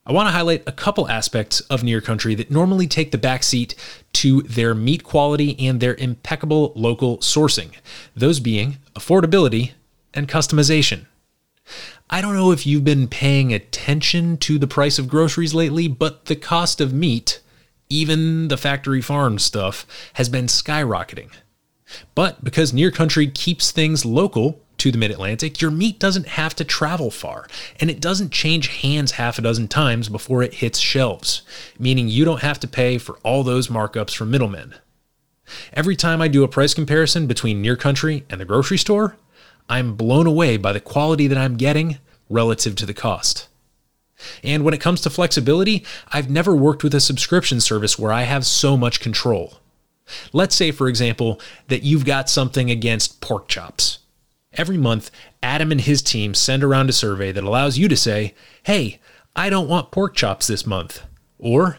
I 0.05 0.11
want 0.11 0.27
to 0.27 0.33
highlight 0.33 0.63
a 0.67 0.73
couple 0.73 1.07
aspects 1.09 1.61
of 1.61 1.83
Near 1.83 2.01
Country 2.01 2.35
that 2.35 2.51
normally 2.51 2.87
take 2.87 3.11
the 3.11 3.17
backseat 3.17 3.73
to 4.13 4.41
their 4.41 4.75
meat 4.75 5.03
quality 5.05 5.57
and 5.65 5.79
their 5.79 5.95
impeccable 5.95 6.73
local 6.75 7.19
sourcing, 7.19 7.71
those 8.15 8.41
being 8.41 8.77
affordability 8.95 9.71
and 10.13 10.27
customization. 10.27 11.05
I 12.09 12.19
don't 12.21 12.35
know 12.35 12.51
if 12.51 12.65
you've 12.65 12.85
been 12.85 13.07
paying 13.07 13.53
attention 13.53 14.37
to 14.39 14.57
the 14.57 14.67
price 14.67 14.99
of 14.99 15.09
groceries 15.09 15.53
lately, 15.53 15.87
but 15.87 16.25
the 16.25 16.35
cost 16.35 16.81
of 16.81 16.93
meat, 16.93 17.41
even 17.89 18.49
the 18.49 18.57
factory 18.57 19.01
farm 19.01 19.39
stuff, 19.39 19.85
has 20.13 20.27
been 20.27 20.47
skyrocketing. 20.47 21.31
But 22.15 22.43
because 22.43 22.73
Near 22.73 22.91
Country 22.91 23.27
keeps 23.27 23.71
things 23.71 24.05
local 24.05 24.61
to 24.77 24.91
the 24.91 24.97
Mid 24.97 25.11
Atlantic, 25.11 25.61
your 25.61 25.71
meat 25.71 25.99
doesn't 25.99 26.27
have 26.27 26.55
to 26.55 26.63
travel 26.63 27.09
far, 27.09 27.47
and 27.79 27.89
it 27.89 27.99
doesn't 27.99 28.31
change 28.31 28.67
hands 28.67 29.11
half 29.13 29.39
a 29.39 29.41
dozen 29.41 29.67
times 29.67 30.09
before 30.09 30.43
it 30.43 30.55
hits 30.55 30.79
shelves, 30.79 31.41
meaning 31.79 32.07
you 32.07 32.25
don't 32.25 32.41
have 32.41 32.59
to 32.59 32.67
pay 32.67 32.97
for 32.97 33.17
all 33.23 33.43
those 33.43 33.69
markups 33.69 34.15
from 34.15 34.31
middlemen. 34.31 34.75
Every 35.73 35.95
time 35.95 36.21
I 36.21 36.27
do 36.27 36.43
a 36.43 36.47
price 36.47 36.73
comparison 36.73 37.25
between 37.25 37.61
Near 37.61 37.75
Country 37.75 38.25
and 38.29 38.39
the 38.39 38.45
grocery 38.45 38.77
store, 38.77 39.15
I'm 39.69 39.95
blown 39.95 40.27
away 40.27 40.57
by 40.57 40.73
the 40.73 40.79
quality 40.79 41.27
that 41.27 41.37
I'm 41.37 41.57
getting 41.57 41.97
relative 42.29 42.75
to 42.75 42.85
the 42.85 42.93
cost. 42.93 43.47
And 44.43 44.63
when 44.63 44.73
it 44.73 44.81
comes 44.81 45.01
to 45.01 45.09
flexibility, 45.09 45.85
I've 46.11 46.29
never 46.29 46.55
worked 46.55 46.83
with 46.83 46.95
a 46.95 46.99
subscription 46.99 47.61
service 47.61 47.99
where 47.99 48.11
I 48.11 48.23
have 48.23 48.45
so 48.45 48.75
much 48.75 48.99
control. 48.99 49.59
Let's 50.33 50.55
say, 50.55 50.71
for 50.71 50.87
example, 50.87 51.39
that 51.67 51.83
you've 51.83 52.05
got 52.05 52.29
something 52.29 52.71
against 52.71 53.21
pork 53.21 53.47
chops. 53.47 53.99
Every 54.53 54.77
month, 54.77 55.11
Adam 55.43 55.71
and 55.71 55.81
his 55.81 56.01
team 56.01 56.33
send 56.33 56.63
around 56.63 56.89
a 56.89 56.93
survey 56.93 57.31
that 57.31 57.43
allows 57.43 57.77
you 57.77 57.87
to 57.87 57.97
say, 57.97 58.33
hey, 58.63 58.99
I 59.35 59.49
don't 59.49 59.69
want 59.69 59.91
pork 59.91 60.15
chops 60.15 60.47
this 60.47 60.65
month. 60.65 61.01
Or, 61.37 61.77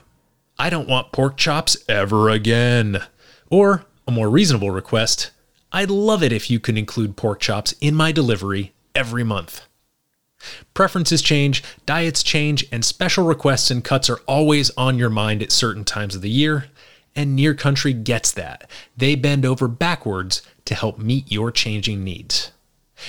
I 0.58 0.70
don't 0.70 0.88
want 0.88 1.12
pork 1.12 1.36
chops 1.36 1.76
ever 1.88 2.28
again. 2.28 3.02
Or, 3.50 3.84
a 4.06 4.10
more 4.12 4.30
reasonable 4.30 4.70
request, 4.70 5.30
I'd 5.72 5.90
love 5.90 6.22
it 6.22 6.32
if 6.32 6.50
you 6.50 6.60
could 6.60 6.78
include 6.78 7.16
pork 7.16 7.40
chops 7.40 7.74
in 7.80 7.94
my 7.94 8.12
delivery 8.12 8.72
every 8.94 9.24
month. 9.24 9.62
Preferences 10.72 11.20
change, 11.20 11.64
diets 11.84 12.22
change, 12.22 12.64
and 12.70 12.84
special 12.84 13.24
requests 13.24 13.70
and 13.70 13.84
cuts 13.84 14.08
are 14.08 14.20
always 14.26 14.70
on 14.76 14.98
your 14.98 15.10
mind 15.10 15.42
at 15.42 15.50
certain 15.50 15.84
times 15.84 16.14
of 16.14 16.22
the 16.22 16.30
year. 16.30 16.66
And 17.18 17.34
Near 17.34 17.52
Country 17.52 17.92
gets 17.92 18.30
that. 18.30 18.70
They 18.96 19.16
bend 19.16 19.44
over 19.44 19.66
backwards 19.66 20.40
to 20.66 20.76
help 20.76 21.00
meet 21.00 21.32
your 21.32 21.50
changing 21.50 22.04
needs. 22.04 22.52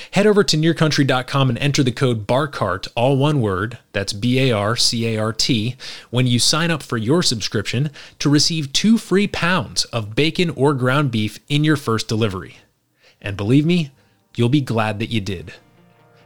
Head 0.10 0.26
over 0.26 0.44
to 0.44 0.58
nearcountry.com 0.58 1.50
and 1.50 1.60
enter 1.60 1.84
the 1.84 1.92
code 1.92 2.26
BARCART, 2.26 2.88
all 2.96 3.18
one 3.18 3.40
word, 3.40 3.78
that's 3.92 4.12
B 4.12 4.40
A 4.40 4.52
R 4.52 4.76
C 4.76 5.06
A 5.14 5.20
R 5.20 5.32
T, 5.32 5.76
when 6.10 6.26
you 6.26 6.40
sign 6.40 6.72
up 6.72 6.82
for 6.82 6.98
your 6.98 7.22
subscription 7.22 7.92
to 8.18 8.32
receive 8.32 8.74
two 8.74 8.98
free 8.98 9.28
pounds 9.28 9.86
of 9.86 10.16
bacon 10.16 10.50
or 10.56 10.74
ground 10.74 11.12
beef 11.12 11.40
in 11.48 11.64
your 11.64 11.78
first 11.78 12.08
delivery. 12.08 12.58
And 13.22 13.38
believe 13.38 13.66
me, 13.68 13.92
you'll 14.36 14.50
be 14.50 14.60
glad 14.60 14.98
that 14.98 15.12
you 15.12 15.22
did. 15.22 15.54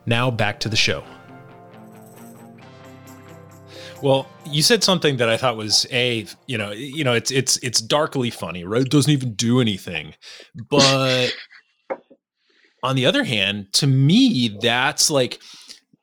Now 0.06 0.32
back 0.32 0.62
to 0.62 0.70
the 0.70 0.78
show. 0.78 1.04
Well, 4.04 4.28
you 4.46 4.62
said 4.64 4.84
something 4.84 5.16
that 5.16 5.30
I 5.30 5.38
thought 5.38 5.56
was 5.56 5.88
a, 5.90 6.28
you 6.46 6.58
know, 6.58 6.72
you 6.72 7.06
know, 7.06 7.14
it's 7.14 7.32
it's 7.32 7.56
it's 7.60 7.80
darkly 7.80 8.30
funny, 8.30 8.66
right? 8.66 8.82
It 8.82 8.90
doesn't 8.90 9.14
even 9.14 9.34
do 9.36 9.62
anything. 9.62 10.14
But 10.70 11.34
on 12.84 12.98
the 12.98 13.06
other 13.06 13.24
hand, 13.24 13.68
to 13.76 13.88
me, 13.88 14.58
that's 14.62 15.10
like 15.10 15.40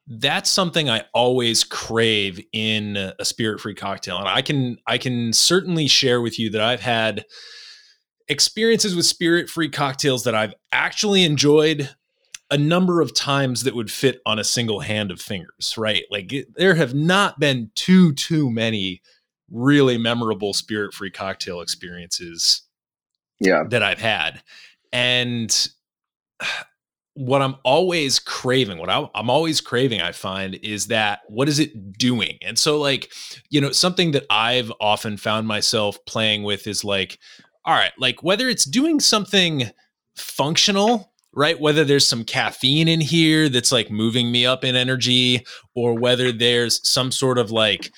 that's 0.06 0.48
something 0.48 0.88
I 0.88 1.04
always 1.12 1.62
crave 1.62 2.42
in 2.54 2.96
a 2.96 3.22
spirit-free 3.22 3.74
cocktail. 3.74 4.16
And 4.16 4.28
I 4.28 4.40
can 4.40 4.78
I 4.86 4.96
can 4.96 5.34
certainly 5.34 5.86
share 5.86 6.22
with 6.22 6.38
you 6.38 6.48
that 6.52 6.62
I've 6.62 6.80
had 6.80 7.26
experiences 8.28 8.96
with 8.96 9.04
spirit-free 9.04 9.68
cocktails 9.68 10.24
that 10.24 10.34
I've 10.34 10.54
actually 10.72 11.24
enjoyed 11.24 11.94
a 12.50 12.58
number 12.58 13.00
of 13.00 13.14
times 13.14 13.62
that 13.64 13.74
would 13.74 13.90
fit 13.90 14.20
on 14.26 14.38
a 14.38 14.44
single 14.44 14.80
hand 14.80 15.10
of 15.10 15.20
fingers, 15.20 15.74
right? 15.78 16.04
Like 16.10 16.32
it, 16.32 16.48
there 16.56 16.74
have 16.74 16.94
not 16.94 17.38
been 17.38 17.70
too 17.74 18.12
too 18.12 18.50
many 18.50 19.02
really 19.50 19.98
memorable 19.98 20.52
spirit-free 20.52 21.10
cocktail 21.10 21.60
experiences 21.60 22.62
Yeah. 23.40 23.64
that 23.70 23.82
I've 23.82 24.00
had. 24.00 24.42
And 24.92 25.68
what 27.14 27.42
I'm 27.42 27.56
always 27.64 28.18
craving, 28.18 28.78
what 28.78 28.88
I, 28.88 29.08
I'm 29.14 29.28
always 29.28 29.60
craving, 29.60 30.00
I 30.00 30.12
find, 30.12 30.54
is 30.62 30.86
that 30.86 31.20
what 31.28 31.48
is 31.48 31.58
it 31.58 31.98
doing? 31.98 32.38
And 32.42 32.58
so, 32.58 32.78
like, 32.78 33.12
you 33.50 33.60
know, 33.60 33.72
something 33.72 34.12
that 34.12 34.24
I've 34.30 34.72
often 34.80 35.16
found 35.16 35.46
myself 35.46 35.98
playing 36.06 36.44
with 36.44 36.66
is 36.66 36.84
like, 36.84 37.18
all 37.64 37.74
right, 37.74 37.92
like 37.98 38.22
whether 38.22 38.48
it's 38.48 38.64
doing 38.64 39.00
something 39.00 39.70
functional, 40.16 41.12
right? 41.34 41.58
Whether 41.60 41.84
there's 41.84 42.06
some 42.06 42.24
caffeine 42.24 42.88
in 42.88 43.00
here 43.00 43.48
that's 43.48 43.72
like 43.72 43.90
moving 43.90 44.30
me 44.32 44.46
up 44.46 44.64
in 44.64 44.74
energy, 44.76 45.44
or 45.74 45.94
whether 45.98 46.32
there's 46.32 46.86
some 46.88 47.12
sort 47.12 47.38
of 47.38 47.50
like 47.50 47.90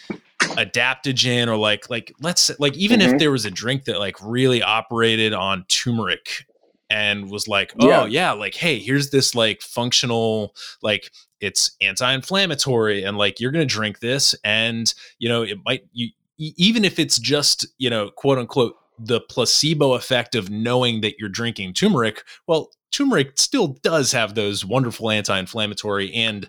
adaptogen 0.57 1.47
or 1.49 1.57
like 1.57 1.89
like 1.89 2.13
let's 2.21 2.51
like 2.59 2.77
even 2.77 3.01
if 3.01 3.13
Mhm. 3.13 3.19
there 3.19 3.31
was 3.31 3.45
a 3.45 3.51
drink 3.51 3.85
that 3.85 3.99
like 3.99 4.17
really 4.23 4.63
operated 4.63 5.33
on 5.33 5.65
turmeric 5.69 6.45
and 6.91 7.31
was 7.31 7.49
like 7.49 7.73
oh 7.81 7.89
Yeah. 7.89 8.07
yeah, 8.07 8.33
like 8.33 8.55
hey 8.55 8.79
here's 8.79 9.11
this 9.11 9.35
like 9.35 9.63
functional 9.63 10.55
like 10.83 11.11
it's 11.41 11.71
anti-inflammatory 11.81 13.03
and 13.03 13.17
like 13.17 13.41
you're 13.41 13.51
gonna 13.53 13.65
drink 13.65 14.01
this 14.01 14.35
and 14.45 14.93
you 15.19 15.29
know 15.29 15.43
it 15.43 15.59
might 15.65 15.85
you 15.93 16.11
even 16.39 16.85
if 16.85 16.99
it's 16.99 17.19
just 17.19 17.67
you 17.79 17.89
know 17.89 18.11
quote 18.11 18.39
unquote 18.39 18.75
the 18.99 19.21
placebo 19.21 19.95
effect 19.95 20.35
of 20.35 20.51
knowing 20.51 21.01
that 21.01 21.15
you're 21.19 21.29
drinking 21.29 21.73
turmeric 21.73 22.25
well 22.47 22.71
turmeric 22.93 23.39
still 23.39 23.69
does 23.83 24.13
have 24.13 24.35
those 24.35 24.65
wonderful 24.65 25.11
anti-inflammatory 25.11 26.13
and 26.13 26.49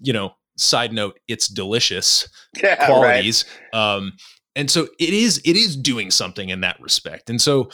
you 0.00 0.12
know 0.12 0.34
side 0.56 0.92
note 0.92 1.18
it's 1.26 1.48
delicious 1.48 2.28
Yeah. 2.62 2.70
Right. 2.70 2.86
qualities 2.86 3.44
um 3.72 4.12
and 4.56 4.70
so 4.70 4.88
it 4.98 5.14
is 5.14 5.40
it 5.44 5.56
is 5.56 5.76
doing 5.76 6.10
something 6.10 6.48
in 6.48 6.60
that 6.60 6.80
respect 6.80 7.30
and 7.30 7.40
so 7.40 7.70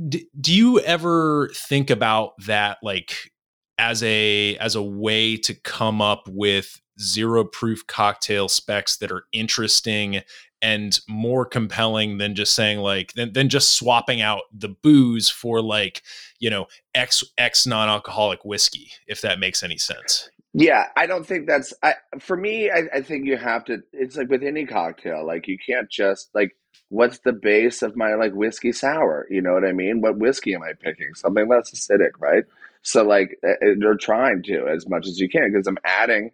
do 0.00 0.52
you 0.52 0.80
ever 0.80 1.50
think 1.54 1.90
about 1.90 2.32
that 2.46 2.78
like 2.82 3.32
as 3.78 4.02
a 4.02 4.56
as 4.56 4.74
a 4.74 4.82
way 4.82 5.36
to 5.36 5.54
come 5.54 6.00
up 6.00 6.24
with 6.28 6.80
zero 7.00 7.44
proof 7.44 7.86
cocktail 7.86 8.48
specs 8.48 8.96
that 8.98 9.10
are 9.10 9.24
interesting 9.32 10.22
and 10.62 10.98
more 11.08 11.44
compelling 11.44 12.18
than 12.18 12.34
just 12.34 12.54
saying 12.54 12.78
like 12.78 13.12
than, 13.14 13.32
than 13.32 13.48
just 13.48 13.74
swapping 13.74 14.20
out 14.20 14.42
the 14.52 14.68
booze 14.68 15.28
for 15.28 15.60
like 15.60 16.02
you 16.38 16.48
know 16.48 16.66
x 16.94 17.22
x 17.36 17.66
non-alcoholic 17.66 18.44
whiskey 18.44 18.92
if 19.06 19.20
that 19.20 19.38
makes 19.38 19.62
any 19.62 19.76
sense 19.76 20.30
Yeah, 20.54 20.88
I 20.96 21.06
don't 21.06 21.26
think 21.26 21.46
that's 21.46 21.72
I 21.82 21.94
for 22.18 22.36
me 22.36 22.70
I, 22.70 22.82
I 22.94 23.02
think 23.02 23.26
you 23.26 23.36
have 23.36 23.64
to 23.66 23.82
it's 23.92 24.16
like 24.16 24.28
with 24.28 24.42
any 24.42 24.66
cocktail, 24.66 25.26
like 25.26 25.48
you 25.48 25.56
can't 25.58 25.90
just 25.90 26.28
like 26.34 26.54
what's 26.90 27.20
the 27.20 27.32
base 27.32 27.80
of 27.80 27.96
my 27.96 28.14
like 28.14 28.34
whiskey 28.34 28.70
sour? 28.70 29.26
You 29.30 29.40
know 29.40 29.54
what 29.54 29.64
I 29.64 29.72
mean? 29.72 30.02
What 30.02 30.18
whiskey 30.18 30.54
am 30.54 30.62
I 30.62 30.74
picking? 30.74 31.14
Something 31.14 31.48
less 31.48 31.70
acidic, 31.70 32.12
right? 32.18 32.44
So 32.82 33.02
like 33.02 33.38
uh, 33.42 33.52
uh, 33.52 33.74
they're 33.78 33.94
trying 33.96 34.42
to 34.44 34.68
as 34.68 34.86
much 34.86 35.06
as 35.06 35.18
you 35.18 35.28
can 35.28 35.50
because 35.50 35.66
I'm 35.66 35.78
adding 35.84 36.32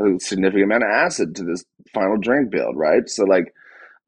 a 0.00 0.18
significant 0.18 0.64
amount 0.64 0.84
of 0.84 0.90
acid 0.90 1.36
to 1.36 1.44
this 1.44 1.64
final 1.92 2.16
drink 2.18 2.50
build, 2.50 2.76
right? 2.76 3.08
So 3.08 3.24
like 3.24 3.52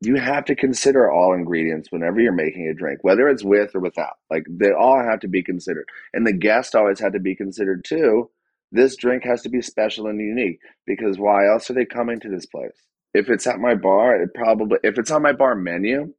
you 0.01 0.17
have 0.17 0.45
to 0.47 0.55
consider 0.55 1.11
all 1.11 1.33
ingredients 1.33 1.91
whenever 1.91 2.21
you're 2.21 2.33
making 2.33 2.69
a 2.69 2.75
drink, 2.75 3.03
whether 3.03 3.29
it's 3.29 3.45
with 3.45 3.75
or 3.75 3.81
without. 3.81 4.15
Like 4.31 4.45
they 4.49 4.73
all 4.73 5.03
have 5.03 5.21
to 5.21 5.29
be 5.29 5.43
considered. 5.43 5.87
And 6.13 6.27
the 6.27 6.33
guest 6.33 6.75
always 6.75 7.01
had 7.01 7.15
to 7.15 7.21
be 7.21 7.35
considered 7.35 7.85
too. 7.85 8.31
This 8.73 8.97
drink 8.97 9.25
has 9.25 9.43
to 9.43 9.49
be 9.49 9.63
special 9.63 10.07
and 10.07 10.21
unique 10.21 10.59
because 10.87 11.19
why 11.19 11.49
else 11.49 11.71
are 11.71 11.75
they 11.75 11.87
coming 11.87 12.21
to 12.21 12.29
this 12.29 12.47
place? 12.47 12.77
If 13.15 13.31
it's 13.31 13.47
at 13.47 13.59
my 13.59 13.75
bar, 13.75 14.21
it 14.21 14.35
probably 14.35 14.79
if 14.83 14.99
it's 14.99 15.11
on 15.11 15.23
my 15.23 15.33
bar 15.33 15.55
menu, 15.55 16.13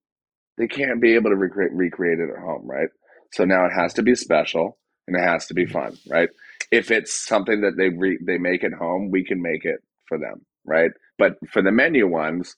they 0.57 0.67
can't 0.67 1.01
be 1.01 1.13
able 1.13 1.29
to 1.29 1.35
recreate 1.35 1.73
recreate 1.73 2.19
it 2.19 2.29
at 2.35 2.41
home, 2.41 2.65
right? 2.65 2.89
So 3.33 3.45
now 3.45 3.65
it 3.65 3.73
has 3.73 3.93
to 3.95 4.01
be 4.01 4.15
special 4.15 4.79
and 5.07 5.15
it 5.15 5.21
has 5.21 5.45
to 5.47 5.53
be 5.53 5.65
mm-hmm. 5.65 5.73
fun, 5.73 5.97
right? 6.09 6.29
If 6.71 6.91
it's 6.91 7.13
something 7.13 7.61
that 7.61 7.77
they 7.77 7.89
re, 7.89 8.17
they 8.25 8.37
make 8.37 8.63
at 8.63 8.73
home, 8.73 9.09
we 9.11 9.23
can 9.23 9.41
make 9.41 9.65
it 9.65 9.81
for 10.07 10.17
them, 10.17 10.45
right? 10.65 10.91
But 11.17 11.37
for 11.51 11.61
the 11.61 11.71
menu 11.71 12.07
ones, 12.07 12.55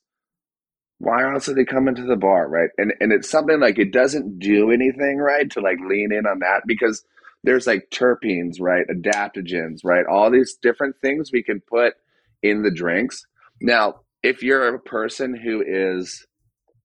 why 1.00 1.32
else 1.32 1.48
are 1.48 1.56
they 1.56 1.66
coming 1.66 1.96
to 1.96 2.04
the 2.04 2.16
bar, 2.16 2.48
right? 2.48 2.70
And 2.78 2.94
and 3.00 3.12
it's 3.12 3.30
something 3.30 3.60
like 3.60 3.80
it 3.80 3.92
doesn't 3.92 4.40
do 4.40 4.72
anything, 4.72 5.18
right, 5.18 5.50
to 5.52 5.62
like 5.62 5.78
lean 5.88 6.12
in 6.12 6.26
on 6.26 6.40
that 6.40 6.64
because 6.68 7.04
there's 7.44 7.68
like 7.68 7.90
terpenes, 7.90 8.58
right, 8.60 8.86
adaptogens, 8.88 9.80
right, 9.84 10.06
all 10.06 10.30
these 10.30 10.58
different 10.62 10.96
things 11.02 11.32
we 11.32 11.42
can 11.44 11.62
put 11.62 11.94
in 12.44 12.64
the 12.64 12.72
drinks. 12.72 13.26
Now, 13.62 14.02
if 14.24 14.44
you're 14.44 14.76
a 14.76 14.80
person 14.80 15.36
who 15.36 15.64
is 15.66 16.26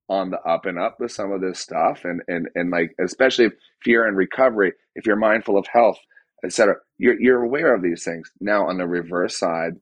on 0.09 0.31
the 0.31 0.41
up 0.43 0.67
and 0.67 0.79
up 0.79 1.01
with 1.01 1.11
some 1.11 1.33
of 1.33 1.41
this 1.41 1.59
stuff, 1.59 2.05
and 2.05 2.23
and 2.29 2.49
and 2.55 2.71
like 2.71 2.95
especially 3.01 3.47
if 3.47 3.55
you're 3.85 4.07
in 4.07 4.15
recovery, 4.15 4.75
if 4.95 5.07
you're 5.07 5.17
mindful 5.17 5.59
of 5.59 5.67
health, 5.67 5.99
etc., 6.45 6.77
you're 6.99 7.21
you're 7.21 7.43
aware 7.43 7.75
of 7.75 7.83
these 7.83 8.05
things. 8.05 8.31
Now, 8.41 8.67
on 8.67 8.79
the 8.79 8.87
reverse 8.87 9.39
side, 9.39 9.73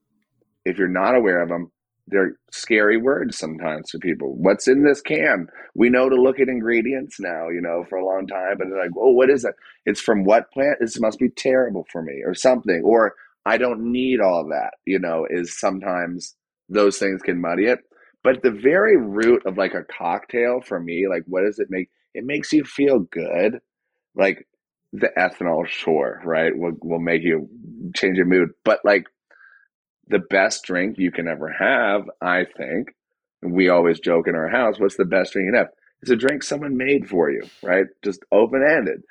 if 0.65 0.79
you're 0.79 0.89
not 0.89 1.15
aware 1.15 1.43
of 1.43 1.49
them, 1.49 1.71
they're 2.07 2.37
scary 2.51 2.97
words 2.97 3.39
sometimes 3.39 3.91
to 3.91 3.99
people. 3.99 4.35
What's 4.37 4.69
in 4.69 4.85
this 4.85 5.01
can? 5.01 5.47
We 5.75 5.89
know 5.89 6.09
to 6.09 6.17
look 6.17 6.41
at 6.41 6.49
ingredients 6.49 7.19
now, 7.21 7.49
you 7.49 7.61
know, 7.61 7.85
for 7.89 7.99
a 7.99 8.05
long 8.05 8.27
time, 8.27 8.57
but 8.59 8.69
they're 8.69 8.83
like, 8.83 8.97
oh, 8.99 9.13
what 9.13 9.31
is 9.31 9.45
it? 9.45 9.55
It's 9.87 10.01
from 10.01 10.25
what 10.25 10.51
plant? 10.53 10.79
This 10.81 11.01
must 11.01 11.19
be 11.19 11.29
terrible 11.31 11.87
for 11.91 12.03
me, 12.03 12.23
or 12.25 12.35
something. 12.35 12.83
Or 12.85 13.15
I 13.45 13.59
don't 13.59 13.93
need 13.93 14.21
all 14.21 14.47
that, 14.49 14.75
you 14.87 14.99
know, 14.99 15.27
is 15.29 15.59
sometimes 15.59 16.37
those 16.69 16.99
things 16.99 17.23
can 17.23 17.41
muddy 17.41 17.67
it. 17.67 17.81
But 18.25 18.43
the 18.43 18.53
very 18.53 18.97
root 18.97 19.43
of 19.47 19.59
like 19.59 19.75
a 19.75 19.85
cocktail 19.85 20.61
for 20.61 20.79
me, 20.79 21.07
like 21.09 21.25
what 21.27 21.43
does 21.43 21.59
it 21.59 21.69
make? 21.71 21.91
It 22.15 22.25
makes 22.25 22.53
you 22.53 22.65
feel 22.65 23.01
good. 23.01 23.59
Like 24.15 24.47
the 24.93 25.11
ethanol, 25.17 25.67
sure, 25.67 26.21
right? 26.25 26.57
Will 26.57 26.77
will 26.83 27.01
make 27.01 27.23
you 27.23 27.49
change 27.95 28.17
your 28.17 28.27
mood. 28.27 28.51
But 28.65 28.81
like 28.85 29.07
the 30.09 30.19
best 30.19 30.65
drink 30.65 30.99
you 30.99 31.11
can 31.11 31.29
ever 31.29 31.49
have, 31.49 32.09
I 32.21 32.45
think, 32.45 32.95
we 33.43 33.69
always 33.69 34.01
joke 34.01 34.29
in 34.29 34.35
our 34.35 34.49
house, 34.49 34.79
what's 34.79 34.97
the 34.97 35.05
best 35.05 35.33
drink 35.33 35.47
you 35.47 35.53
can 35.53 35.59
have? 35.59 35.73
It's 36.03 36.11
a 36.11 36.17
drink 36.17 36.43
someone 36.43 36.77
made 36.77 37.09
for 37.09 37.31
you, 37.31 37.43
right? 37.63 37.87
Just 38.03 38.25
open 38.33 38.63
ended. 38.63 39.03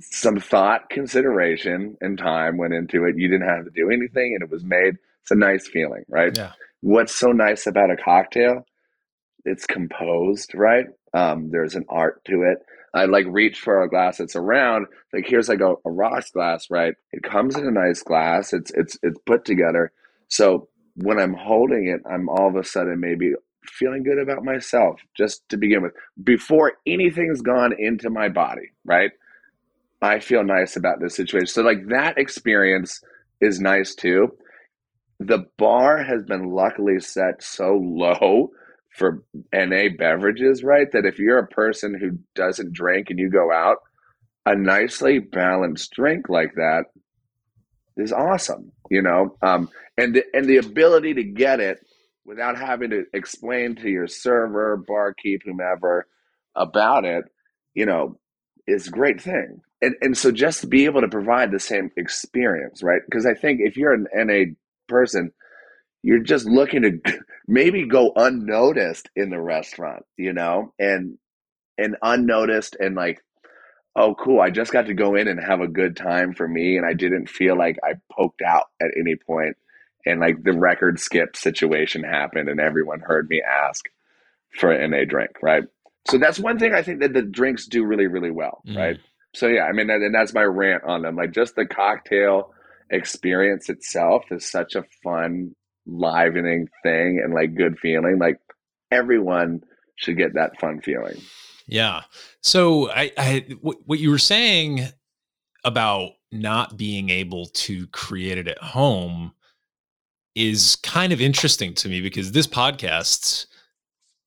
Some 0.00 0.38
thought, 0.40 0.90
consideration, 0.90 1.96
and 2.00 2.18
time 2.18 2.56
went 2.56 2.74
into 2.74 3.04
it. 3.04 3.16
You 3.16 3.28
didn't 3.28 3.48
have 3.48 3.64
to 3.64 3.70
do 3.70 3.90
anything 3.90 4.34
and 4.34 4.42
it 4.42 4.50
was 4.50 4.64
made. 4.64 4.96
It's 5.22 5.30
a 5.30 5.36
nice 5.36 5.68
feeling, 5.68 6.04
right? 6.08 6.36
Yeah. 6.36 6.52
What's 6.80 7.14
so 7.14 7.28
nice 7.28 7.66
about 7.66 7.90
a 7.92 7.96
cocktail? 7.96 8.66
It's 9.44 9.66
composed, 9.66 10.54
right? 10.54 10.86
Um, 11.14 11.50
there's 11.50 11.74
an 11.74 11.84
art 11.88 12.24
to 12.24 12.42
it. 12.42 12.58
I 12.94 13.06
like 13.06 13.26
reach 13.28 13.60
for 13.60 13.82
a 13.82 13.88
glass 13.88 14.18
that's 14.18 14.36
around. 14.36 14.86
Like 15.12 15.26
here's 15.26 15.48
like 15.48 15.60
a, 15.60 15.74
a 15.84 15.90
rocks 15.90 16.30
glass, 16.30 16.66
right? 16.70 16.94
It 17.12 17.22
comes 17.22 17.56
in 17.56 17.66
a 17.66 17.70
nice 17.70 18.02
glass. 18.02 18.52
It's 18.52 18.70
it's 18.74 18.98
it's 19.02 19.18
put 19.26 19.44
together. 19.44 19.92
So 20.28 20.68
when 20.96 21.18
I'm 21.18 21.34
holding 21.34 21.88
it, 21.88 22.02
I'm 22.10 22.28
all 22.28 22.48
of 22.48 22.56
a 22.56 22.64
sudden 22.64 23.00
maybe 23.00 23.32
feeling 23.64 24.02
good 24.02 24.18
about 24.18 24.44
myself 24.44 25.00
just 25.16 25.48
to 25.48 25.56
begin 25.56 25.82
with. 25.82 25.92
Before 26.22 26.74
anything's 26.86 27.40
gone 27.40 27.72
into 27.78 28.10
my 28.10 28.28
body, 28.28 28.72
right? 28.84 29.10
I 30.02 30.18
feel 30.18 30.42
nice 30.44 30.76
about 30.76 31.00
this 31.00 31.14
situation. 31.14 31.46
So 31.46 31.62
like 31.62 31.86
that 31.88 32.18
experience 32.18 33.00
is 33.40 33.60
nice 33.60 33.94
too. 33.94 34.36
The 35.20 35.46
bar 35.56 36.02
has 36.02 36.24
been 36.24 36.50
luckily 36.50 36.98
set 37.00 37.42
so 37.42 37.74
low 37.82 38.50
for 38.96 39.22
NA 39.52 39.88
beverages, 39.96 40.62
right? 40.62 40.90
That 40.92 41.06
if 41.06 41.18
you're 41.18 41.38
a 41.38 41.46
person 41.46 41.98
who 41.98 42.18
doesn't 42.34 42.72
drink 42.72 43.08
and 43.10 43.18
you 43.18 43.30
go 43.30 43.52
out, 43.52 43.78
a 44.44 44.54
nicely 44.54 45.18
balanced 45.18 45.92
drink 45.92 46.28
like 46.28 46.54
that 46.56 46.84
is 47.96 48.12
awesome, 48.12 48.72
you 48.90 49.02
know. 49.02 49.36
Um, 49.42 49.68
and 49.96 50.14
the, 50.16 50.24
and 50.34 50.46
the 50.46 50.58
ability 50.58 51.14
to 51.14 51.24
get 51.24 51.60
it 51.60 51.78
without 52.24 52.58
having 52.58 52.90
to 52.90 53.04
explain 53.12 53.76
to 53.76 53.88
your 53.88 54.06
server, 54.06 54.76
barkeep, 54.76 55.42
whomever 55.44 56.06
about 56.54 57.04
it, 57.04 57.24
you 57.74 57.86
know, 57.86 58.18
is 58.66 58.88
a 58.88 58.90
great 58.90 59.20
thing. 59.20 59.60
And 59.80 59.96
and 60.00 60.16
so 60.16 60.30
just 60.30 60.70
be 60.70 60.84
able 60.84 61.00
to 61.00 61.08
provide 61.08 61.50
the 61.50 61.58
same 61.58 61.90
experience, 61.96 62.82
right? 62.82 63.00
Because 63.04 63.26
I 63.26 63.34
think 63.34 63.60
if 63.60 63.76
you're 63.76 63.94
an 63.94 64.06
NA 64.14 64.52
person, 64.88 65.32
you're 66.02 66.20
just 66.22 66.46
looking 66.46 66.82
to 66.82 67.20
maybe 67.46 67.86
go 67.86 68.12
unnoticed 68.14 69.08
in 69.16 69.30
the 69.30 69.40
restaurant, 69.40 70.04
you 70.16 70.32
know, 70.32 70.72
and 70.78 71.18
and 71.78 71.96
unnoticed 72.02 72.76
and 72.78 72.94
like, 72.94 73.20
oh, 73.96 74.14
cool, 74.14 74.40
I 74.40 74.50
just 74.50 74.72
got 74.72 74.86
to 74.86 74.94
go 74.94 75.14
in 75.14 75.28
and 75.28 75.40
have 75.42 75.60
a 75.60 75.68
good 75.68 75.96
time 75.96 76.34
for 76.34 76.46
me, 76.46 76.76
and 76.76 76.86
I 76.86 76.94
didn't 76.94 77.28
feel 77.28 77.56
like 77.56 77.76
I 77.84 77.94
poked 78.10 78.42
out 78.42 78.64
at 78.80 78.88
any 78.98 79.16
point, 79.16 79.56
and 80.06 80.20
like 80.20 80.42
the 80.42 80.52
record 80.52 80.98
skip 81.00 81.36
situation 81.36 82.02
happened, 82.02 82.48
and 82.48 82.60
everyone 82.60 83.00
heard 83.00 83.28
me 83.28 83.42
ask 83.42 83.84
for 84.58 84.70
an 84.72 84.90
NA 84.90 85.04
drink, 85.08 85.30
right? 85.42 85.64
So 86.08 86.18
that's 86.18 86.38
one 86.38 86.58
thing 86.58 86.74
I 86.74 86.82
think 86.82 87.00
that 87.00 87.12
the 87.14 87.22
drinks 87.22 87.66
do 87.66 87.84
really, 87.84 88.06
really 88.06 88.30
well, 88.30 88.62
Mm. 88.66 88.76
right? 88.76 88.96
So 89.34 89.46
yeah, 89.46 89.64
I 89.64 89.72
mean, 89.72 89.88
and 89.88 90.14
that's 90.14 90.34
my 90.34 90.42
rant 90.42 90.84
on 90.84 91.02
them. 91.02 91.16
Like 91.16 91.32
just 91.32 91.54
the 91.54 91.64
cocktail 91.64 92.52
experience 92.90 93.70
itself 93.70 94.24
is 94.30 94.50
such 94.50 94.74
a 94.74 94.84
fun, 95.02 95.54
livening 95.86 96.68
thing 96.82 97.20
and 97.22 97.34
like 97.34 97.54
good 97.54 97.78
feeling. 97.78 98.18
Like 98.18 98.38
everyone 98.90 99.62
should 99.96 100.16
get 100.16 100.34
that 100.34 100.58
fun 100.60 100.80
feeling. 100.80 101.16
Yeah. 101.66 102.02
So 102.40 102.90
I, 102.90 103.12
I 103.16 103.46
what, 103.60 103.78
what 103.86 103.98
you 103.98 104.10
were 104.10 104.18
saying 104.18 104.82
about 105.64 106.10
not 106.32 106.76
being 106.76 107.10
able 107.10 107.46
to 107.46 107.86
create 107.88 108.38
it 108.38 108.48
at 108.48 108.58
home 108.58 109.32
is 110.34 110.76
kind 110.82 111.12
of 111.12 111.20
interesting 111.20 111.74
to 111.74 111.88
me 111.88 112.00
because 112.00 112.32
this 112.32 112.46
podcast 112.46 113.46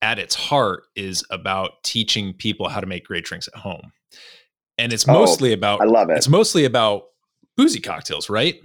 at 0.02 0.18
its 0.18 0.34
heart 0.34 0.84
is 0.94 1.24
about 1.30 1.82
teaching 1.82 2.32
people 2.32 2.68
how 2.68 2.80
to 2.80 2.86
make 2.86 3.04
great 3.04 3.24
drinks 3.24 3.48
at 3.48 3.54
home. 3.60 3.92
And 4.78 4.92
it's 4.92 5.08
Oh, 5.08 5.12
mostly 5.12 5.52
about 5.52 5.80
I 5.80 5.84
love 5.84 6.10
it. 6.10 6.16
it's 6.16 6.28
mostly 6.28 6.64
about 6.64 7.04
boozy 7.56 7.80
cocktails, 7.80 8.30
right? 8.30 8.56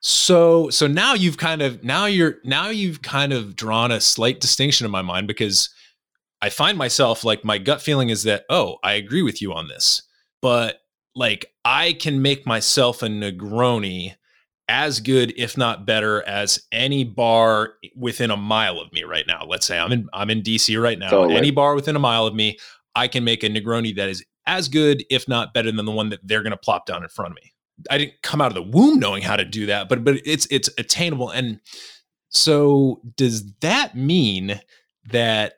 So 0.00 0.70
so 0.70 0.86
now 0.86 1.14
you've 1.14 1.36
kind 1.36 1.60
of 1.60 1.84
now 1.84 2.06
you're 2.06 2.36
now 2.42 2.70
you've 2.70 3.02
kind 3.02 3.32
of 3.32 3.54
drawn 3.54 3.90
a 3.90 4.00
slight 4.00 4.40
distinction 4.40 4.86
in 4.86 4.90
my 4.90 5.02
mind 5.02 5.28
because 5.28 5.68
I 6.40 6.48
find 6.48 6.78
myself 6.78 7.22
like 7.22 7.44
my 7.44 7.58
gut 7.58 7.82
feeling 7.82 8.08
is 8.08 8.22
that 8.22 8.44
oh, 8.48 8.78
I 8.82 8.94
agree 8.94 9.22
with 9.22 9.42
you 9.42 9.52
on 9.52 9.68
this. 9.68 10.02
But 10.40 10.80
like 11.14 11.52
I 11.64 11.92
can 11.92 12.22
make 12.22 12.46
myself 12.46 13.02
a 13.02 13.08
Negroni 13.08 14.14
as 14.70 15.00
good 15.00 15.34
if 15.36 15.58
not 15.58 15.84
better 15.84 16.22
as 16.22 16.62
any 16.72 17.04
bar 17.04 17.74
within 17.94 18.30
a 18.30 18.36
mile 18.36 18.78
of 18.78 18.90
me 18.92 19.02
right 19.02 19.26
now. 19.26 19.44
Let's 19.44 19.66
say 19.66 19.78
I'm 19.78 19.92
in 19.92 20.08
I'm 20.14 20.30
in 20.30 20.42
DC 20.42 20.80
right 20.82 20.98
now. 20.98 21.10
Totally. 21.10 21.36
Any 21.36 21.50
bar 21.50 21.74
within 21.74 21.96
a 21.96 22.00
mile 22.00 22.26
of 22.26 22.34
me, 22.34 22.56
I 22.94 23.06
can 23.06 23.22
make 23.22 23.42
a 23.42 23.48
Negroni 23.48 23.94
that 23.96 24.08
is 24.08 24.24
as 24.46 24.68
good 24.68 25.04
if 25.10 25.28
not 25.28 25.52
better 25.52 25.70
than 25.70 25.84
the 25.84 25.92
one 25.92 26.08
that 26.08 26.20
they're 26.22 26.42
going 26.42 26.52
to 26.52 26.56
plop 26.56 26.86
down 26.86 27.02
in 27.02 27.08
front 27.10 27.32
of 27.32 27.36
me. 27.36 27.49
I 27.88 27.98
didn't 27.98 28.22
come 28.22 28.40
out 28.40 28.48
of 28.48 28.54
the 28.54 28.62
womb 28.62 28.98
knowing 28.98 29.22
how 29.22 29.36
to 29.36 29.44
do 29.44 29.66
that, 29.66 29.88
but 29.88 30.04
but 30.04 30.16
it's 30.24 30.46
it's 30.50 30.68
attainable. 30.78 31.30
And 31.30 31.60
so 32.28 33.00
does 33.16 33.52
that 33.60 33.94
mean 33.96 34.60
that 35.10 35.54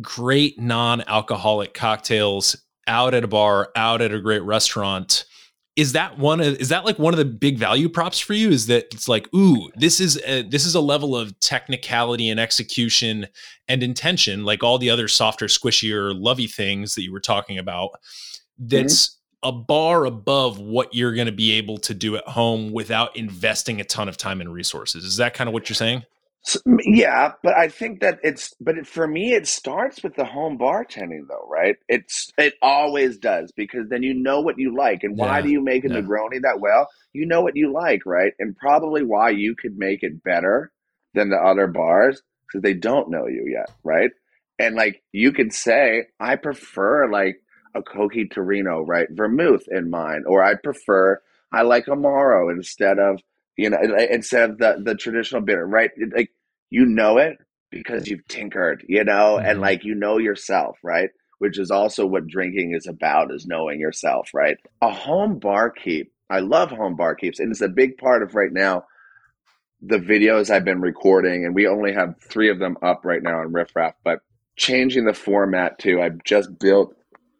great 0.00 0.58
non-alcoholic 0.58 1.74
cocktails 1.74 2.56
out 2.86 3.14
at 3.14 3.24
a 3.24 3.28
bar, 3.28 3.70
out 3.76 4.00
at 4.00 4.12
a 4.12 4.20
great 4.20 4.42
restaurant, 4.42 5.24
is 5.76 5.92
that 5.92 6.18
one 6.18 6.40
of 6.40 6.56
is 6.56 6.70
that 6.70 6.84
like 6.84 6.98
one 6.98 7.14
of 7.14 7.18
the 7.18 7.24
big 7.24 7.56
value 7.56 7.88
props 7.88 8.18
for 8.18 8.32
you? 8.32 8.50
Is 8.50 8.66
that 8.66 8.86
it's 8.92 9.08
like, 9.08 9.32
ooh, 9.32 9.70
this 9.76 10.00
is 10.00 10.20
a, 10.26 10.42
this 10.42 10.66
is 10.66 10.74
a 10.74 10.80
level 10.80 11.16
of 11.16 11.38
technicality 11.38 12.28
and 12.28 12.40
execution 12.40 13.28
and 13.68 13.82
intention, 13.82 14.44
like 14.44 14.64
all 14.64 14.78
the 14.78 14.90
other 14.90 15.06
softer, 15.06 15.46
squishier, 15.46 16.12
lovey 16.18 16.48
things 16.48 16.96
that 16.96 17.02
you 17.02 17.12
were 17.12 17.20
talking 17.20 17.58
about. 17.58 17.90
Mm-hmm. 18.60 18.66
That's 18.68 19.17
a 19.42 19.52
bar 19.52 20.04
above 20.06 20.58
what 20.60 20.94
you're 20.94 21.14
going 21.14 21.26
to 21.26 21.32
be 21.32 21.52
able 21.52 21.78
to 21.78 21.94
do 21.94 22.16
at 22.16 22.26
home 22.28 22.72
without 22.72 23.16
investing 23.16 23.80
a 23.80 23.84
ton 23.84 24.08
of 24.08 24.16
time 24.16 24.40
and 24.40 24.52
resources. 24.52 25.04
Is 25.04 25.16
that 25.18 25.34
kind 25.34 25.48
of 25.48 25.54
what 25.54 25.68
you're 25.68 25.76
saying? 25.76 26.04
Yeah, 26.66 27.32
but 27.42 27.56
I 27.56 27.68
think 27.68 28.00
that 28.00 28.20
it's 28.22 28.54
but 28.60 28.78
it, 28.78 28.86
for 28.86 29.06
me 29.06 29.32
it 29.34 29.46
starts 29.48 30.02
with 30.02 30.14
the 30.14 30.24
home 30.24 30.58
bartending 30.58 31.26
though, 31.28 31.46
right? 31.50 31.76
It's 31.88 32.32
it 32.38 32.54
always 32.62 33.18
does 33.18 33.52
because 33.56 33.88
then 33.90 34.02
you 34.02 34.14
know 34.14 34.40
what 34.40 34.58
you 34.58 34.74
like 34.76 35.02
and 35.02 35.18
why 35.18 35.40
Yeah, 35.40 35.42
do 35.42 35.50
you 35.50 35.60
make 35.62 35.84
a 35.84 35.88
yeah. 35.88 36.02
Negroni 36.02 36.42
that 36.42 36.60
well? 36.60 36.88
You 37.12 37.26
know 37.26 37.42
what 37.42 37.56
you 37.56 37.72
like, 37.72 38.06
right? 38.06 38.32
And 38.38 38.56
probably 38.56 39.02
why 39.04 39.30
you 39.30 39.56
could 39.56 39.78
make 39.78 40.02
it 40.02 40.22
better 40.24 40.72
than 41.14 41.30
the 41.30 41.36
other 41.36 41.66
bars 41.66 42.22
because 42.48 42.62
they 42.62 42.74
don't 42.74 43.10
know 43.10 43.26
you 43.26 43.46
yet, 43.52 43.70
right? 43.84 44.10
And 44.58 44.76
like 44.76 45.02
you 45.12 45.32
could 45.32 45.52
say, 45.52 46.04
I 46.20 46.36
prefer 46.36 47.10
like 47.10 47.42
a 47.78 47.82
Cocchi 47.84 48.28
Torino, 48.28 48.82
right? 48.82 49.08
Vermouth 49.10 49.64
in 49.70 49.90
mine, 49.90 50.24
or 50.26 50.42
I 50.44 50.56
prefer 50.56 51.20
I 51.52 51.62
like 51.62 51.86
Amaro 51.86 52.52
instead 52.52 52.98
of 53.00 53.20
you 53.56 53.70
know 53.70 53.78
instead 54.10 54.50
of 54.50 54.58
the 54.58 54.82
the 54.84 54.96
traditional 54.96 55.42
bitter, 55.42 55.66
right? 55.66 55.92
Like 56.14 56.32
you 56.70 56.86
know 56.86 57.18
it 57.18 57.38
because 57.70 58.08
you've 58.08 58.26
tinkered, 58.28 58.84
you 58.88 59.04
know, 59.04 59.38
and 59.38 59.58
Mhm. 59.58 59.62
like 59.62 59.84
you 59.84 59.94
know 59.96 60.18
yourself, 60.18 60.78
right? 60.84 61.10
Which 61.40 61.58
is 61.58 61.70
also 61.70 62.06
what 62.06 62.26
drinking 62.28 62.74
is 62.74 62.86
about, 62.88 63.32
is 63.34 63.46
knowing 63.46 63.80
yourself, 63.80 64.30
right? 64.34 64.58
A 64.82 64.90
home 64.90 65.38
barkeep, 65.40 66.12
I 66.30 66.40
love 66.40 66.70
home 66.70 66.96
barkeeps, 66.96 67.40
and 67.40 67.50
it's 67.52 67.62
a 67.62 67.68
big 67.68 67.98
part 67.98 68.22
of 68.24 68.34
right 68.34 68.52
now 68.52 68.86
the 69.82 69.98
videos 69.98 70.50
I've 70.50 70.64
been 70.64 70.80
recording, 70.80 71.44
and 71.44 71.54
we 71.54 71.68
only 71.68 71.92
have 71.94 72.16
three 72.22 72.50
of 72.50 72.58
them 72.58 72.76
up 72.82 73.04
right 73.04 73.22
now 73.22 73.40
on 73.40 73.52
Riffraff, 73.52 73.94
but 74.04 74.20
changing 74.56 75.04
the 75.06 75.14
format 75.14 75.78
too. 75.78 76.02
I've 76.02 76.22
just 76.24 76.58
built 76.58 76.96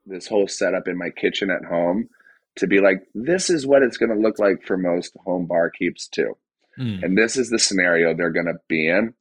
this 0.09 0.27
whole 0.27 0.49
setup 0.49 0.89
in 0.89 0.99
my 0.99 1.11
kitchen 1.11 1.51
at 1.51 1.65
home 1.65 2.09
to 2.57 2.67
be 2.67 2.81
like, 2.81 3.07
this 3.15 3.51
is 3.51 3.67
what 3.67 3.83
it's 3.83 3.97
going 3.97 4.11
to 4.11 4.21
look 4.21 4.39
like 4.39 4.65
for 4.65 4.77
most 4.77 5.17
home 5.25 5.47
bar 5.47 5.71
keeps 5.71 6.09
too. 6.09 6.37
Mm. 6.79 7.03
And 7.03 7.19
this 7.19 7.37
is 7.37 7.51
the 7.51 7.59
scenario 7.59 8.15
they're 8.15 8.31
going 8.31 8.47
to 8.47 8.61
be 8.69 8.89
in. 8.89 9.15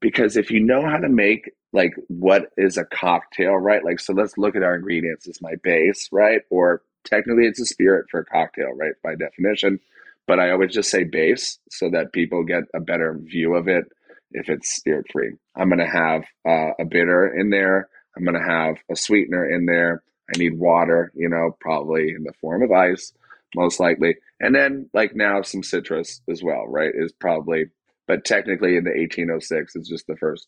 Because 0.00 0.36
if 0.36 0.50
you 0.50 0.60
know 0.60 0.82
how 0.82 0.98
to 0.98 1.08
make 1.08 1.50
like 1.72 1.94
what 2.08 2.50
is 2.56 2.76
a 2.76 2.84
cocktail, 2.84 3.54
right? 3.54 3.84
Like, 3.84 3.98
so 3.98 4.12
let's 4.12 4.38
look 4.38 4.54
at 4.54 4.62
our 4.62 4.76
ingredients. 4.76 5.26
It's 5.26 5.42
my 5.42 5.54
base, 5.62 6.08
right? 6.12 6.42
Or 6.50 6.82
technically 7.04 7.46
it's 7.46 7.60
a 7.60 7.66
spirit 7.66 8.06
for 8.10 8.20
a 8.20 8.24
cocktail, 8.24 8.72
right? 8.74 8.94
By 9.02 9.16
definition. 9.16 9.80
But 10.26 10.38
I 10.38 10.50
always 10.50 10.72
just 10.72 10.90
say 10.90 11.04
base 11.04 11.58
so 11.70 11.90
that 11.90 12.12
people 12.12 12.44
get 12.44 12.64
a 12.74 12.80
better 12.80 13.18
view 13.20 13.54
of 13.56 13.68
it 13.68 13.84
if 14.30 14.48
it's 14.48 14.74
spirit 14.74 15.06
free. 15.12 15.32
I'm 15.56 15.68
going 15.68 15.80
to 15.80 15.86
have 15.86 16.22
uh, 16.46 16.72
a 16.80 16.84
bitter 16.84 17.26
in 17.26 17.50
there. 17.50 17.88
I'm 18.16 18.24
going 18.24 18.40
to 18.40 18.48
have 18.48 18.76
a 18.90 18.96
sweetener 18.96 19.48
in 19.48 19.66
there. 19.66 20.02
I 20.34 20.38
need 20.38 20.58
water, 20.58 21.12
you 21.14 21.28
know, 21.28 21.56
probably 21.60 22.10
in 22.10 22.24
the 22.24 22.32
form 22.40 22.62
of 22.62 22.72
ice, 22.72 23.12
most 23.54 23.78
likely. 23.80 24.16
And 24.40 24.54
then, 24.54 24.88
like 24.94 25.14
now, 25.14 25.42
some 25.42 25.62
citrus 25.62 26.20
as 26.28 26.42
well, 26.42 26.66
right? 26.66 26.92
Is 26.94 27.12
probably, 27.12 27.66
but 28.06 28.24
technically 28.24 28.76
in 28.76 28.84
the 28.84 28.90
1806, 28.90 29.76
it's 29.76 29.88
just 29.88 30.06
the 30.06 30.16
first 30.16 30.46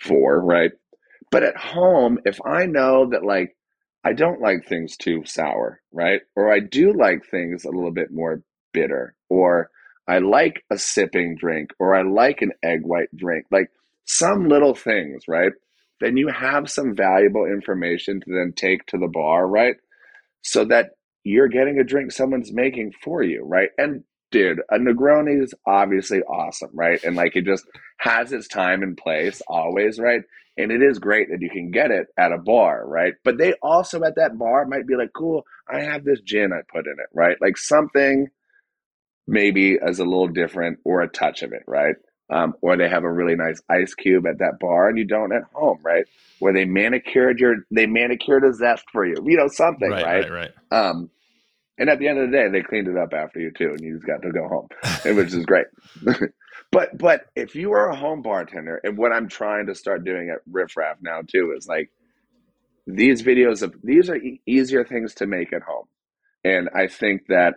four, 0.00 0.40
right? 0.40 0.72
But 1.30 1.42
at 1.42 1.56
home, 1.56 2.18
if 2.24 2.38
I 2.44 2.66
know 2.66 3.08
that, 3.10 3.24
like, 3.24 3.56
I 4.04 4.12
don't 4.14 4.40
like 4.40 4.66
things 4.66 4.96
too 4.96 5.24
sour, 5.26 5.80
right? 5.92 6.22
Or 6.34 6.52
I 6.52 6.60
do 6.60 6.92
like 6.92 7.26
things 7.26 7.64
a 7.64 7.70
little 7.70 7.90
bit 7.90 8.10
more 8.10 8.42
bitter, 8.72 9.14
or 9.28 9.70
I 10.08 10.18
like 10.18 10.64
a 10.70 10.78
sipping 10.78 11.36
drink, 11.36 11.70
or 11.78 11.94
I 11.94 12.02
like 12.02 12.42
an 12.42 12.52
egg 12.62 12.80
white 12.82 13.14
drink, 13.14 13.46
like 13.50 13.70
some 14.06 14.48
little 14.48 14.74
things, 14.74 15.24
right? 15.28 15.52
Then 16.00 16.16
you 16.16 16.28
have 16.28 16.70
some 16.70 16.96
valuable 16.96 17.44
information 17.44 18.20
to 18.20 18.26
then 18.30 18.52
take 18.56 18.86
to 18.86 18.98
the 18.98 19.08
bar, 19.08 19.46
right? 19.46 19.76
So 20.42 20.64
that 20.66 20.90
you're 21.24 21.48
getting 21.48 21.78
a 21.78 21.84
drink 21.84 22.12
someone's 22.12 22.52
making 22.52 22.92
for 23.02 23.22
you, 23.22 23.44
right? 23.44 23.70
And 23.76 24.04
dude, 24.30 24.60
a 24.70 24.78
Negroni 24.78 25.42
is 25.42 25.54
obviously 25.66 26.20
awesome, 26.22 26.70
right? 26.72 27.02
And 27.04 27.16
like 27.16 27.36
it 27.36 27.44
just 27.44 27.64
has 27.98 28.32
its 28.32 28.48
time 28.48 28.82
and 28.82 28.96
place 28.96 29.42
always, 29.48 29.98
right? 29.98 30.22
And 30.56 30.72
it 30.72 30.82
is 30.82 30.98
great 30.98 31.28
that 31.30 31.40
you 31.40 31.50
can 31.50 31.70
get 31.70 31.90
it 31.90 32.08
at 32.18 32.32
a 32.32 32.38
bar, 32.38 32.86
right? 32.86 33.14
But 33.24 33.38
they 33.38 33.54
also 33.62 34.02
at 34.02 34.16
that 34.16 34.38
bar 34.38 34.66
might 34.66 34.86
be 34.86 34.96
like, 34.96 35.10
cool, 35.14 35.44
I 35.72 35.80
have 35.80 36.04
this 36.04 36.20
gin 36.20 36.52
I 36.52 36.60
put 36.72 36.86
in 36.86 36.92
it, 36.92 37.08
right? 37.14 37.36
Like 37.40 37.56
something 37.56 38.28
maybe 39.26 39.78
as 39.80 39.98
a 39.98 40.04
little 40.04 40.28
different 40.28 40.78
or 40.84 41.00
a 41.02 41.08
touch 41.08 41.42
of 41.42 41.52
it, 41.52 41.62
right? 41.66 41.94
Um, 42.30 42.54
or 42.62 42.76
they 42.76 42.88
have 42.88 43.02
a 43.02 43.10
really 43.10 43.34
nice 43.34 43.60
ice 43.68 43.92
cube 43.94 44.24
at 44.26 44.38
that 44.38 44.58
bar 44.60 44.88
and 44.88 44.96
you 44.96 45.04
don't 45.04 45.32
at 45.32 45.42
home, 45.52 45.80
right? 45.82 46.04
Where 46.38 46.52
they 46.52 46.64
manicured 46.64 47.40
your, 47.40 47.56
they 47.72 47.86
manicured 47.86 48.44
a 48.44 48.54
zest 48.54 48.84
for 48.92 49.04
you, 49.04 49.16
you 49.26 49.36
know, 49.36 49.48
something, 49.48 49.90
right, 49.90 50.04
right? 50.04 50.30
right, 50.30 50.52
right. 50.70 50.86
Um, 50.88 51.10
and 51.80 51.88
at 51.88 51.98
the 51.98 52.08
end 52.08 52.18
of 52.18 52.30
the 52.30 52.36
day, 52.36 52.48
they 52.50 52.62
cleaned 52.62 52.88
it 52.88 52.98
up 52.98 53.14
after 53.14 53.40
you 53.40 53.50
too, 53.50 53.70
and 53.70 53.80
you 53.80 53.94
just 53.94 54.06
got 54.06 54.20
to 54.22 54.30
go 54.30 54.46
home, 54.46 54.68
which 55.16 55.32
is 55.32 55.46
great. 55.46 55.64
but 56.70 56.96
but 56.96 57.22
if 57.34 57.54
you 57.54 57.72
are 57.72 57.88
a 57.88 57.96
home 57.96 58.20
bartender, 58.20 58.78
and 58.84 58.98
what 58.98 59.12
I'm 59.12 59.28
trying 59.28 59.66
to 59.66 59.74
start 59.74 60.04
doing 60.04 60.28
at 60.28 60.42
Riffraff 60.48 60.98
now 61.00 61.22
too 61.26 61.54
is 61.56 61.66
like 61.66 61.90
these 62.86 63.22
videos 63.22 63.62
of 63.62 63.74
these 63.82 64.10
are 64.10 64.16
e- 64.16 64.42
easier 64.46 64.84
things 64.84 65.14
to 65.14 65.26
make 65.26 65.54
at 65.54 65.62
home, 65.62 65.86
and 66.44 66.68
I 66.74 66.86
think 66.86 67.28
that 67.28 67.54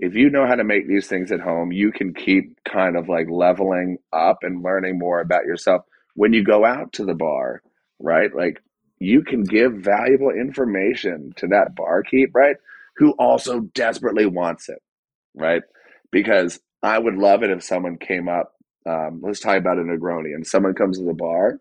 if 0.00 0.16
you 0.16 0.30
know 0.30 0.46
how 0.46 0.56
to 0.56 0.64
make 0.64 0.88
these 0.88 1.08
things 1.08 1.32
at 1.32 1.40
home, 1.40 1.72
you 1.72 1.92
can 1.92 2.14
keep 2.14 2.58
kind 2.64 2.96
of 2.96 3.08
like 3.08 3.28
leveling 3.30 3.98
up 4.14 4.38
and 4.42 4.64
learning 4.64 4.98
more 4.98 5.20
about 5.20 5.44
yourself 5.44 5.84
when 6.14 6.32
you 6.32 6.44
go 6.44 6.64
out 6.64 6.94
to 6.94 7.04
the 7.04 7.14
bar, 7.14 7.62
right? 8.00 8.34
Like 8.34 8.62
you 8.98 9.22
can 9.22 9.44
give 9.44 9.74
valuable 9.74 10.30
information 10.30 11.34
to 11.36 11.48
that 11.48 11.76
barkeep, 11.76 12.34
right? 12.34 12.56
Who 12.96 13.12
also 13.12 13.60
desperately 13.74 14.26
wants 14.26 14.70
it, 14.70 14.82
right? 15.34 15.62
Because 16.10 16.60
I 16.82 16.98
would 16.98 17.16
love 17.16 17.44
it 17.44 17.50
if 17.50 17.62
someone 17.62 17.98
came 17.98 18.28
up. 18.28 18.54
Um, 18.86 19.20
let's 19.22 19.40
talk 19.40 19.58
about 19.58 19.78
a 19.78 19.82
Negroni, 19.82 20.34
and 20.34 20.46
someone 20.46 20.74
comes 20.74 20.98
to 20.98 21.04
the 21.04 21.14
bar, 21.14 21.60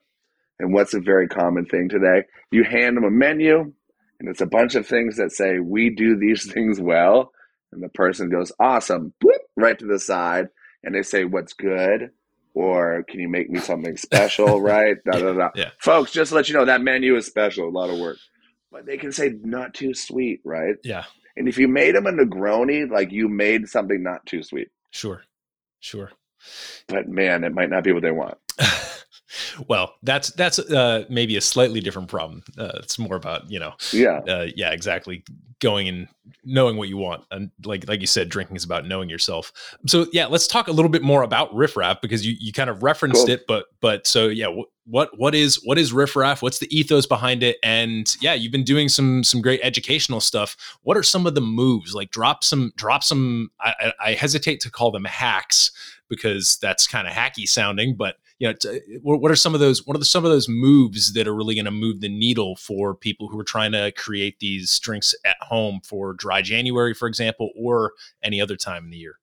and 0.59 0.73
what's 0.73 0.93
a 0.93 1.01
very 1.01 1.27
common 1.27 1.65
thing 1.65 1.89
today? 1.89 2.23
You 2.51 2.63
hand 2.63 2.97
them 2.97 3.05
a 3.05 3.11
menu, 3.11 3.73
and 4.19 4.29
it's 4.29 4.41
a 4.41 4.47
bunch 4.47 4.75
of 4.75 4.87
things 4.87 5.17
that 5.17 5.33
say, 5.33 5.59
We 5.59 5.89
do 5.89 6.17
these 6.17 6.51
things 6.53 6.79
well. 6.79 7.33
And 7.72 7.84
the 7.84 7.89
person 7.89 8.30
goes, 8.30 8.51
Awesome, 8.59 9.13
Bloop, 9.24 9.39
right 9.55 9.78
to 9.78 9.86
the 9.86 9.99
side. 9.99 10.47
And 10.84 10.95
they 10.95 11.03
say, 11.03 11.26
What's 11.26 11.53
good? 11.53 12.09
Or 12.55 13.03
can 13.07 13.20
you 13.20 13.30
make 13.30 13.49
me 13.49 13.59
something 13.59 13.95
special, 13.97 14.59
right? 14.74 14.97
Da, 15.05 15.20
da, 15.20 15.34
da. 15.34 15.49
yeah. 15.55 15.70
Folks, 15.80 16.11
just 16.11 16.30
to 16.30 16.36
let 16.36 16.49
you 16.49 16.55
know, 16.55 16.65
that 16.65 16.82
menu 16.82 17.15
is 17.15 17.26
special, 17.26 17.67
a 17.67 17.70
lot 17.70 17.89
of 17.89 17.99
work. 17.99 18.17
But 18.72 18.86
they 18.86 18.97
can 18.97 19.11
say, 19.11 19.34
Not 19.43 19.74
too 19.74 19.93
sweet, 19.93 20.41
right? 20.43 20.76
Yeah, 20.84 21.03
And 21.38 21.47
if 21.47 21.57
you 21.57 21.67
made 21.67 21.95
them 21.95 22.07
a 22.07 22.11
Negroni, 22.11 22.89
like 22.89 23.11
you 23.11 23.28
made 23.30 23.67
something 23.70 24.01
not 24.03 24.26
too 24.26 24.43
sweet. 24.43 24.70
sure, 24.91 25.24
sure. 25.80 26.11
But 26.88 27.07
man, 27.09 27.43
it 27.43 27.53
might 27.53 27.70
not 27.70 27.84
be 27.84 27.91
what 27.91 28.01
they 28.01 28.11
want. 28.11 28.38
Well, 29.68 29.95
that's 30.03 30.32
that's 30.32 30.60
uh, 30.60 31.05
maybe 31.10 31.36
a 31.38 31.41
slightly 31.41 31.80
different 31.80 32.07
problem. 32.07 32.43
Uh, 32.57 32.72
it's 32.76 32.97
more 32.99 33.16
about 33.16 33.49
you 33.51 33.60
know, 33.60 33.74
Yeah. 33.91 34.20
uh, 34.28 34.47
yeah, 34.55 34.72
exactly, 34.72 35.24
going 35.60 35.88
and 35.89 36.07
knowing 36.45 36.78
what 36.78 36.88
you 36.88 36.97
want, 36.97 37.26
and 37.32 37.51
like 37.66 37.88
like 37.88 38.01
you 38.01 38.07
said, 38.07 38.30
drinking 38.30 38.55
is 38.55 38.64
about 38.64 38.88
knowing 38.88 39.10
yourself. 39.10 39.51
So 39.88 40.07
yeah, 40.14 40.26
let's 40.28 40.47
talk 40.47 40.68
a 40.68 40.72
little 40.72 40.89
bit 40.89 41.01
more 41.01 41.24
about 41.24 41.53
riffraff 41.53 42.01
because 42.01 42.26
you 42.26 42.36
you 42.39 42.53
kind 42.53 42.70
of 42.70 42.84
referenced 42.84 43.26
Cool. 43.26 43.36
it, 43.36 43.45
but 43.47 43.66
but 43.82 44.07
so 44.07 44.28
yeah, 44.28 44.47
wh- 44.47 44.89
what 44.89 45.10
what 45.18 45.36
is 45.36 45.60
what 45.66 45.78
is 45.78 45.91
riffraff? 45.93 46.41
What's 46.41 46.60
the 46.60 46.74
ethos 46.76 47.05
behind 47.05 47.43
it? 47.43 47.57
And 47.64 48.07
yeah, 48.22 48.34
you've 48.34 48.51
been 48.51 48.64
doing 48.64 48.89
some 48.89 49.24
some 49.24 49.41
great 49.41 49.60
educational 49.64 50.22
stuff. 50.22 50.55
What 50.84 50.97
are 50.97 51.03
some 51.03 51.28
of 51.28 51.36
the 51.36 51.41
moves? 51.41 51.93
Like 51.93 52.12
drop 52.12 52.43
some 52.43 52.72
drop 52.76 53.03
some. 53.03 53.49
I, 53.60 53.74
I 53.80 53.93
I 54.10 54.14
hesitate 54.14 54.60
to 54.62 54.72
call 54.72 54.91
them 54.91 55.05
hacks 55.05 55.72
because 56.07 56.57
that's 56.62 56.88
kind 56.88 57.07
of 57.07 57.14
hacky 57.14 57.47
sounding, 57.47 57.95
but 57.95 58.16
you 58.39 58.47
know, 58.47 58.53
t- 58.53 58.99
what 59.03 59.29
are 59.29 59.35
some 59.35 59.53
of 59.53 59.59
those? 59.59 59.85
What 59.85 59.95
are 59.95 59.99
the, 59.99 60.05
some 60.05 60.23
of 60.23 60.31
those 60.31 60.47
moves 60.47 61.13
that 61.13 61.27
are 61.27 61.35
really 61.35 61.55
going 61.55 61.65
to 61.65 61.71
move 61.71 61.99
the 61.99 62.09
needle 62.09 62.55
for 62.55 62.95
people 62.95 63.27
who 63.27 63.37
are 63.37 63.43
trying 63.43 63.73
to 63.73 63.91
create 63.91 64.39
these 64.39 64.79
drinks 64.79 65.13
at 65.25 65.35
home 65.41 65.81
for 65.83 66.13
dry 66.13 66.41
January, 66.41 66.93
for 66.93 67.07
example, 67.07 67.49
or 67.59 67.91
any 68.23 68.41
other 68.41 68.55
time 68.55 68.85
in 68.85 68.89
the 68.91 68.97
year? 68.97 69.19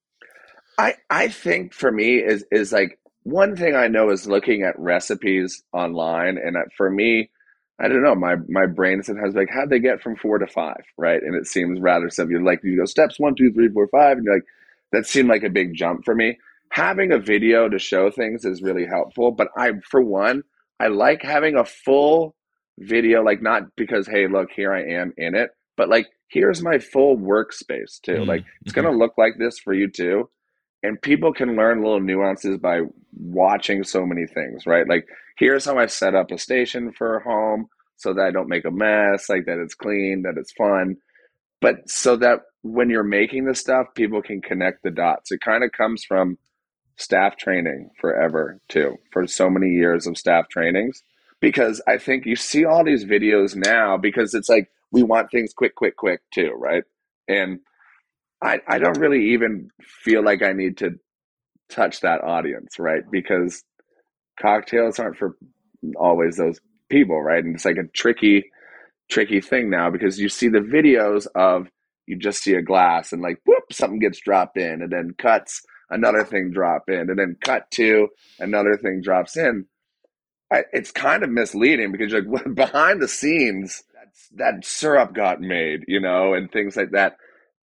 I 0.78 0.94
I 1.08 1.28
think 1.28 1.72
for 1.72 1.90
me 1.90 2.16
is 2.16 2.44
is 2.50 2.72
like 2.72 2.98
one 3.22 3.56
thing 3.56 3.74
I 3.74 3.88
know 3.88 4.10
is 4.10 4.26
looking 4.26 4.62
at 4.62 4.78
recipes 4.78 5.64
online, 5.72 6.36
and 6.36 6.56
uh, 6.56 6.60
for 6.76 6.90
me, 6.90 7.30
I 7.78 7.88
don't 7.88 8.02
know. 8.02 8.14
My 8.14 8.36
my 8.48 8.66
brain 8.66 9.02
sometimes 9.02 9.34
like 9.34 9.48
how'd 9.50 9.70
they 9.70 9.78
get 9.78 10.02
from 10.02 10.16
four 10.16 10.38
to 10.38 10.46
five, 10.46 10.84
right? 10.98 11.22
And 11.22 11.34
it 11.34 11.46
seems 11.46 11.80
rather 11.80 12.10
simple. 12.10 12.32
You're 12.32 12.42
like 12.42 12.60
you 12.62 12.76
go 12.76 12.84
steps 12.84 13.18
one, 13.18 13.34
two, 13.34 13.50
three, 13.52 13.70
four, 13.70 13.88
five, 13.88 14.18
and 14.18 14.26
you're 14.26 14.34
like 14.34 14.46
that 14.92 15.06
seemed 15.06 15.28
like 15.30 15.42
a 15.42 15.50
big 15.50 15.74
jump 15.74 16.04
for 16.04 16.14
me. 16.14 16.38
Having 16.70 17.12
a 17.12 17.18
video 17.18 17.68
to 17.68 17.78
show 17.78 18.10
things 18.10 18.44
is 18.44 18.62
really 18.62 18.86
helpful, 18.86 19.30
but 19.32 19.48
I 19.56 19.72
for 19.90 20.02
one 20.02 20.42
I 20.78 20.88
like 20.88 21.22
having 21.22 21.56
a 21.56 21.64
full 21.64 22.34
video, 22.78 23.22
like 23.22 23.40
not 23.42 23.62
because 23.76 24.06
hey 24.06 24.28
look 24.28 24.50
here 24.54 24.72
I 24.72 24.82
am 24.82 25.12
in 25.16 25.34
it, 25.34 25.50
but 25.76 25.88
like 25.88 26.06
here's 26.28 26.62
my 26.62 26.78
full 26.78 27.16
workspace 27.16 28.00
too. 28.02 28.18
Mm, 28.22 28.26
Like 28.26 28.44
it's 28.62 28.72
gonna 28.72 28.90
look 28.92 29.14
like 29.16 29.34
this 29.38 29.58
for 29.58 29.72
you 29.72 29.90
too 29.90 30.28
and 30.82 31.00
people 31.00 31.32
can 31.32 31.56
learn 31.56 31.82
little 31.82 32.00
nuances 32.00 32.58
by 32.58 32.82
watching 33.18 33.82
so 33.82 34.06
many 34.06 34.26
things, 34.26 34.66
right? 34.66 34.88
Like, 34.88 35.06
here's 35.38 35.64
how 35.64 35.78
I 35.78 35.86
set 35.86 36.14
up 36.14 36.30
a 36.30 36.38
station 36.38 36.92
for 36.92 37.16
a 37.16 37.22
home 37.24 37.66
so 37.96 38.12
that 38.14 38.22
I 38.22 38.30
don't 38.30 38.48
make 38.48 38.64
a 38.64 38.70
mess, 38.70 39.28
like 39.28 39.46
that 39.46 39.58
it's 39.58 39.74
clean, 39.74 40.22
that 40.22 40.38
it's 40.38 40.52
fun. 40.52 40.96
But 41.60 41.88
so 41.90 42.16
that 42.16 42.40
when 42.62 42.90
you're 42.90 43.02
making 43.02 43.46
this 43.46 43.58
stuff, 43.60 43.88
people 43.94 44.22
can 44.22 44.40
connect 44.40 44.82
the 44.82 44.90
dots. 44.90 45.32
It 45.32 45.40
kind 45.40 45.64
of 45.64 45.72
comes 45.72 46.04
from 46.04 46.38
staff 46.97 47.36
training 47.36 47.90
forever, 48.01 48.61
too, 48.68 48.97
for 49.12 49.26
so 49.26 49.49
many 49.51 49.68
years 49.70 50.07
of 50.07 50.16
staff 50.16 50.49
trainings. 50.49 51.03
Because 51.40 51.82
I 51.86 51.99
think 51.99 52.24
you 52.24 52.36
see 52.36 52.64
all 52.64 52.82
these 52.84 53.05
videos 53.05 53.55
now 53.55 53.97
because 53.99 54.34
it's 54.34 54.49
like 54.49 54.70
we 54.90 55.03
want 55.03 55.30
things 55.30 55.53
quick, 55.53 55.74
quick, 55.74 55.97
quick, 55.97 56.20
too, 56.32 56.53
right? 56.57 56.84
And 57.28 57.61
I, 58.42 58.61
I 58.66 58.78
don't 58.78 58.99
really 58.99 59.32
even 59.32 59.70
feel 59.82 60.24
like 60.24 60.42
I 60.42 60.53
need 60.53 60.78
to 60.78 60.99
touch 61.68 62.01
that 62.01 62.22
audience, 62.22 62.78
right? 62.78 63.03
Because 63.11 63.62
cocktails 64.40 64.99
aren't 64.99 65.16
for 65.16 65.36
always 65.97 66.36
those 66.36 66.61
people, 66.88 67.20
right? 67.20 67.44
And 67.44 67.55
it's 67.55 67.64
like 67.64 67.76
a 67.76 67.88
tricky, 67.94 68.51
tricky 69.11 69.40
thing 69.40 69.70
now 69.70 69.90
because 69.90 70.18
you 70.18 70.28
see 70.28 70.49
the 70.49 70.59
videos 70.61 71.26
of 71.34 71.68
you 72.07 72.16
just 72.16 72.42
see 72.42 72.55
a 72.55 72.62
glass 72.62 73.12
and 73.12 73.20
like 73.20 73.40
whoop, 73.47 73.64
something 73.72 73.99
gets 73.99 74.20
dropped 74.20 74.57
in 74.57 74.82
and 74.82 74.90
then 74.92 75.14
cuts 75.18 75.62
another 75.91 76.24
thing 76.24 76.51
drop 76.53 76.89
in 76.89 77.11
and 77.11 77.18
then 77.18 77.37
cut 77.41 77.70
to 77.72 78.09
another 78.39 78.76
thing 78.76 79.01
drops 79.03 79.37
in. 79.37 79.66
I, 80.53 80.64
it's 80.72 80.93
kind 80.93 81.22
of 81.22 81.30
misleading 81.30 81.93
because 81.93 82.12
you're 82.12 82.22
like 82.22 82.55
behind 82.55 83.03
the 83.03 83.09
scenes, 83.09 83.82
that 84.37 84.64
syrup 84.64 85.14
got 85.14 85.41
made, 85.41 85.84
you 85.89 86.01
know, 86.01 86.34
and 86.34 86.51
things 86.51 86.76
like 86.76 86.93
that 86.93 87.16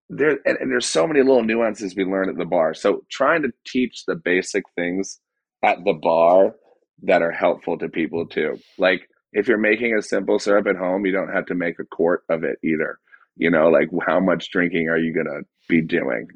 there 0.10 0.40
and, 0.46 0.58
and 0.60 0.72
there's 0.72 0.86
so 0.86 1.08
many 1.08 1.22
little 1.22 1.44
nuances 1.44 1.96
we 1.96 2.04
learn 2.04 2.30
at 2.30 2.38
the 2.38 2.46
bar. 2.46 2.74
So 2.74 3.04
trying 3.10 3.44
to 3.44 3.50
teach 3.66 4.06
the 4.06 4.16
basic 4.16 4.64
things 4.76 5.20
at 5.64 5.84
the 5.84 5.94
bar 5.94 6.56
that 7.04 7.22
are 7.22 7.32
helpful 7.32 7.78
to 7.80 7.90
people 7.90 8.28
too. 8.28 8.60
Like 8.78 9.10
if 9.32 9.48
you're 9.48 9.58
making 9.58 9.96
a 9.98 10.02
simple 10.02 10.40
syrup 10.40 10.68
at 10.68 10.76
home, 10.76 11.06
you 11.06 11.12
don't 11.12 11.34
have 11.34 11.48
to 11.48 11.56
make 11.56 11.80
a 11.80 11.86
quart 11.86 12.24
of 12.30 12.44
it 12.44 12.58
either. 12.64 13.00
You 13.36 13.50
know, 13.50 13.70
like 13.70 13.90
how 14.06 14.20
much 14.20 14.52
drinking 14.52 14.90
are 14.90 14.98
you 14.98 15.14
gonna 15.14 15.42
be 15.68 15.82
doing? 15.82 16.28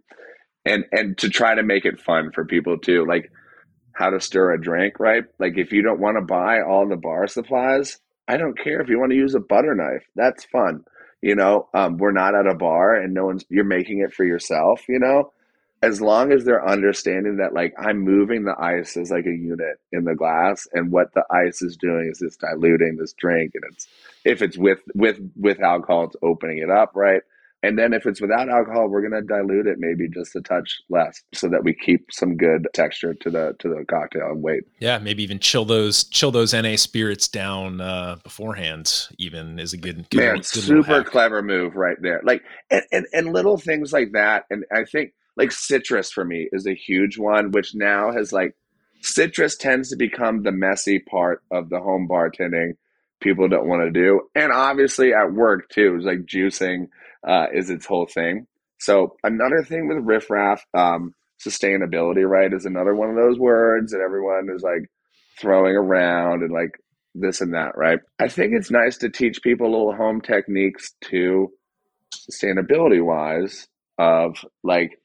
And 0.68 0.86
and 0.92 1.18
to 1.20 1.30
try 1.30 1.56
to 1.56 1.64
make 1.64 1.86
it 1.86 2.00
fun 2.02 2.32
for 2.34 2.46
people 2.46 2.78
too, 2.78 3.06
like 3.08 3.32
how 3.94 4.10
to 4.12 4.20
stir 4.20 4.54
a 4.54 4.62
drink, 4.62 5.00
right? 5.00 5.24
Like 5.40 5.58
if 5.58 5.72
you 5.72 5.82
don't 5.82 6.00
want 6.00 6.18
to 6.18 6.26
buy 6.26 6.62
all 6.62 6.88
the 6.88 6.98
bar 6.98 7.28
supplies, 7.28 7.98
I 8.28 8.38
don't 8.38 8.58
care 8.58 8.82
if 8.82 8.90
you 8.90 9.00
want 9.00 9.12
to 9.12 9.18
use 9.18 9.36
a 9.36 9.40
butter 9.40 9.74
knife. 9.74 10.06
That's 10.16 10.46
fun 10.46 10.84
you 11.22 11.36
know 11.36 11.68
um, 11.74 11.98
we're 11.98 12.12
not 12.12 12.36
at 12.36 12.48
a 12.48 12.56
bar 12.56 12.96
and 12.96 13.14
no 13.14 13.26
one's 13.26 13.46
you're 13.50 13.64
making 13.64 14.00
it 14.00 14.14
for 14.14 14.26
yourself 14.26 14.82
you 14.88 15.00
know 15.00 15.32
as 15.84 16.02
long 16.02 16.32
as 16.32 16.44
they're 16.44 16.68
understanding 16.68 17.38
that 17.38 17.54
like 17.54 17.74
i'm 17.80 18.00
moving 18.00 18.44
the 18.44 18.56
ice 18.60 18.98
as 18.98 19.12
like 19.12 19.26
a 19.26 19.30
unit 19.30 19.80
in 19.92 20.04
the 20.04 20.16
glass 20.16 20.68
and 20.74 20.92
what 20.92 21.14
the 21.14 21.24
ice 21.32 21.62
is 21.62 21.78
doing 21.78 22.10
is 22.12 22.22
it's 22.22 22.38
diluting 22.38 22.98
this 22.98 23.14
drink 23.14 23.52
and 23.56 23.64
it's 23.72 23.88
if 24.26 24.42
it's 24.42 24.58
with 24.58 24.80
with 24.96 25.20
with 25.36 25.62
alcohol 25.62 26.06
it's 26.06 26.16
opening 26.24 26.60
it 26.60 26.70
up 26.70 26.92
right 26.96 27.22
and 27.68 27.78
then 27.78 27.94
if 27.94 28.06
it's 28.06 28.22
without 28.22 28.50
alcohol 28.50 28.88
we're 28.88 29.08
going 29.08 29.12
to 29.12 29.22
dilute 29.22 29.68
it 29.68 29.78
maybe 29.80 30.08
just 30.08 30.36
a 30.36 30.42
touch 30.42 30.82
less 30.90 31.22
so 31.34 31.48
that 31.50 31.64
we 31.64 31.74
keep 31.74 32.06
some 32.12 32.38
good 32.38 32.68
texture 32.74 33.14
to 33.14 33.30
the 33.30 33.54
to 33.60 33.68
the 33.68 33.84
cocktail 33.90 34.32
and 34.32 34.42
weight 34.42 34.64
Yeah, 34.80 34.98
maybe 35.00 35.24
even 35.24 35.40
chill 35.40 35.66
those 35.66 36.06
chill 36.06 36.32
those 36.32 36.54
NA 36.54 36.76
spirits 36.76 37.28
down 37.28 37.82
uh, 37.82 38.18
beforehand. 38.24 39.08
Even 39.18 39.60
is 39.60 39.74
a 39.74 39.78
good, 39.78 40.10
good 40.10 40.18
man 40.18 40.36
good 40.36 40.46
super 40.46 41.04
clever 41.04 41.42
move 41.42 41.76
right 41.76 41.98
there. 42.02 42.22
Like 42.24 42.44
and, 42.70 42.84
and 42.92 43.06
and 43.14 43.34
little 43.34 43.58
things 43.58 43.92
like 43.92 44.12
that 44.14 44.46
and 44.50 44.64
i 44.74 44.84
think 44.84 45.14
like 45.36 45.52
citrus 45.52 46.12
for 46.12 46.24
me 46.24 46.48
is 46.52 46.66
a 46.66 46.74
huge 46.74 47.18
one 47.18 47.52
which 47.52 47.76
now 47.76 48.12
has 48.12 48.32
like 48.32 48.56
citrus 49.02 49.56
tends 49.56 49.90
to 49.90 49.96
become 49.96 50.44
the 50.44 50.52
messy 50.52 51.00
part 51.00 51.44
of 51.52 51.70
the 51.70 51.80
home 51.80 52.08
bartending 52.10 52.74
people 53.20 53.48
don't 53.48 53.68
want 53.68 53.82
to 53.82 53.92
do. 53.92 54.22
And 54.36 54.52
obviously 54.52 55.14
at 55.14 55.34
work 55.34 55.70
too 55.70 55.96
it's 55.96 56.06
like 56.06 56.26
juicing 56.26 56.88
uh, 57.28 57.48
is 57.54 57.70
its 57.70 57.86
whole 57.86 58.08
thing 58.08 58.48
so 58.80 59.16
another 59.24 59.64
thing 59.64 59.88
with 59.88 59.98
riffraff, 60.06 60.64
um, 60.74 61.14
sustainability 61.46 62.28
right 62.28 62.52
is 62.52 62.66
another 62.66 62.96
one 62.96 63.10
of 63.10 63.16
those 63.16 63.38
words 63.40 63.92
that 63.92 64.02
everyone 64.02 64.50
is 64.54 64.64
like 64.64 64.90
throwing 65.40 65.76
around 65.76 66.42
and 66.42 66.52
like 66.52 66.72
this 67.16 67.42
and 67.42 67.54
that, 67.54 67.76
right? 67.76 68.00
I 68.20 68.28
think 68.28 68.54
it's 68.54 68.72
nice 68.72 68.98
to 69.00 69.10
teach 69.10 69.42
people 69.42 69.72
little 69.72 69.96
home 69.96 70.22
techniques 70.22 70.94
too, 71.04 71.50
sustainability 72.32 73.04
wise, 73.04 73.68
of 74.00 74.38
like, 74.64 75.00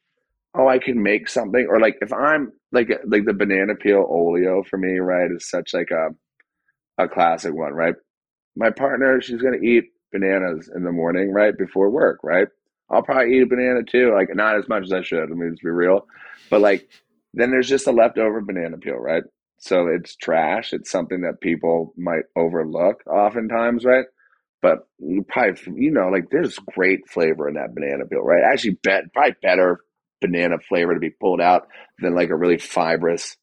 oh, 0.54 0.68
I 0.68 0.78
can 0.78 1.02
make 1.02 1.28
something, 1.28 1.66
or 1.68 1.80
like 1.80 1.96
if 2.02 2.12
I'm 2.12 2.52
like 2.72 2.90
like 3.06 3.24
the 3.24 3.34
banana 3.34 3.74
peel 3.74 4.06
oleo 4.08 4.62
for 4.68 4.78
me, 4.78 4.98
right, 4.98 5.30
is 5.30 5.48
such 5.48 5.70
like 5.72 5.90
a 5.90 6.08
a 7.02 7.08
classic 7.08 7.54
one, 7.54 7.72
right? 7.72 7.94
My 8.54 8.70
partner, 8.70 9.20
she's 9.22 9.40
gonna 9.40 9.56
eat 9.56 9.84
bananas 10.12 10.70
in 10.74 10.84
the 10.84 10.92
morning, 10.92 11.32
right, 11.32 11.56
before 11.56 11.90
work, 11.90 12.20
right? 12.22 12.48
I'll 12.90 13.02
probably 13.02 13.34
eat 13.36 13.42
a 13.42 13.46
banana 13.46 13.82
too, 13.82 14.12
like 14.14 14.28
not 14.34 14.56
as 14.58 14.68
much 14.68 14.84
as 14.84 14.92
I 14.92 15.02
should. 15.02 15.22
I 15.24 15.34
mean, 15.34 15.50
let's 15.50 15.62
be 15.62 15.70
real, 15.70 16.06
but 16.50 16.60
like 16.60 16.88
then 17.34 17.50
there's 17.50 17.68
just 17.68 17.86
a 17.86 17.92
leftover 17.92 18.40
banana 18.42 18.76
peel, 18.78 18.96
right? 18.96 19.22
So 19.58 19.86
it's 19.86 20.16
trash. 20.16 20.72
It's 20.72 20.90
something 20.90 21.22
that 21.22 21.40
people 21.40 21.94
might 21.96 22.24
overlook 22.36 23.02
oftentimes, 23.06 23.84
right? 23.84 24.04
But 24.60 24.80
you 24.98 25.24
probably, 25.26 25.82
you 25.82 25.90
know, 25.90 26.08
like 26.08 26.30
there's 26.30 26.58
great 26.74 27.08
flavor 27.08 27.48
in 27.48 27.54
that 27.54 27.74
banana 27.74 28.04
peel, 28.06 28.20
right? 28.22 28.42
Actually, 28.44 28.78
bet 28.82 29.12
probably 29.14 29.36
better 29.42 29.80
banana 30.20 30.56
flavor 30.68 30.94
to 30.94 31.00
be 31.00 31.10
pulled 31.10 31.40
out 31.40 31.68
than 32.00 32.14
like 32.14 32.30
a 32.30 32.36
really 32.36 32.58
fibrous 32.58 33.36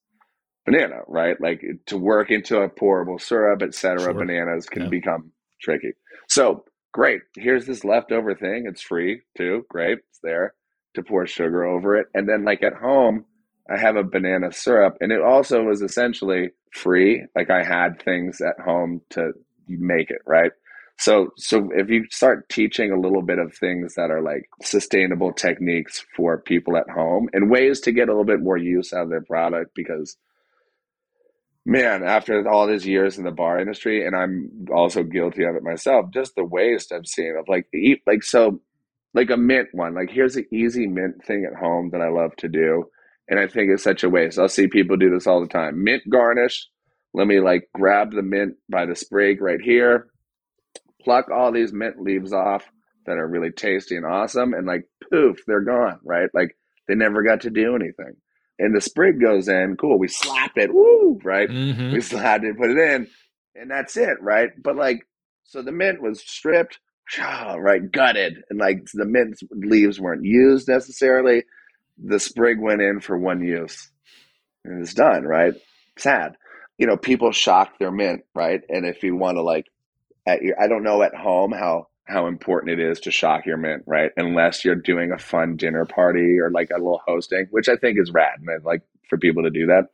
banana, 0.65 0.99
right? 1.07 1.39
Like 1.41 1.61
to 1.87 1.97
work 1.97 2.31
into 2.31 2.59
a 2.61 2.69
pourable 2.69 3.19
syrup, 3.21 3.61
etc. 3.63 3.99
Sure. 3.99 4.13
Bananas 4.13 4.67
can 4.67 4.83
Yeah. 4.83 4.89
become 4.89 5.31
tricky. 5.61 5.93
So 6.29 6.63
great. 6.93 7.21
Here's 7.35 7.65
this 7.65 7.83
leftover 7.83 8.35
thing. 8.35 8.65
It's 8.67 8.81
free 8.81 9.21
too. 9.37 9.65
Great. 9.69 9.99
It's 10.09 10.19
there 10.23 10.53
to 10.95 11.03
pour 11.03 11.25
sugar 11.27 11.65
over 11.65 11.97
it. 11.97 12.07
And 12.13 12.27
then 12.29 12.45
like 12.45 12.63
at 12.63 12.73
home, 12.73 13.25
I 13.69 13.77
have 13.77 13.95
a 13.95 14.03
banana 14.03 14.51
syrup 14.51 14.97
and 15.01 15.11
it 15.11 15.21
also 15.21 15.63
was 15.63 15.81
essentially 15.81 16.49
free. 16.71 17.25
Like 17.35 17.49
I 17.49 17.63
had 17.63 18.01
things 18.01 18.41
at 18.41 18.63
home 18.63 19.01
to 19.11 19.31
make 19.67 20.09
it, 20.09 20.21
right? 20.25 20.51
So 20.99 21.29
so 21.37 21.69
if 21.73 21.89
you 21.89 22.05
start 22.11 22.49
teaching 22.49 22.91
a 22.91 22.99
little 22.99 23.21
bit 23.21 23.39
of 23.39 23.53
things 23.53 23.95
that 23.95 24.11
are 24.11 24.21
like 24.21 24.49
sustainable 24.61 25.31
techniques 25.31 26.05
for 26.15 26.41
people 26.41 26.77
at 26.77 26.89
home 26.89 27.29
and 27.33 27.49
ways 27.49 27.79
to 27.81 27.91
get 27.91 28.09
a 28.09 28.11
little 28.11 28.25
bit 28.25 28.41
more 28.41 28.57
use 28.57 28.91
out 28.93 29.03
of 29.03 29.09
their 29.09 29.23
product 29.23 29.71
because 29.75 30.17
man, 31.65 32.03
after 32.03 32.47
all 32.49 32.67
these 32.67 32.85
years 32.87 33.17
in 33.17 33.23
the 33.23 33.31
bar 33.31 33.59
industry, 33.59 34.05
and 34.05 34.15
I'm 34.15 34.67
also 34.73 35.03
guilty 35.03 35.43
of 35.43 35.55
it 35.55 35.63
myself, 35.63 36.07
just 36.13 36.35
the 36.35 36.43
waste 36.43 36.91
I've 36.91 37.07
seen 37.07 37.35
of 37.37 37.47
like 37.47 37.67
eat 37.73 38.01
like 38.07 38.23
so 38.23 38.61
like 39.13 39.29
a 39.29 39.37
mint 39.37 39.69
one. 39.73 39.95
Like 39.95 40.09
here's 40.09 40.35
an 40.35 40.47
easy 40.51 40.87
mint 40.87 41.23
thing 41.25 41.45
at 41.45 41.59
home 41.59 41.89
that 41.91 42.01
I 42.01 42.09
love 42.09 42.35
to 42.37 42.47
do. 42.47 42.85
And 43.27 43.39
I 43.39 43.47
think 43.47 43.69
it's 43.69 43.83
such 43.83 44.03
a 44.03 44.09
waste. 44.09 44.39
I'll 44.39 44.49
see 44.49 44.67
people 44.67 44.97
do 44.97 45.11
this 45.11 45.27
all 45.27 45.41
the 45.41 45.47
time. 45.47 45.83
Mint 45.83 46.03
garnish. 46.09 46.67
Let 47.13 47.27
me 47.27 47.39
like 47.39 47.69
grab 47.73 48.11
the 48.11 48.21
mint 48.21 48.55
by 48.69 48.85
the 48.85 48.95
sprig 48.95 49.41
right 49.41 49.61
here, 49.61 50.07
pluck 51.01 51.25
all 51.31 51.51
these 51.51 51.73
mint 51.73 52.01
leaves 52.01 52.33
off 52.33 52.65
that 53.05 53.17
are 53.17 53.27
really 53.27 53.51
tasty 53.51 53.95
and 53.95 54.05
awesome, 54.05 54.53
and 54.53 54.67
like 54.67 54.87
poof, 55.11 55.39
they're 55.47 55.61
gone, 55.61 55.99
right? 56.03 56.29
Like 56.33 56.55
they 56.87 56.93
never 56.95 57.23
got 57.23 57.41
to 57.41 57.49
do 57.49 57.75
anything. 57.75 58.15
And 58.59 58.75
the 58.75 58.81
sprig 58.81 59.21
goes 59.21 59.47
in, 59.47 59.77
cool. 59.77 59.97
We 59.97 60.09
slap 60.09 60.57
it, 60.57 60.73
woo, 60.73 61.19
right? 61.23 61.49
Mhm. 61.49 61.93
We 61.93 62.01
slapped 62.01 62.43
it, 62.43 62.57
put 62.57 62.69
it 62.71 62.77
in, 62.77 63.07
and 63.55 63.71
that's 63.71 63.95
it, 63.97 64.21
right? 64.21 64.49
But 64.61 64.75
like, 64.75 65.07
so 65.45 65.61
the 65.61 65.71
mint 65.71 66.01
was 66.01 66.19
stripped, 66.21 66.79
right, 67.17 67.91
gutted, 67.91 68.43
and 68.49 68.59
like 68.59 68.85
the 68.93 69.05
mint 69.05 69.39
leaves 69.51 69.99
weren't 69.99 70.25
used 70.25 70.67
necessarily. 70.67 71.43
The 71.97 72.19
sprig 72.19 72.59
went 72.59 72.81
in 72.81 72.99
for 72.99 73.17
one 73.17 73.41
use, 73.41 73.89
and 74.63 74.81
it's 74.81 74.93
done, 74.93 75.23
right? 75.23 75.53
Sad. 75.97 76.35
You 76.77 76.87
know, 76.87 76.97
people 76.97 77.31
shock 77.31 77.77
their 77.79 77.91
mint, 77.91 78.23
right? 78.35 78.61
And 78.69 78.85
if 78.85 79.03
you 79.03 79.15
want 79.15 79.37
to 79.37 79.41
like, 79.41 79.65
at 80.25 80.41
your, 80.41 80.61
I 80.61 80.67
don't 80.67 80.83
know 80.83 81.01
at 81.01 81.15
home 81.15 81.51
how 81.51 81.87
how 82.09 82.27
important 82.27 82.71
it 82.71 82.79
is 82.79 82.99
to 83.01 83.11
shock 83.11 83.45
your 83.45 83.57
mint, 83.57 83.83
right? 83.85 84.11
Unless 84.17 84.65
you're 84.65 84.75
doing 84.75 85.11
a 85.11 85.19
fun 85.19 85.55
dinner 85.55 85.85
party 85.85 86.39
or 86.39 86.49
like 86.49 86.69
a 86.71 86.77
little 86.77 87.01
hosting, 87.05 87.47
which 87.51 87.69
I 87.69 87.75
think 87.75 87.99
is 87.99 88.11
rad, 88.11 88.39
I'd 88.49 88.65
like 88.65 88.81
for 89.07 89.17
people 89.17 89.43
to 89.43 89.49
do 89.49 89.67
that. 89.67 89.85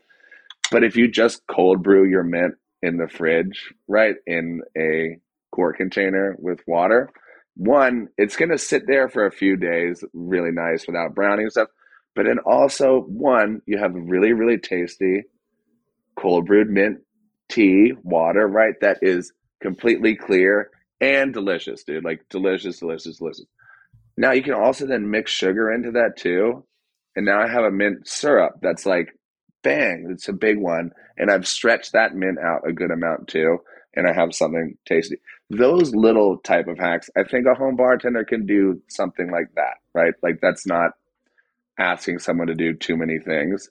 But 0.71 0.83
if 0.83 0.95
you 0.95 1.07
just 1.07 1.45
cold 1.47 1.83
brew 1.83 2.05
your 2.05 2.23
mint 2.23 2.55
in 2.81 2.97
the 2.97 3.07
fridge, 3.07 3.73
right, 3.87 4.15
in 4.25 4.61
a 4.77 5.17
quart 5.51 5.77
container 5.77 6.35
with 6.39 6.61
water, 6.65 7.09
one, 7.55 8.07
it's 8.17 8.35
going 8.35 8.49
to 8.49 8.57
sit 8.57 8.87
there 8.87 9.09
for 9.09 9.25
a 9.25 9.31
few 9.31 9.55
days, 9.55 10.03
really 10.13 10.51
nice 10.51 10.87
without 10.87 11.15
browning 11.15 11.49
stuff. 11.49 11.69
But 12.15 12.25
then 12.25 12.39
also, 12.39 13.01
one, 13.01 13.61
you 13.65 13.77
have 13.77 13.93
really, 13.93 14.33
really 14.33 14.57
tasty 14.57 15.23
cold 16.17 16.45
brewed 16.45 16.69
mint 16.69 16.99
tea, 17.49 17.93
water, 18.03 18.47
right, 18.47 18.75
that 18.81 18.99
is 19.01 19.33
completely 19.61 20.15
clear 20.15 20.69
and 21.01 21.33
delicious, 21.33 21.83
dude. 21.83 22.03
Like 22.03 22.21
delicious, 22.29 22.79
delicious, 22.79 23.17
delicious. 23.17 23.45
Now 24.17 24.31
you 24.31 24.43
can 24.43 24.53
also 24.53 24.85
then 24.85 25.09
mix 25.09 25.31
sugar 25.31 25.71
into 25.71 25.91
that 25.91 26.17
too. 26.17 26.65
And 27.15 27.25
now 27.25 27.41
I 27.41 27.47
have 27.47 27.63
a 27.63 27.71
mint 27.71 28.07
syrup 28.07 28.59
that's 28.61 28.85
like 28.85 29.17
bang, 29.63 30.07
it's 30.11 30.29
a 30.29 30.33
big 30.33 30.59
one. 30.59 30.91
And 31.17 31.31
I've 31.31 31.47
stretched 31.47 31.93
that 31.93 32.15
mint 32.15 32.37
out 32.39 32.67
a 32.67 32.71
good 32.71 32.91
amount 32.91 33.27
too. 33.27 33.57
And 33.95 34.07
I 34.07 34.13
have 34.13 34.35
something 34.35 34.77
tasty. 34.85 35.17
Those 35.49 35.95
little 35.95 36.37
type 36.37 36.67
of 36.67 36.77
hacks, 36.77 37.09
I 37.17 37.23
think 37.23 37.47
a 37.47 37.55
home 37.55 37.75
bartender 37.75 38.23
can 38.25 38.45
do 38.45 38.81
something 38.89 39.31
like 39.31 39.53
that, 39.55 39.75
right? 39.93 40.13
Like 40.21 40.39
that's 40.41 40.67
not 40.67 40.91
asking 41.79 42.19
someone 42.19 42.47
to 42.47 42.55
do 42.55 42.73
too 42.73 42.95
many 42.97 43.19
things. 43.19 43.69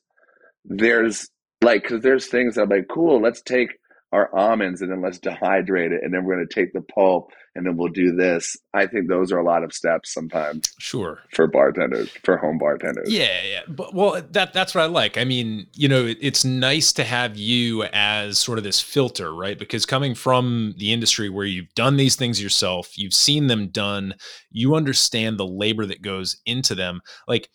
There's 0.65 1.29
like, 1.63 1.83
because 1.83 2.03
there's 2.03 2.27
things 2.27 2.55
that 2.55 2.63
I'm 2.63 2.69
like, 2.69 2.89
cool, 2.89 3.21
let's 3.21 3.43
take 3.43 3.79
our 4.13 4.33
almonds 4.35 4.81
and 4.81 4.91
then 4.93 5.03
let's 5.03 5.19
dehydrate 5.19 5.91
it. 5.91 6.01
And 6.05 6.15
then 6.15 6.25
we're 6.25 6.37
going 6.37 6.47
to 6.49 6.55
take 6.55 6.73
the 6.73 6.81
pulp 6.83 7.31
and 7.57 7.67
then 7.67 7.77
we'll 7.77 7.89
do 7.89 8.15
this. 8.15 8.57
I 8.73 8.87
think 8.87 9.09
those 9.09 9.33
are 9.33 9.39
a 9.39 9.45
lot 9.45 9.65
of 9.65 9.73
steps 9.73 10.13
sometimes 10.13 10.73
Sure. 10.79 11.21
for 11.33 11.49
bartenders, 11.49 12.11
for 12.23 12.37
home 12.37 12.59
bartenders. 12.59 13.13
Yeah, 13.13 13.43
yeah. 13.45 13.61
But 13.69 13.93
well, 13.93 14.23
that 14.31 14.53
that's 14.53 14.73
what 14.75 14.83
I 14.83 14.87
like. 14.87 15.19
I 15.19 15.25
mean, 15.25 15.67
you 15.75 15.89
know, 15.89 16.07
it, 16.07 16.19
it's 16.21 16.45
nice 16.45 16.93
to 16.93 17.05
have 17.05 17.37
you 17.37 17.85
as 17.93 18.39
sort 18.39 18.59
of 18.59 18.65
this 18.65 18.81
filter, 18.81 19.35
right? 19.35 19.59
Because 19.59 19.85
coming 19.85 20.15
from 20.15 20.75
the 20.79 20.93
industry 20.93 21.29
where 21.29 21.47
you've 21.47 21.75
done 21.75 21.97
these 21.97 22.15
things 22.15 22.43
yourself, 22.43 22.97
you've 22.97 23.15
seen 23.15 23.49
them 23.49 23.69
done, 23.69 24.15
you 24.51 24.77
understand 24.77 25.39
the 25.39 25.47
labor 25.47 25.87
that 25.87 26.03
goes 26.03 26.41
into 26.47 26.77
them. 26.77 27.01
Like 27.27 27.49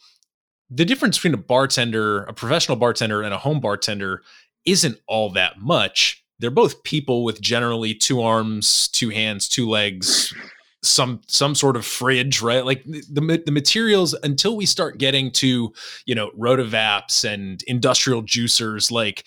the 0.70 0.86
difference 0.86 1.18
between 1.18 1.34
a 1.34 1.38
bartender, 1.38 2.24
a 2.24 2.34
professional 2.34 2.78
bartender, 2.78 3.22
and 3.22 3.34
a 3.34 3.38
home 3.38 3.60
bartender 3.62 4.22
isn't 4.66 5.00
all 5.08 5.30
that 5.32 5.60
much. 5.60 6.19
They're 6.40 6.52
both 6.52 6.84
people 6.84 7.24
with 7.24 7.42
generally 7.42 7.94
two 7.94 8.22
arms, 8.22 8.88
two 8.90 9.10
hands, 9.10 9.48
two 9.48 9.68
legs, 9.70 10.34
some 10.82 11.22
some 11.28 11.56
sort 11.56 11.76
of 11.76 11.86
fridge, 11.86 12.42
right? 12.42 12.66
Like 12.66 12.84
the 12.86 13.42
the, 13.46 13.52
materials 13.52 14.14
until 14.24 14.56
we 14.56 14.66
start 14.66 14.98
getting 14.98 15.32
to 15.32 15.74
you 16.06 16.16
know 16.16 16.32
rotovaps 16.32 17.30
and 17.30 17.62
industrial 17.64 18.24
juicers, 18.24 18.92
like 18.92 19.26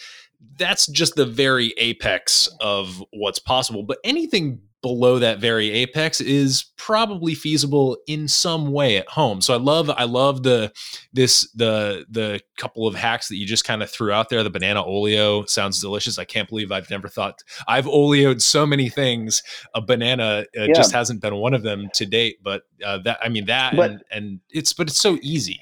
that's 0.58 0.86
just 0.86 1.14
the 1.14 1.26
very 1.26 1.74
apex 1.76 2.48
of 2.60 3.02
what's 3.12 3.38
possible. 3.38 3.82
But 3.82 3.98
anything 4.04 4.60
below 4.82 5.18
that 5.20 5.38
very 5.38 5.70
apex 5.70 6.20
is 6.20 6.64
probably 6.76 7.34
feasible 7.34 7.96
in 8.08 8.26
some 8.26 8.72
way 8.72 8.96
at 8.96 9.08
home. 9.08 9.40
So 9.40 9.54
I 9.54 9.56
love 9.56 9.88
I 9.90 10.04
love 10.04 10.42
the 10.42 10.72
this 11.12 11.48
the 11.52 12.04
the 12.10 12.40
couple 12.58 12.86
of 12.88 12.94
hacks 12.94 13.28
that 13.28 13.36
you 13.36 13.46
just 13.46 13.64
kind 13.64 13.82
of 13.82 13.88
threw 13.90 14.10
out 14.12 14.28
there. 14.28 14.42
The 14.42 14.50
banana 14.50 14.84
oleo 14.84 15.44
sounds 15.44 15.80
delicious. 15.80 16.18
I 16.18 16.24
can't 16.24 16.48
believe 16.48 16.72
I've 16.72 16.90
never 16.90 17.06
thought 17.08 17.38
I've 17.68 17.86
oleoed 17.86 18.42
so 18.42 18.66
many 18.66 18.88
things. 18.88 19.42
A 19.74 19.80
banana 19.80 20.44
uh, 20.58 20.64
Yeah. 20.64 20.72
just 20.74 20.92
hasn't 20.92 21.22
been 21.22 21.36
one 21.36 21.54
of 21.54 21.62
them 21.62 21.88
to 21.94 22.04
date. 22.04 22.38
But 22.42 22.62
uh, 22.84 22.98
that 23.04 23.18
I 23.22 23.28
mean 23.28 23.46
that 23.46 23.76
But- 23.76 23.90
and, 23.90 24.02
and 24.10 24.40
it's 24.50 24.72
but 24.72 24.88
it's 24.88 25.00
so 25.00 25.16
easy. 25.22 25.60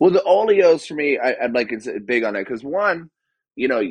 Well, 0.00 0.10
the 0.10 0.22
oleos 0.26 0.88
for 0.88 0.94
me, 0.94 1.18
I, 1.18 1.36
I'd 1.44 1.52
like 1.54 1.70
it's 1.70 1.86
big 2.06 2.24
on 2.24 2.32
that 2.32 2.40
because 2.46 2.64
one, 2.64 3.08
you 3.54 3.68
know, 3.68 3.82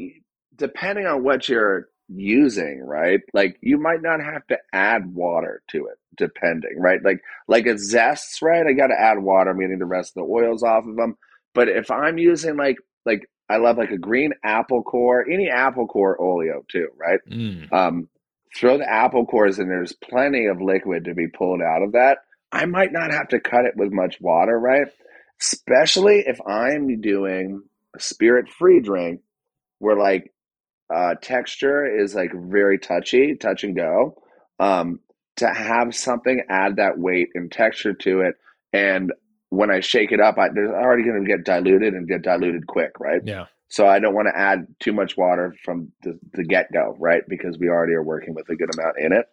depending 0.58 1.06
on 1.06 1.24
what 1.24 1.48
you're 1.48 1.88
using, 2.14 2.82
right? 2.86 3.22
Like 3.34 3.58
you 3.62 3.78
might 3.78 4.02
not 4.02 4.22
have 4.22 4.46
to 4.48 4.58
add 4.74 5.14
water 5.14 5.62
to 5.72 5.88
it, 5.88 5.98
depending, 6.16 6.80
right? 6.80 7.04
Like 7.04 7.22
like 7.48 7.66
it 7.66 7.80
zests, 7.80 8.42
right? 8.42 8.66
I 8.66 8.74
got 8.74 8.88
to 8.88 9.00
add 9.00 9.20
water. 9.20 9.52
I'm 9.52 9.60
getting 9.60 9.80
the 9.80 9.86
rest 9.86 10.12
of 10.12 10.24
the 10.26 10.32
oils 10.32 10.64
off 10.64 10.86
of 10.86 10.96
them. 10.96 11.18
But 11.54 11.70
if 11.70 11.92
I'm 11.92 12.18
using 12.18 12.58
like 12.58 12.78
like 13.06 13.30
I 13.50 13.58
love 13.58 13.78
like 13.78 13.92
a 13.92 13.98
green 13.98 14.34
apple 14.44 14.84
core, 14.84 15.26
any 15.30 15.50
apple 15.50 15.88
core 15.88 16.20
oleo 16.22 16.64
too, 16.70 16.88
right? 16.98 17.20
Mm. 17.30 17.72
um, 17.74 18.10
throw 18.56 18.78
the 18.78 18.90
apple 18.90 19.26
cores 19.26 19.60
in. 19.60 19.68
There's 19.68 19.94
plenty 19.94 20.46
of 20.46 20.62
liquid 20.62 21.06
to 21.06 21.14
be 21.14 21.28
pulled 21.28 21.62
out 21.62 21.82
of 21.82 21.94
that. 21.94 22.20
I 22.52 22.66
might 22.66 22.92
not 22.92 23.12
have 23.12 23.30
to 23.30 23.40
cut 23.40 23.66
it 23.66 23.78
with 23.78 23.92
much 23.92 24.20
water, 24.20 24.58
right? 24.58 24.88
Especially 25.40 26.24
if 26.26 26.40
I'm 26.46 27.02
doing 27.02 27.64
a 27.96 28.00
spirit 28.00 28.50
free 28.50 28.82
drink 28.82 29.22
where 29.80 29.98
like 29.98 30.31
uh, 30.94 31.16
texture 31.22 31.86
is 31.86 32.16
like 32.16 32.32
very 32.34 32.78
touchy, 32.80 33.36
touch 33.36 33.64
and 33.64 33.76
go. 33.76 34.22
Um, 34.60 35.00
to 35.38 35.48
have 35.52 35.96
something 35.96 36.44
add 36.50 36.76
that 36.76 37.00
weight 37.00 37.30
and 37.34 37.52
texture 37.52 37.94
to 37.94 38.22
it, 38.22 38.36
and 38.74 39.12
when 39.50 39.72
I 39.72 39.80
shake 39.80 40.12
it 40.12 40.20
up, 40.20 40.38
I, 40.38 40.50
there's 40.54 40.72
already 40.72 41.04
going 41.04 41.24
to 41.24 41.28
get 41.28 41.44
diluted 41.46 41.94
and 41.94 42.08
get 42.08 42.22
diluted 42.22 42.68
quick, 42.68 43.00
right? 43.00 43.22
Yeah. 43.24 43.46
So 43.68 43.88
I 43.88 44.00
don't 44.00 44.14
want 44.14 44.28
to 44.28 44.38
add 44.38 44.68
too 44.80 44.94
much 44.94 45.18
water 45.18 45.56
from 45.64 45.92
the, 46.04 46.20
the 46.34 46.44
get 46.44 46.72
go, 46.74 46.96
right? 47.00 47.24
Because 47.28 47.58
we 47.58 47.70
already 47.70 47.94
are 47.94 48.04
working 48.04 48.34
with 48.34 48.50
a 48.50 48.56
good 48.56 48.70
amount 48.74 48.98
in 49.00 49.14
it. 49.14 49.26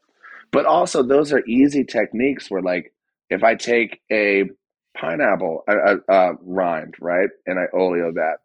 But 0.51 0.65
also, 0.67 1.03
those 1.03 1.33
are 1.33 1.45
easy 1.47 1.85
techniques 1.85 2.51
where, 2.51 2.63
like, 2.63 2.93
if 3.31 3.45
I 3.45 3.55
take 3.55 4.01
a 4.11 4.45
pineapple 4.97 5.63
a, 5.69 5.77
a, 5.77 5.97
a 6.09 6.33
rind, 6.43 6.95
right, 7.01 7.29
and 7.47 7.59
I 7.59 7.65
oleo 7.73 8.13
that, 8.13 8.39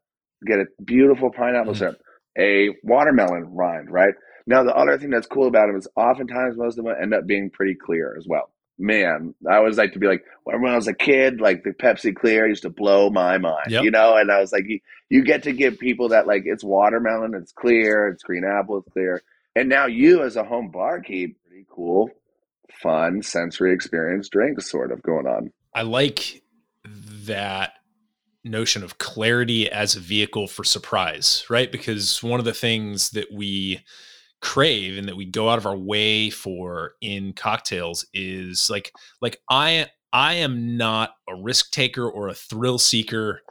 get 0.45 0.59
a 0.59 0.66
beautiful 0.84 1.32
pineapple 1.32 1.74
Mhm. 1.74 1.78
syrup, 1.78 1.97
a 2.38 2.69
watermelon 2.84 3.53
rind, 3.53 3.89
right? 3.91 4.13
Now, 4.45 4.63
the 4.63 4.75
other 4.75 4.97
thing 4.97 5.09
that's 5.09 5.27
cool 5.27 5.47
about 5.47 5.67
them 5.67 5.77
is 5.77 5.88
oftentimes 5.95 6.57
most 6.57 6.77
of 6.77 6.86
them 6.86 6.93
end 7.01 7.13
up 7.13 7.25
being 7.25 7.49
pretty 7.49 7.75
clear 7.75 8.15
as 8.17 8.25
well. 8.27 8.49
Man, 8.79 9.36
I 9.49 9.55
always 9.57 9.77
like 9.77 9.93
to 9.93 9.99
be 9.99 10.07
like, 10.07 10.23
when 10.43 10.65
I 10.65 10.75
was 10.75 10.88
a 10.88 10.93
kid, 10.93 11.39
like 11.39 11.63
the 11.63 11.71
Pepsi 11.71 12.13
Clear 12.13 12.47
used 12.47 12.63
to 12.63 12.69
blow 12.69 13.09
my 13.09 13.38
mind, 13.38 13.69
Yep. 13.69 13.84
you 13.84 13.91
know? 13.91 14.17
And 14.17 14.31
I 14.31 14.39
was 14.41 14.51
like, 14.51 14.63
you, 14.67 14.79
you 15.09 15.23
get 15.23 15.43
to 15.43 15.53
give 15.53 15.77
people 15.77 16.09
that, 16.09 16.25
like, 16.27 16.43
it's 16.45 16.63
watermelon, 16.63 17.36
it's 17.36 17.51
clear, 17.51 18.07
it's 18.07 18.23
green 18.23 18.43
apple, 18.43 18.79
it's 18.79 18.89
clear. 18.91 19.21
And 19.55 19.69
now 19.69 19.86
you, 19.86 20.23
as 20.23 20.36
a 20.36 20.43
home 20.43 20.71
barkeep, 20.71 21.38
pretty 21.47 21.67
cool, 21.69 22.09
fun, 22.81 23.21
sensory 23.21 23.73
experience 23.73 24.27
drinks 24.27 24.69
sort 24.69 24.91
of 24.91 25.01
going 25.03 25.27
on. 25.27 25.53
I 25.73 25.84
like 25.84 26.41
that 27.25 27.73
notion 28.43 28.83
of 28.83 28.97
clarity 28.97 29.69
as 29.71 29.95
a 29.95 29.99
vehicle 29.99 30.47
for 30.47 30.63
surprise, 30.63 31.45
right? 31.49 31.71
Because 31.71 32.21
one 32.21 32.39
of 32.39 32.45
the 32.45 32.53
things 32.53 33.11
that 33.11 33.31
we 33.31 33.83
crave 34.41 34.97
and 34.97 35.07
that 35.07 35.15
we 35.15 35.25
go 35.25 35.49
out 35.49 35.57
of 35.57 35.65
our 35.65 35.77
way 35.77 36.29
for 36.29 36.95
in 36.99 37.31
cocktails 37.31 38.05
is 38.13 38.69
like 38.69 38.91
like 39.21 39.39
I 39.49 39.87
I 40.11 40.33
am 40.33 40.75
not 40.75 41.11
a 41.29 41.35
risk 41.35 41.71
taker 41.71 42.07
or 42.09 42.27
a 42.27 42.33
thrill 42.33 42.77
seeker 42.77 43.41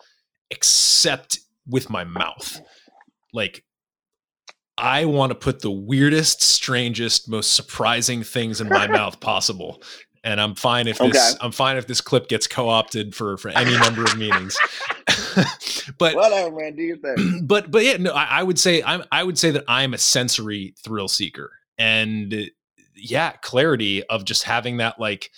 except 0.50 1.38
with 1.66 1.88
my 1.88 2.04
mouth. 2.04 2.60
Like 3.32 3.64
I 4.76 5.06
want 5.06 5.30
to 5.30 5.34
put 5.34 5.60
the 5.60 5.70
weirdest, 5.70 6.42
strangest, 6.42 7.28
most 7.28 7.54
surprising 7.54 8.22
things 8.22 8.60
in 8.60 8.68
my 8.68 8.86
mouth 8.86 9.20
possible. 9.20 9.82
And 10.24 10.40
I'm 10.40 10.54
fine 10.54 10.86
if 10.86 10.98
this 10.98 11.34
Okay. 11.34 11.38
I'm 11.40 11.50
fine 11.50 11.76
if 11.76 11.86
this 11.86 12.00
clip 12.00 12.28
gets 12.28 12.46
co-opted 12.46 13.14
for 13.14 13.36
for 13.36 13.48
any 13.50 13.76
number 13.78 14.04
of 14.04 14.16
meetings. 14.16 14.56
but 15.98 16.14
Whatever, 16.14 16.54
man, 16.56 16.76
do 16.76 16.82
your 16.82 16.96
thing. 16.96 17.40
but 17.44 17.70
but 17.70 17.84
yeah, 17.84 17.96
no, 17.96 18.12
I, 18.12 18.24
I 18.24 18.42
would 18.42 18.58
say 18.58 18.82
I'm 18.82 19.02
I 19.10 19.24
would 19.24 19.38
say 19.38 19.50
that 19.50 19.64
I'm 19.66 19.94
a 19.94 19.98
sensory 19.98 20.74
thrill 20.78 21.08
seeker, 21.08 21.50
and 21.76 22.32
uh, 22.32 22.42
yeah, 22.94 23.32
clarity 23.32 24.04
of 24.04 24.24
just 24.24 24.44
having 24.44 24.76
that 24.76 25.00
like, 25.00 25.30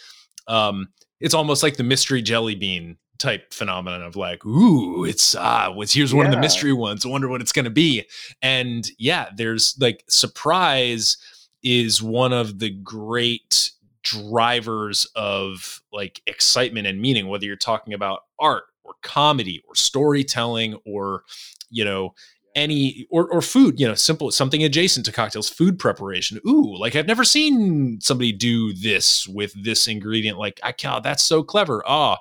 um, 0.49 0.89
it's 1.19 1.35
almost 1.35 1.63
like 1.63 1.77
the 1.77 1.83
mystery 1.83 2.21
jelly 2.21 2.55
bean 2.55 2.99
type 3.19 3.55
phenomenon 3.55 4.03
of 4.03 4.17
like, 4.17 4.45
ooh, 4.45 5.05
it's 5.05 5.35
ah, 5.35 5.71
what's 5.73 5.95
here's 5.95 6.13
one 6.13 6.27
of 6.27 6.33
the 6.33 6.39
mystery 6.39 6.75
ones. 6.75 7.07
I 7.07 7.09
wonder 7.09 7.29
what 7.29 7.41
it's 7.41 7.53
gonna 7.53 7.71
be, 7.71 8.05
and 8.43 8.87
yeah, 8.99 9.31
there's 9.35 9.77
like 9.81 10.05
surprise 10.09 11.17
is 11.63 12.03
one 12.03 12.35
of 12.35 12.59
the 12.59 12.71
great 12.71 13.71
drivers 14.05 15.07
of 15.17 15.83
like 15.93 16.23
excitement 16.27 16.87
and 16.87 17.01
meaning 17.01 17.29
whether 17.29 17.47
you're 17.47 17.57
talking 17.57 17.95
about 17.95 18.21
art 18.39 18.65
or 18.85 18.95
comedy 19.03 19.63
or 19.67 19.75
storytelling 19.75 20.75
or 20.87 21.25
you 21.71 21.85
know 21.85 22.15
any 22.55 23.07
or 23.11 23.27
or 23.33 23.43
food 23.43 23.81
you 23.81 23.89
know 23.89 23.95
simple 23.95 24.31
something 24.31 24.63
adjacent 24.63 25.05
to 25.05 25.13
cocktails 25.13 25.49
food 25.49 25.79
preparation. 25.79 26.39
Ooh 26.47 26.77
like 26.79 26.95
i've 26.95 27.07
never 27.07 27.25
seen 27.25 28.01
somebody 28.01 28.31
do 28.31 28.73
this 28.75 29.27
with 29.27 29.53
this 29.61 29.89
ingredient 29.89 30.39
like 30.39 30.61
i 30.63 30.73
that's 31.01 31.25
so 31.25 31.43
clever. 31.43 31.83
Ah 31.87 32.19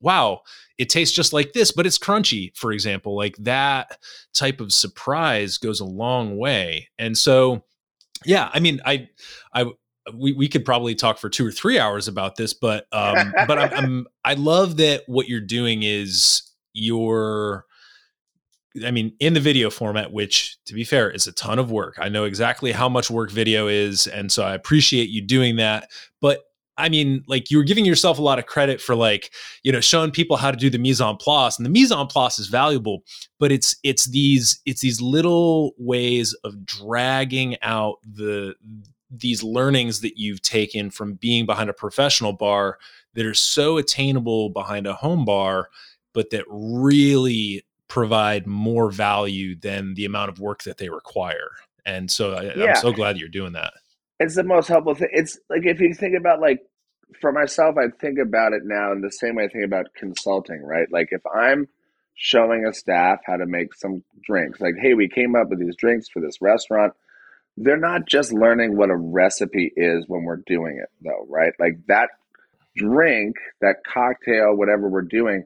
wow 0.00 0.42
it 0.76 0.90
tastes 0.90 1.14
just 1.14 1.32
like 1.32 1.52
this 1.52 1.72
but 1.72 1.86
it's 1.86 1.98
crunchy 1.98 2.56
for 2.56 2.70
example. 2.70 3.16
Like 3.16 3.36
that 3.38 3.98
type 4.32 4.60
of 4.60 4.72
surprise 4.72 5.58
goes 5.58 5.80
a 5.80 5.84
long 5.84 6.36
way. 6.36 6.90
And 6.98 7.16
so 7.16 7.64
yeah 8.24 8.50
i 8.52 8.60
mean 8.60 8.80
i 8.84 9.08
i 9.52 9.64
we, 10.12 10.32
we 10.32 10.48
could 10.48 10.64
probably 10.64 10.94
talk 10.94 11.18
for 11.18 11.30
two 11.30 11.46
or 11.46 11.52
three 11.52 11.78
hours 11.78 12.08
about 12.08 12.36
this 12.36 12.52
but 12.52 12.86
um 12.92 13.32
but 13.46 13.58
I'm, 13.58 13.72
I'm 13.72 14.06
i 14.24 14.34
love 14.34 14.76
that 14.76 15.04
what 15.06 15.28
you're 15.28 15.40
doing 15.40 15.82
is 15.82 16.42
you're 16.74 17.64
I 18.84 18.90
mean, 18.90 19.14
in 19.20 19.34
the 19.34 19.40
video 19.40 19.70
format, 19.70 20.12
which 20.12 20.58
to 20.66 20.74
be 20.74 20.82
fair 20.82 21.10
is 21.10 21.26
a 21.26 21.32
ton 21.32 21.58
of 21.58 21.70
work. 21.70 21.96
I 22.00 22.08
know 22.08 22.24
exactly 22.24 22.72
how 22.72 22.88
much 22.88 23.08
work 23.08 23.30
video 23.30 23.68
is. 23.68 24.08
And 24.08 24.32
so 24.32 24.42
I 24.42 24.54
appreciate 24.54 25.10
you 25.10 25.22
doing 25.22 25.56
that. 25.56 25.90
But 26.20 26.40
I 26.76 26.88
mean, 26.88 27.22
like 27.28 27.52
you're 27.52 27.62
giving 27.62 27.84
yourself 27.84 28.18
a 28.18 28.22
lot 28.22 28.40
of 28.40 28.46
credit 28.46 28.80
for 28.80 28.96
like, 28.96 29.32
you 29.62 29.70
know, 29.70 29.80
showing 29.80 30.10
people 30.10 30.36
how 30.36 30.50
to 30.50 30.56
do 30.56 30.70
the 30.70 30.78
mise 30.78 31.00
en 31.00 31.16
place. 31.16 31.56
And 31.56 31.64
the 31.64 31.70
mise 31.70 31.92
en 31.92 32.06
place 32.08 32.40
is 32.40 32.48
valuable, 32.48 33.04
but 33.38 33.52
it's 33.52 33.76
it's 33.84 34.06
these 34.06 34.60
it's 34.66 34.80
these 34.80 35.00
little 35.00 35.72
ways 35.78 36.34
of 36.42 36.64
dragging 36.64 37.56
out 37.62 37.98
the 38.02 38.56
these 39.10 39.42
learnings 39.42 40.00
that 40.00 40.18
you've 40.18 40.42
taken 40.42 40.90
from 40.90 41.14
being 41.14 41.46
behind 41.46 41.70
a 41.70 41.74
professional 41.74 42.32
bar 42.32 42.78
that 43.14 43.26
are 43.26 43.34
so 43.34 43.76
attainable 43.76 44.50
behind 44.50 44.86
a 44.86 44.94
home 44.94 45.24
bar, 45.24 45.68
but 46.12 46.30
that 46.30 46.44
really 46.48 47.64
provide 47.88 48.46
more 48.46 48.90
value 48.90 49.54
than 49.54 49.94
the 49.94 50.04
amount 50.04 50.30
of 50.30 50.40
work 50.40 50.62
that 50.64 50.78
they 50.78 50.88
require. 50.88 51.50
And 51.86 52.10
so 52.10 52.32
I, 52.34 52.54
Yeah. 52.54 52.64
I'm 52.70 52.76
so 52.76 52.92
glad 52.92 53.18
you're 53.18 53.28
doing 53.28 53.52
that. 53.52 53.74
it's 54.20 54.34
the 54.36 54.42
most 54.42 54.68
helpful 54.68 54.94
thing. 54.94 55.08
It's 55.12 55.38
like 55.50 55.64
if 55.66 55.80
you 55.80 55.92
think 55.94 56.16
about 56.16 56.40
like 56.40 56.60
for 57.20 57.30
myself, 57.30 57.76
I 57.76 57.88
think 58.00 58.18
about 58.18 58.52
it 58.52 58.62
now 58.64 58.90
in 58.92 59.00
the 59.00 59.10
same 59.10 59.36
way 59.36 59.44
I 59.44 59.48
think 59.48 59.64
about 59.64 59.86
consulting, 59.94 60.62
right? 60.62 60.90
Like 60.90 61.08
if 61.10 61.20
I'm 61.26 61.68
showing 62.14 62.64
a 62.64 62.72
staff 62.72 63.20
how 63.26 63.36
to 63.36 63.46
make 63.46 63.74
some 63.74 64.02
drinks, 64.24 64.60
like, 64.60 64.76
hey, 64.80 64.94
we 64.94 65.08
came 65.08 65.36
up 65.36 65.50
with 65.50 65.60
these 65.60 65.76
drinks 65.76 66.08
for 66.08 66.20
this 66.20 66.40
restaurant. 66.40 66.94
They're 67.56 67.76
not 67.76 68.06
just 68.08 68.32
learning 68.32 68.76
what 68.76 68.90
a 68.90 68.96
recipe 68.96 69.72
is 69.76 70.04
when 70.08 70.24
we're 70.24 70.42
doing 70.46 70.78
it, 70.82 70.88
though, 71.02 71.26
right? 71.28 71.52
Like 71.60 71.78
that 71.88 72.08
drink, 72.76 73.36
that 73.60 73.76
cocktail, 73.86 74.54
whatever 74.56 74.88
we're 74.88 75.02
doing, 75.02 75.44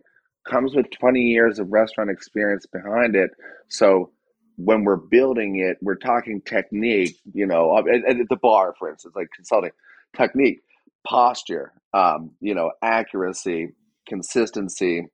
comes 0.48 0.74
with 0.74 0.86
20 0.98 1.20
years 1.20 1.58
of 1.58 1.70
restaurant 1.70 2.10
experience 2.10 2.66
behind 2.66 3.14
it. 3.14 3.30
So 3.68 4.10
when 4.56 4.84
we're 4.84 4.96
building 4.96 5.58
it, 5.60 5.76
we're 5.82 5.96
talking 5.96 6.40
technique, 6.42 7.16
you 7.34 7.46
know, 7.46 7.72
uh, 7.76 7.82
at, 7.92 8.20
at 8.20 8.28
the 8.28 8.36
bar, 8.36 8.74
for 8.78 8.90
instance, 8.90 9.14
like 9.14 9.28
consulting, 9.34 9.70
technique, 10.16 10.60
posture, 11.06 11.72
um, 11.92 12.30
you 12.40 12.54
know, 12.54 12.72
accuracy, 12.82 13.68
consistency, 14.06 15.06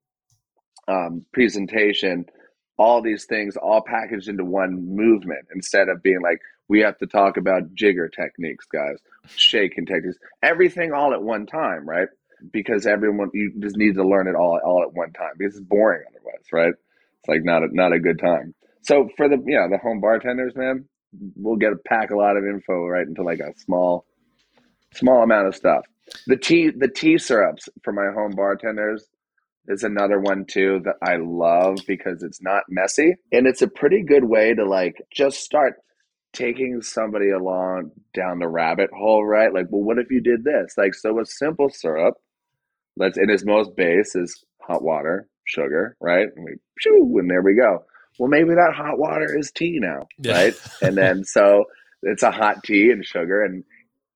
um, 0.88 1.24
presentation, 1.32 2.26
all 2.78 3.02
these 3.02 3.24
things 3.26 3.56
all 3.56 3.82
packaged 3.82 4.28
into 4.28 4.44
one 4.44 4.86
movement 4.96 5.46
instead 5.54 5.88
of 5.88 6.02
being 6.02 6.20
like, 6.22 6.40
we 6.68 6.80
have 6.80 6.96
to 6.98 7.06
talk 7.06 7.36
about 7.36 7.74
jigger 7.74 8.08
techniques, 8.08 8.66
guys, 8.66 8.98
shaking 9.36 9.86
techniques, 9.86 10.18
everything 10.42 10.92
all 10.92 11.12
at 11.12 11.22
one 11.22 11.46
time, 11.46 11.88
right? 11.88 12.08
Because 12.52 12.86
everyone, 12.86 13.30
you 13.34 13.52
just 13.58 13.76
need 13.76 13.94
to 13.94 14.06
learn 14.06 14.28
it 14.28 14.34
all, 14.34 14.60
all 14.64 14.82
at 14.82 14.94
one 14.94 15.12
time 15.12 15.32
because 15.36 15.56
it's 15.56 15.64
boring 15.64 16.02
otherwise, 16.08 16.44
right? 16.52 16.74
It's 17.20 17.28
like 17.28 17.44
not 17.44 17.62
a, 17.62 17.68
not 17.74 17.92
a 17.92 18.00
good 18.00 18.18
time. 18.18 18.54
So 18.82 19.08
for 19.16 19.28
the, 19.28 19.36
know, 19.36 19.68
the 19.70 19.78
home 19.78 20.00
bartenders, 20.00 20.54
man, 20.54 20.86
we'll 21.36 21.56
get 21.56 21.72
a 21.72 21.76
pack 21.76 22.10
a 22.10 22.16
lot 22.16 22.36
of 22.36 22.44
info 22.44 22.86
right 22.86 23.06
into 23.06 23.22
like 23.22 23.40
a 23.40 23.58
small, 23.58 24.04
small 24.92 25.22
amount 25.22 25.48
of 25.48 25.54
stuff. 25.54 25.86
The 26.26 26.36
tea, 26.36 26.70
the 26.70 26.88
tea 26.88 27.18
syrups 27.18 27.68
for 27.82 27.92
my 27.92 28.12
home 28.12 28.32
bartenders 28.32 29.06
is 29.68 29.82
another 29.84 30.20
one 30.20 30.44
too 30.44 30.82
that 30.84 30.96
I 31.02 31.16
love 31.16 31.78
because 31.86 32.22
it's 32.22 32.42
not 32.42 32.64
messy 32.68 33.14
and 33.32 33.46
it's 33.46 33.62
a 33.62 33.68
pretty 33.68 34.02
good 34.02 34.24
way 34.24 34.52
to 34.54 34.64
like 34.66 34.96
just 35.10 35.40
start 35.40 35.76
taking 36.34 36.82
somebody 36.82 37.30
along 37.30 37.92
down 38.14 38.40
the 38.40 38.48
rabbit 38.48 38.90
hole, 38.92 39.24
right? 39.24 39.54
Like, 39.54 39.66
well, 39.70 39.82
what 39.82 39.98
if 39.98 40.10
you 40.10 40.20
did 40.22 40.44
this? 40.44 40.74
Like, 40.78 40.94
so 40.94 41.20
a 41.20 41.26
simple 41.26 41.70
syrup, 41.70 42.14
let's 42.96 43.18
in 43.18 43.30
its 43.30 43.44
most 43.44 43.76
base 43.76 44.14
is 44.16 44.44
hot 44.62 44.82
water, 44.82 45.28
sugar, 45.46 45.96
right? 46.00 46.28
And 46.36 46.44
we 46.44 46.54
shoo, 46.80 47.16
and 47.18 47.30
there 47.30 47.42
we 47.42 47.54
go. 47.54 47.84
Well, 48.18 48.28
maybe 48.30 48.50
that 48.50 48.74
hot 48.76 48.98
water 48.98 49.36
is 49.38 49.52
tea 49.52 49.78
now, 49.80 50.08
Yeah. 50.18 50.32
right? 50.34 50.54
and 50.82 50.96
then 50.96 51.24
so 51.24 51.64
it's 52.02 52.22
a 52.22 52.30
hot 52.32 52.64
tea 52.64 52.90
and 52.90 53.04
sugar, 53.04 53.44
and 53.44 53.64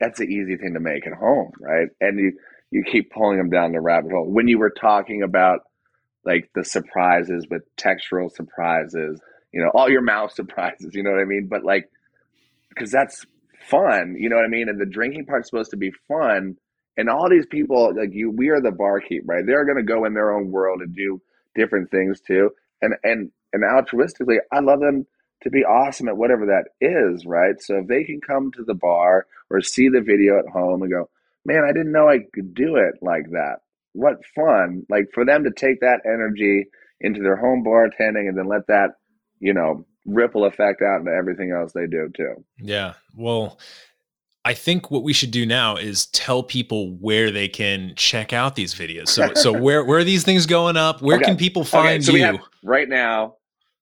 that's 0.01 0.21
an 0.21 0.31
easy 0.31 0.57
thing 0.57 0.75
to 0.75 0.81
make 0.81 1.07
at 1.07 1.15
home, 1.15 1.53
right? 1.61 1.89
And 2.01 2.19
you 2.19 2.33
you 2.71 2.85
keep 2.91 3.11
pulling 3.13 3.39
them 3.39 3.51
down 3.51 3.73
the 3.73 3.81
rabbit 3.81 4.13
hole. 4.13 4.31
When 4.31 4.49
you 4.49 4.59
were 4.59 4.71
talking 4.71 5.23
about 5.23 5.61
like 6.25 6.51
the 6.55 6.65
surprises 6.65 7.47
with 7.51 7.63
textural 7.77 8.31
surprises, 8.31 9.21
you 9.53 9.63
know, 9.63 9.71
all 9.75 9.91
your 9.91 10.03
mouth 10.03 10.33
surprises, 10.35 10.95
you 10.95 11.03
know 11.03 11.11
what 11.11 11.21
I 11.21 11.25
mean? 11.25 11.49
But 11.51 11.65
like, 11.65 11.89
because 12.71 12.91
that's 12.91 13.25
fun, 13.69 14.17
you 14.19 14.29
know 14.29 14.37
what 14.37 14.45
I 14.45 14.49
mean? 14.49 14.69
And 14.69 14.81
the 14.81 14.87
drinking 14.87 15.27
part's 15.27 15.49
supposed 15.49 15.71
to 15.73 15.77
be 15.77 15.93
fun. 16.09 16.57
And 16.97 17.09
all 17.09 17.29
these 17.31 17.47
people, 17.47 17.95
like 17.97 18.11
you, 18.13 18.31
we 18.31 18.49
are 18.49 18.61
the 18.61 18.73
barkeep, 18.73 19.23
right? 19.27 19.45
They're 19.47 19.65
going 19.65 19.79
to 19.79 19.85
go 19.85 20.05
in 20.05 20.15
their 20.15 20.33
own 20.33 20.51
world 20.51 20.81
and 20.81 20.95
do 20.95 21.21
different 21.55 21.91
things 21.91 22.21
too. 22.21 22.51
And 22.83 22.95
and 23.03 23.31
and 23.53 23.63
altruistically, 23.63 24.39
I 24.53 24.61
love 24.61 24.81
them 24.81 25.07
to 25.43 25.51
be 25.51 25.65
awesome 25.65 26.09
at 26.09 26.17
whatever 26.17 26.47
that 26.47 26.71
is, 26.81 27.25
right? 27.25 27.55
So 27.61 27.79
if 27.79 27.87
they 27.87 28.05
can 28.05 28.21
come 28.21 28.51
to 28.53 28.65
the 28.65 28.75
bar 28.75 29.27
or 29.51 29.61
see 29.61 29.89
the 29.89 30.01
video 30.01 30.39
at 30.39 30.53
home 30.53 30.83
and 30.83 30.91
go, 30.91 31.09
man, 31.45 31.65
I 31.65 31.73
didn't 31.73 31.93
know 31.93 32.09
I 32.09 32.19
could 32.35 32.55
do 32.55 32.77
it 32.77 32.97
like 33.01 33.31
that. 33.31 33.59
What 33.93 34.25
fun! 34.35 34.85
Like 34.89 35.11
for 35.15 35.25
them 35.25 35.45
to 35.45 35.51
take 35.51 35.81
that 35.81 36.01
energy 36.05 36.67
into 37.01 37.21
their 37.23 37.37
home 37.37 37.65
bartending 37.65 38.29
and 38.29 38.37
then 38.37 38.49
let 38.49 38.67
that 38.67 38.95
you 39.41 39.55
know, 39.55 39.85
ripple 40.09 40.45
effect 40.45 40.81
out 40.83 41.01
into 41.01 41.13
everything 41.13 41.53
else 41.53 41.73
they 41.73 41.87
do 41.87 42.11
too. 42.17 42.45
Yeah. 42.59 42.95
Well, 43.15 43.59
I 44.45 44.55
think 44.55 44.91
what 44.91 45.03
we 45.03 45.13
should 45.13 45.31
do 45.31 45.45
now 45.45 45.77
is 45.77 46.07
tell 46.07 46.43
people 46.43 46.95
where 46.97 47.31
they 47.31 47.49
can 47.49 47.93
check 47.97 48.33
out 48.33 48.55
these 48.57 48.75
videos. 48.75 49.09
So, 49.09 49.35
so 49.35 49.53
where 49.61 49.85
where 49.85 49.99
are 49.99 50.05
these 50.05 50.25
things 50.25 50.47
going 50.47 50.77
up? 50.77 51.03
Where 51.03 51.17
Okay. 51.17 51.27
can 51.27 51.37
people 51.37 51.63
Okay, 51.63 51.71
find 51.71 52.05
so 52.05 52.13
we 52.13 52.21
you? 52.21 52.27
have- 52.27 52.41
right 52.65 52.89
now, 52.89 53.35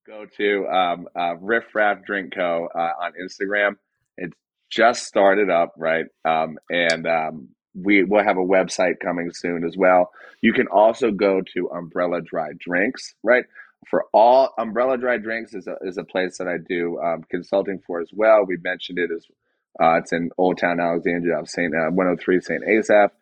go 0.06 0.24
to 0.36 0.66
um, 0.68 1.08
uh, 1.18 1.36
Riff 1.36 1.64
Raff 1.74 1.98
Drink 2.04 2.34
Co. 2.34 2.68
Uh, 2.74 2.78
on 3.04 3.12
Instagram. 3.22 3.76
It's 4.16 4.36
just 4.70 5.04
started 5.04 5.50
up, 5.50 5.74
right? 5.78 6.06
Um, 6.24 6.58
and 6.70 7.06
um, 7.06 7.48
we 7.74 8.02
will 8.02 8.24
have 8.24 8.36
a 8.38 8.40
website 8.44 8.94
coming 9.00 9.30
soon 9.32 9.64
as 9.64 9.76
well. 9.76 10.10
You 10.42 10.52
can 10.52 10.66
also 10.68 11.10
go 11.12 11.42
to 11.54 11.70
Umbrella 11.70 12.20
Dry 12.22 12.50
Drinks, 12.58 13.14
right? 13.22 13.44
For 13.90 14.04
all 14.12 14.52
Umbrella 14.58 14.98
Dry 14.98 15.16
Drinks 15.16 15.54
is 15.54 15.66
a, 15.68 15.76
is 15.82 15.96
a 15.96 16.04
place 16.04 16.38
that 16.38 16.48
I 16.48 16.56
do 16.58 16.98
um, 17.00 17.22
consulting 17.30 17.80
for 17.86 18.00
as 18.00 18.10
well. 18.12 18.44
We 18.44 18.56
mentioned 18.62 18.98
it 18.98 19.10
as 19.14 19.26
uh, 19.80 19.98
it's 19.98 20.12
in 20.12 20.30
Old 20.38 20.58
Town 20.58 20.80
Alexandria, 20.80 21.38
of 21.38 21.48
Saint 21.48 21.74
uh, 21.74 21.90
103 21.90 22.40
Saint 22.40 22.64
Asaph. 22.64 23.12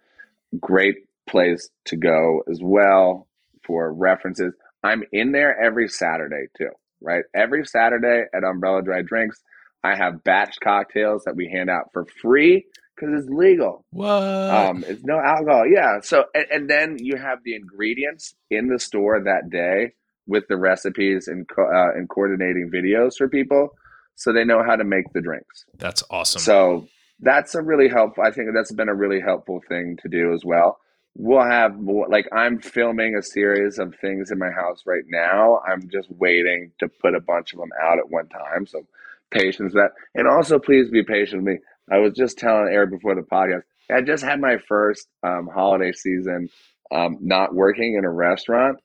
Great 0.61 0.97
place 1.27 1.69
to 1.87 1.97
go 1.97 2.43
as 2.51 2.61
well 2.63 3.27
for 3.67 3.93
references. 3.93 4.55
I'm 4.83 5.03
in 5.13 5.33
there 5.33 5.61
every 5.61 5.89
Saturday 5.89 6.47
too, 6.57 6.71
right? 7.01 7.25
Every 7.35 7.67
Saturday 7.67 8.25
at 8.33 8.45
Umbrella 8.45 8.83
Dry 8.83 9.03
Drinks, 9.03 9.41
I 9.83 9.97
have 9.97 10.25
batch 10.25 10.57
cocktails 10.63 11.25
that 11.25 11.37
we 11.37 11.51
hand 11.51 11.69
out 11.69 11.91
for 11.93 12.07
free 12.23 12.67
because 12.95 13.19
it's 13.19 13.29
legal. 13.29 13.85
What? 13.91 14.23
Um, 14.23 14.85
it's 14.87 15.05
no 15.05 15.19
alcohol. 15.19 15.65
Yeah. 15.67 16.01
So, 16.03 16.25
and, 16.35 16.47
and 16.51 16.71
then 16.71 16.97
you 17.01 17.17
have 17.17 17.41
the 17.45 17.57
ingredients 17.57 18.35
in 18.51 18.69
the 18.69 18.79
store 18.79 19.25
that 19.25 19.51
day 19.51 19.93
with 20.27 20.47
the 20.49 20.57
recipes 20.57 21.29
and 21.29 21.49
co- 21.49 21.63
uh, 21.67 21.97
and 21.97 22.09
coordinating 22.09 22.71
videos 22.73 23.17
for 23.17 23.29
people, 23.29 23.75
so 24.15 24.33
they 24.33 24.45
know 24.45 24.63
how 24.63 24.77
to 24.77 24.85
make 24.85 25.13
the 25.13 25.21
drinks. 25.21 25.65
That's 25.79 26.03
awesome. 26.11 26.41
So 26.41 26.89
that's 27.21 27.55
a 27.55 27.63
really 27.63 27.89
helpful. 27.89 28.25
I 28.25 28.31
think 28.31 28.51
that's 28.55 28.73
been 28.73 28.89
a 28.89 28.95
really 28.95 29.21
helpful 29.21 29.61
thing 29.69 29.99
to 30.03 30.09
do 30.09 30.33
as 30.33 30.45
well. 30.45 30.79
We'll 31.17 31.45
have 31.45 31.79
more, 31.79 32.09
like 32.09 32.29
I'm 32.33 32.59
filming 32.59 33.15
a 33.17 33.23
series 33.23 33.79
of 33.79 33.95
things 34.01 34.31
in 34.31 34.39
my 34.39 34.51
house 34.51 34.83
right 34.85 35.05
now. 35.07 35.61
I'm 35.67 35.89
just 35.89 36.11
waiting 36.11 36.73
to 36.81 36.89
put 36.89 37.15
a 37.15 37.21
bunch 37.21 37.53
of 37.53 37.61
them 37.61 37.71
out 37.81 37.99
at 37.99 38.11
one 38.11 38.29
time. 38.29 38.67
So 38.67 38.85
patience 39.31 39.75
that, 39.75 39.91
and 40.15 40.27
also 40.27 40.59
please 40.59 40.91
be 40.91 41.05
patient 41.05 41.45
with 41.45 41.55
me. 41.55 41.61
I 41.91 41.99
was 41.99 42.15
just 42.15 42.39
telling 42.39 42.73
Eric 42.73 42.91
before 42.91 43.15
the 43.15 43.23
podcast. 43.23 43.63
I 43.91 44.01
just 44.01 44.25
had 44.25 44.41
my 44.41 44.57
first 44.67 45.07
um, 45.23 45.49
holiday 45.53 45.93
season 45.93 46.49
um, 46.91 47.19
not 47.21 47.55
working 47.55 47.95
in 47.97 48.05
a 48.05 48.11
restaurant 48.11 48.79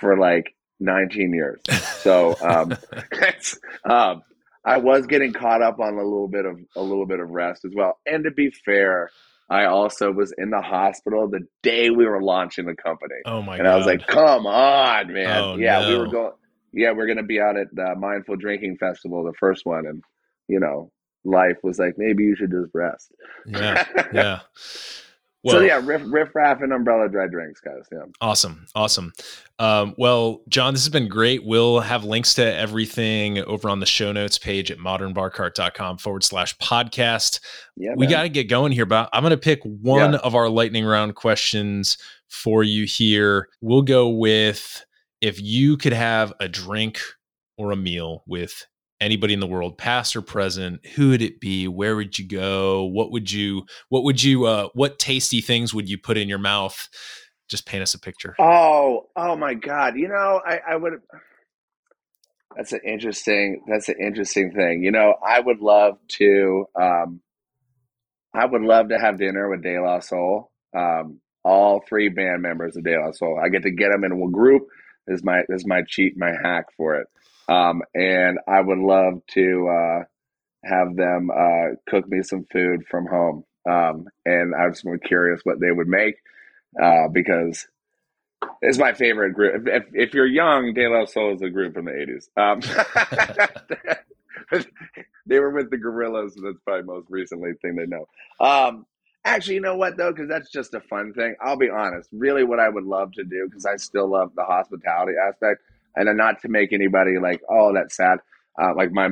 for 0.00 0.16
like 0.16 0.54
19 0.80 1.32
years. 1.32 1.60
So 2.00 2.36
um, 2.40 2.76
um, 3.90 4.22
I 4.64 4.78
was 4.78 5.06
getting 5.06 5.32
caught 5.32 5.62
up 5.62 5.80
on 5.80 5.94
a 5.94 6.02
little 6.02 6.28
bit 6.28 6.44
of 6.44 6.58
a 6.76 6.82
little 6.82 7.06
bit 7.06 7.20
of 7.20 7.30
rest 7.30 7.64
as 7.64 7.72
well. 7.74 7.98
And 8.06 8.24
to 8.24 8.30
be 8.30 8.50
fair, 8.50 9.10
I 9.50 9.64
also 9.64 10.12
was 10.12 10.32
in 10.36 10.50
the 10.50 10.60
hospital 10.60 11.28
the 11.28 11.46
day 11.62 11.90
we 11.90 12.06
were 12.06 12.22
launching 12.22 12.66
the 12.66 12.74
company, 12.74 13.14
oh 13.24 13.40
my 13.40 13.56
and 13.56 13.64
god. 13.64 13.72
I 13.72 13.76
was 13.76 13.86
like, 13.86 14.06
"Come 14.06 14.46
on, 14.46 15.12
man! 15.12 15.42
Oh, 15.42 15.56
yeah, 15.56 15.88
we 15.88 15.96
were 15.96 16.08
going. 16.08 16.32
Yeah, 16.72 16.92
we're 16.92 17.06
gonna 17.06 17.22
be 17.22 17.40
out 17.40 17.56
at 17.56 17.74
the 17.74 17.94
Mindful 17.96 18.36
Drinking 18.36 18.76
Festival, 18.76 19.24
the 19.24 19.32
first 19.38 19.64
one, 19.64 19.86
and 19.86 20.02
you 20.48 20.60
know, 20.60 20.90
life 21.24 21.56
was 21.62 21.78
like, 21.78 21.94
maybe 21.96 22.24
you 22.24 22.36
should 22.36 22.50
just 22.50 22.74
rest." 22.74 23.10
yeah, 23.46 23.86
yeah. 24.12 24.40
so 25.50 25.60
yeah, 25.60 25.80
riff, 25.84 26.02
Riffraff 26.04 26.62
and 26.62 26.72
umbrella 26.72 27.08
dry 27.08 27.26
drinks, 27.26 27.60
guys. 27.60 27.86
Yeah. 27.92 28.04
Awesome. 28.20 28.66
Awesome. 28.74 29.12
Um, 29.58 29.94
well, 29.98 30.42
Jon, 30.48 30.72
this 30.74 30.82
has 30.84 30.88
been 30.90 31.08
great. 31.08 31.44
We'll 31.44 31.80
have 31.80 32.04
links 32.04 32.34
to 32.34 32.54
everything 32.56 33.38
over 33.40 33.68
on 33.68 33.80
the 33.80 33.86
show 33.86 34.12
notes 34.12 34.38
page 34.38 34.70
at 34.70 34.78
modernbarcart.com 34.78 35.98
forward 35.98 36.24
slash 36.24 36.56
podcast. 36.58 37.40
Yeah, 37.76 37.94
we 37.96 38.06
got 38.06 38.22
to 38.22 38.28
get 38.28 38.48
going 38.48 38.72
here, 38.72 38.86
but 38.86 39.08
I'm 39.12 39.22
going 39.22 39.30
to 39.32 39.36
pick 39.36 39.60
one 39.64 40.12
Yeah. 40.12 40.18
of 40.20 40.34
our 40.34 40.48
lightning 40.48 40.84
round 40.84 41.14
questions 41.14 41.98
for 42.28 42.62
you 42.62 42.84
here. 42.86 43.48
We'll 43.60 43.82
go 43.82 44.08
with 44.08 44.84
if 45.20 45.40
you 45.40 45.76
could 45.76 45.92
have 45.92 46.32
a 46.40 46.48
drink 46.48 47.00
or 47.56 47.72
a 47.72 47.76
meal 47.76 48.22
with 48.26 48.66
anybody 49.00 49.34
in 49.34 49.40
the 49.40 49.46
world 49.46 49.78
past 49.78 50.16
or 50.16 50.22
present 50.22 50.84
who 50.96 51.10
would 51.10 51.22
it 51.22 51.40
be 51.40 51.68
where 51.68 51.96
would 51.96 52.18
you 52.18 52.26
go 52.26 52.84
what 52.84 53.12
would 53.12 53.30
you 53.30 53.64
what 53.90 54.04
would 54.04 54.22
you 54.22 54.46
uh 54.46 54.68
what 54.74 54.98
tasty 54.98 55.40
things 55.40 55.74
would 55.74 55.88
you 55.88 55.98
put 55.98 56.16
in 56.16 56.28
your 56.28 56.38
mouth 56.38 56.88
just 57.48 57.66
paint 57.66 57.82
us 57.82 57.94
a 57.94 57.98
picture 58.00 58.34
Oh, 58.38 59.06
oh 59.16 59.36
my 59.36 59.54
God! 59.54 59.96
You 59.96 60.08
know, 60.08 60.40
I, 60.46 60.60
I 60.72 60.76
would. 60.76 60.94
That's 62.56 62.72
an 62.72 62.80
interesting. 62.86 63.62
That's 63.68 63.88
an 63.88 63.96
interesting 64.00 64.52
thing. 64.52 64.82
You 64.84 64.92
know, 64.92 65.14
I 65.26 65.40
would 65.40 65.60
love 65.60 65.98
to. 66.18 66.66
Um, 66.80 67.20
I 68.34 68.46
would 68.46 68.62
love 68.62 68.90
to 68.90 68.98
have 68.98 69.18
dinner 69.18 69.50
with 69.50 69.62
De 69.62 69.80
La 69.80 70.00
Soul. 70.00 70.50
Um, 70.76 71.20
all 71.44 71.82
three 71.88 72.08
band 72.10 72.42
members 72.42 72.76
of 72.76 72.84
De 72.84 72.98
La 72.98 73.12
Soul. 73.12 73.40
I 73.42 73.48
get 73.48 73.62
to 73.64 73.70
get 73.70 73.90
them 73.90 74.04
in 74.04 74.20
one 74.20 74.32
group. 74.32 74.68
Is 75.08 75.24
my 75.24 75.42
is 75.48 75.66
my 75.66 75.82
cheat, 75.88 76.16
my 76.16 76.32
hack 76.42 76.66
for 76.76 76.96
it. 76.96 77.08
Um, 77.48 77.82
and 77.94 78.38
I 78.46 78.60
would 78.60 78.78
love 78.78 79.22
to 79.34 79.68
uh, 79.68 80.04
have 80.64 80.96
them 80.96 81.30
uh, 81.30 81.76
cook 81.88 82.08
me 82.08 82.22
some 82.22 82.44
food 82.52 82.86
from 82.90 83.06
home. 83.06 83.44
Um, 83.68 84.08
and 84.24 84.54
I 84.54 84.68
was 84.68 84.84
more 84.84 84.98
curious 84.98 85.40
what 85.44 85.60
they 85.60 85.70
would 85.70 85.88
make 85.88 86.16
uh, 86.80 87.08
because 87.08 87.66
it's 88.62 88.78
my 88.78 88.92
favorite 88.92 89.34
group. 89.34 89.66
If, 89.66 89.82
if, 89.82 89.88
if 89.94 90.14
you're 90.14 90.26
young, 90.26 90.74
De 90.74 90.88
La 90.88 91.04
Soul 91.06 91.34
is 91.34 91.42
a 91.42 91.50
group 91.50 91.74
from 91.74 91.86
the 91.86 91.92
80s. 91.92 92.28
Um, 92.36 92.60
they 95.26 95.38
were 95.40 95.50
with 95.50 95.70
the 95.70 95.76
Gorillaz, 95.76 96.36
and 96.36 96.46
that's 96.46 96.58
probably 96.64 96.84
most 96.84 97.06
recently 97.10 97.52
thing 97.60 97.76
they 97.76 97.86
know. 97.86 98.06
Um, 98.40 98.86
actually, 99.24 99.56
you 99.56 99.60
know 99.60 99.76
what, 99.76 99.96
though? 99.96 100.12
Because 100.12 100.28
that's 100.28 100.50
just 100.50 100.74
a 100.74 100.80
fun 100.80 101.12
thing. 101.12 101.34
I'll 101.40 101.56
be 101.56 101.70
honest. 101.70 102.08
Really, 102.12 102.44
what 102.44 102.60
I 102.60 102.68
would 102.68 102.84
love 102.84 103.12
to 103.12 103.24
do, 103.24 103.46
because 103.48 103.66
I 103.66 103.76
still 103.76 104.08
love 104.08 104.32
the 104.34 104.44
hospitality 104.44 105.14
aspect, 105.18 105.62
and 105.98 106.08
then 106.08 106.16
not 106.16 106.40
to 106.42 106.48
make 106.48 106.72
anybody 106.72 107.18
like, 107.20 107.40
oh, 107.50 107.72
that's 107.74 107.96
sad. 107.96 108.18
Uh, 108.60 108.74
like 108.74 108.90
my 108.92 109.08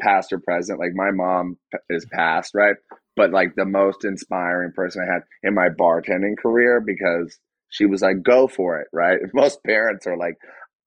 past 0.00 0.32
or 0.32 0.38
present, 0.38 0.78
like 0.78 0.92
my 0.94 1.10
mom 1.10 1.58
is 1.90 2.06
past, 2.12 2.54
right? 2.54 2.76
But 3.14 3.30
like 3.30 3.54
the 3.54 3.64
most 3.66 4.04
inspiring 4.04 4.72
person 4.72 5.02
I 5.02 5.12
had 5.12 5.22
in 5.42 5.54
my 5.54 5.68
bartending 5.68 6.36
career 6.40 6.80
because 6.80 7.38
she 7.68 7.86
was 7.86 8.00
like, 8.02 8.22
go 8.22 8.46
for 8.46 8.80
it, 8.80 8.88
right? 8.92 9.18
Most 9.34 9.62
parents 9.64 10.06
are 10.06 10.16
like, 10.16 10.36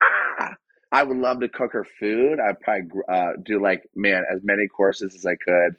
ah, 0.01 0.53
I 0.91 1.03
would 1.03 1.17
love 1.17 1.41
to 1.41 1.49
cook 1.49 1.73
her 1.73 1.85
food. 1.99 2.39
I'd 2.39 2.59
probably 2.61 2.89
uh, 3.11 3.31
do 3.43 3.61
like, 3.61 3.83
man, 3.95 4.23
as 4.33 4.41
many 4.43 4.67
courses 4.67 5.13
as 5.15 5.25
I 5.25 5.35
could 5.35 5.75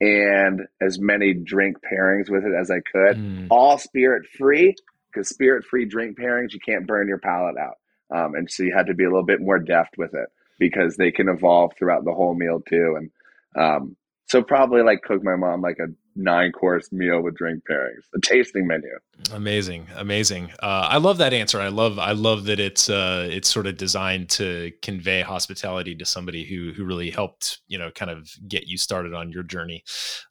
and 0.00 0.60
as 0.80 0.98
many 1.00 1.34
drink 1.34 1.78
pairings 1.78 2.30
with 2.30 2.44
it 2.44 2.52
as 2.60 2.70
I 2.70 2.80
could. 2.92 3.16
Mm, 3.16 3.46
All 3.50 3.78
spirit 3.78 4.26
free 4.38 4.74
because 5.12 5.28
spirit 5.28 5.64
free 5.64 5.84
drink 5.84 6.18
pairings, 6.18 6.52
you 6.52 6.60
can't 6.60 6.86
burn 6.86 7.08
your 7.08 7.18
palate 7.18 7.56
out. 7.58 7.76
Um, 8.12 8.34
and 8.34 8.50
so 8.50 8.62
you 8.62 8.74
had 8.74 8.86
to 8.86 8.94
be 8.94 9.04
a 9.04 9.08
little 9.08 9.24
bit 9.24 9.40
more 9.40 9.58
deft 9.58 9.96
with 9.96 10.14
it 10.14 10.28
because 10.58 10.96
they 10.96 11.10
can 11.10 11.28
evolve 11.28 11.72
throughout 11.78 12.04
the 12.04 12.12
whole 12.12 12.34
meal 12.34 12.60
too. 12.68 12.96
And 12.96 13.10
um, 13.56 13.96
so 14.26 14.42
probably 14.42 14.82
like 14.82 15.02
cook 15.02 15.22
my 15.22 15.36
mom 15.36 15.60
like 15.60 15.78
a 15.78 15.88
nine 16.14 16.52
course 16.52 16.92
meal 16.92 17.22
with 17.22 17.34
drink 17.36 17.62
pairings, 17.68 18.04
a 18.14 18.20
tasting 18.20 18.66
menu. 18.66 18.90
amazing 19.32 19.86
amazing 19.96 20.50
uh, 20.62 20.86
i 20.90 20.98
love 20.98 21.18
that 21.18 21.32
answer 21.32 21.60
i 21.60 21.68
love 21.68 21.98
i 21.98 22.12
love 22.12 22.44
that 22.44 22.60
it's 22.60 22.90
uh 22.90 23.26
it's 23.30 23.48
sort 23.48 23.66
of 23.66 23.76
designed 23.76 24.28
to 24.28 24.70
convey 24.82 25.22
hospitality 25.22 25.94
to 25.94 26.04
somebody 26.04 26.44
who 26.44 26.72
who 26.72 26.84
really 26.84 27.10
helped 27.10 27.60
you 27.66 27.78
know 27.78 27.90
kind 27.90 28.10
of 28.10 28.30
get 28.46 28.66
you 28.66 28.76
started 28.76 29.14
on 29.14 29.30
your 29.30 29.42
journey 29.42 29.82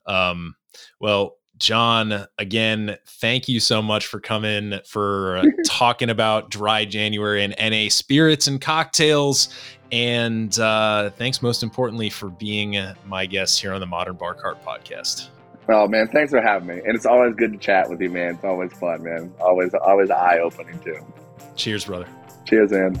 um 0.06 0.54
well 1.00 1.36
Jon, 1.58 2.26
again, 2.38 2.96
thank 3.06 3.48
you 3.48 3.60
so 3.60 3.80
much 3.80 4.06
for 4.06 4.20
coming, 4.20 4.80
for 4.86 5.42
talking 5.66 6.10
about 6.10 6.50
dry 6.50 6.84
January 6.84 7.44
and 7.44 7.54
NA 7.58 7.88
spirits 7.88 8.46
and 8.46 8.60
cocktails. 8.60 9.54
And 9.92 10.58
uh, 10.58 11.10
thanks 11.10 11.42
most 11.42 11.62
importantly 11.62 12.10
for 12.10 12.30
being 12.30 12.76
my 13.06 13.26
guest 13.26 13.60
here 13.60 13.72
on 13.72 13.80
the 13.80 13.86
Modern 13.86 14.16
Bar 14.16 14.34
Cart 14.34 14.64
podcast. 14.64 15.28
Oh 15.68 15.86
man, 15.86 16.08
thanks 16.08 16.32
for 16.32 16.40
having 16.40 16.68
me. 16.68 16.80
And 16.84 16.96
it's 16.96 17.06
always 17.06 17.34
good 17.36 17.52
to 17.52 17.58
chat 17.58 17.88
with 17.88 18.00
you, 18.00 18.10
man. 18.10 18.34
It's 18.34 18.44
always 18.44 18.72
fun, 18.72 19.04
man. 19.04 19.32
Always, 19.40 19.74
always 19.74 20.10
eye 20.10 20.38
opening 20.38 20.78
too. 20.80 20.98
Cheers, 21.56 21.84
brother. 21.84 22.08
Cheers, 22.44 22.72
man. 22.72 23.00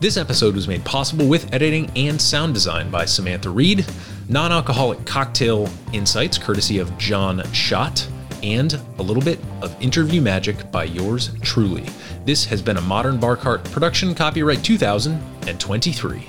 This 0.00 0.16
episode 0.16 0.54
was 0.54 0.66
made 0.66 0.82
possible 0.82 1.26
with 1.26 1.52
editing 1.52 1.90
and 1.94 2.18
sound 2.18 2.54
design 2.54 2.90
by 2.90 3.04
Samantha 3.04 3.50
Reed, 3.50 3.84
non 4.30 4.50
alcoholic 4.50 5.04
cocktail 5.04 5.68
insights 5.92 6.38
courtesy 6.38 6.78
of 6.78 6.96
Jon 6.96 7.42
Schott, 7.52 8.08
and 8.42 8.80
a 8.96 9.02
little 9.02 9.22
bit 9.22 9.38
of 9.60 9.76
interview 9.78 10.22
magic 10.22 10.72
by 10.72 10.84
yours 10.84 11.32
truly. 11.42 11.84
This 12.24 12.46
has 12.46 12.62
been 12.62 12.78
a 12.78 12.80
Modern 12.80 13.20
Bar 13.20 13.36
Cart 13.36 13.62
production, 13.64 14.14
copyright 14.14 14.64
2023. 14.64 16.26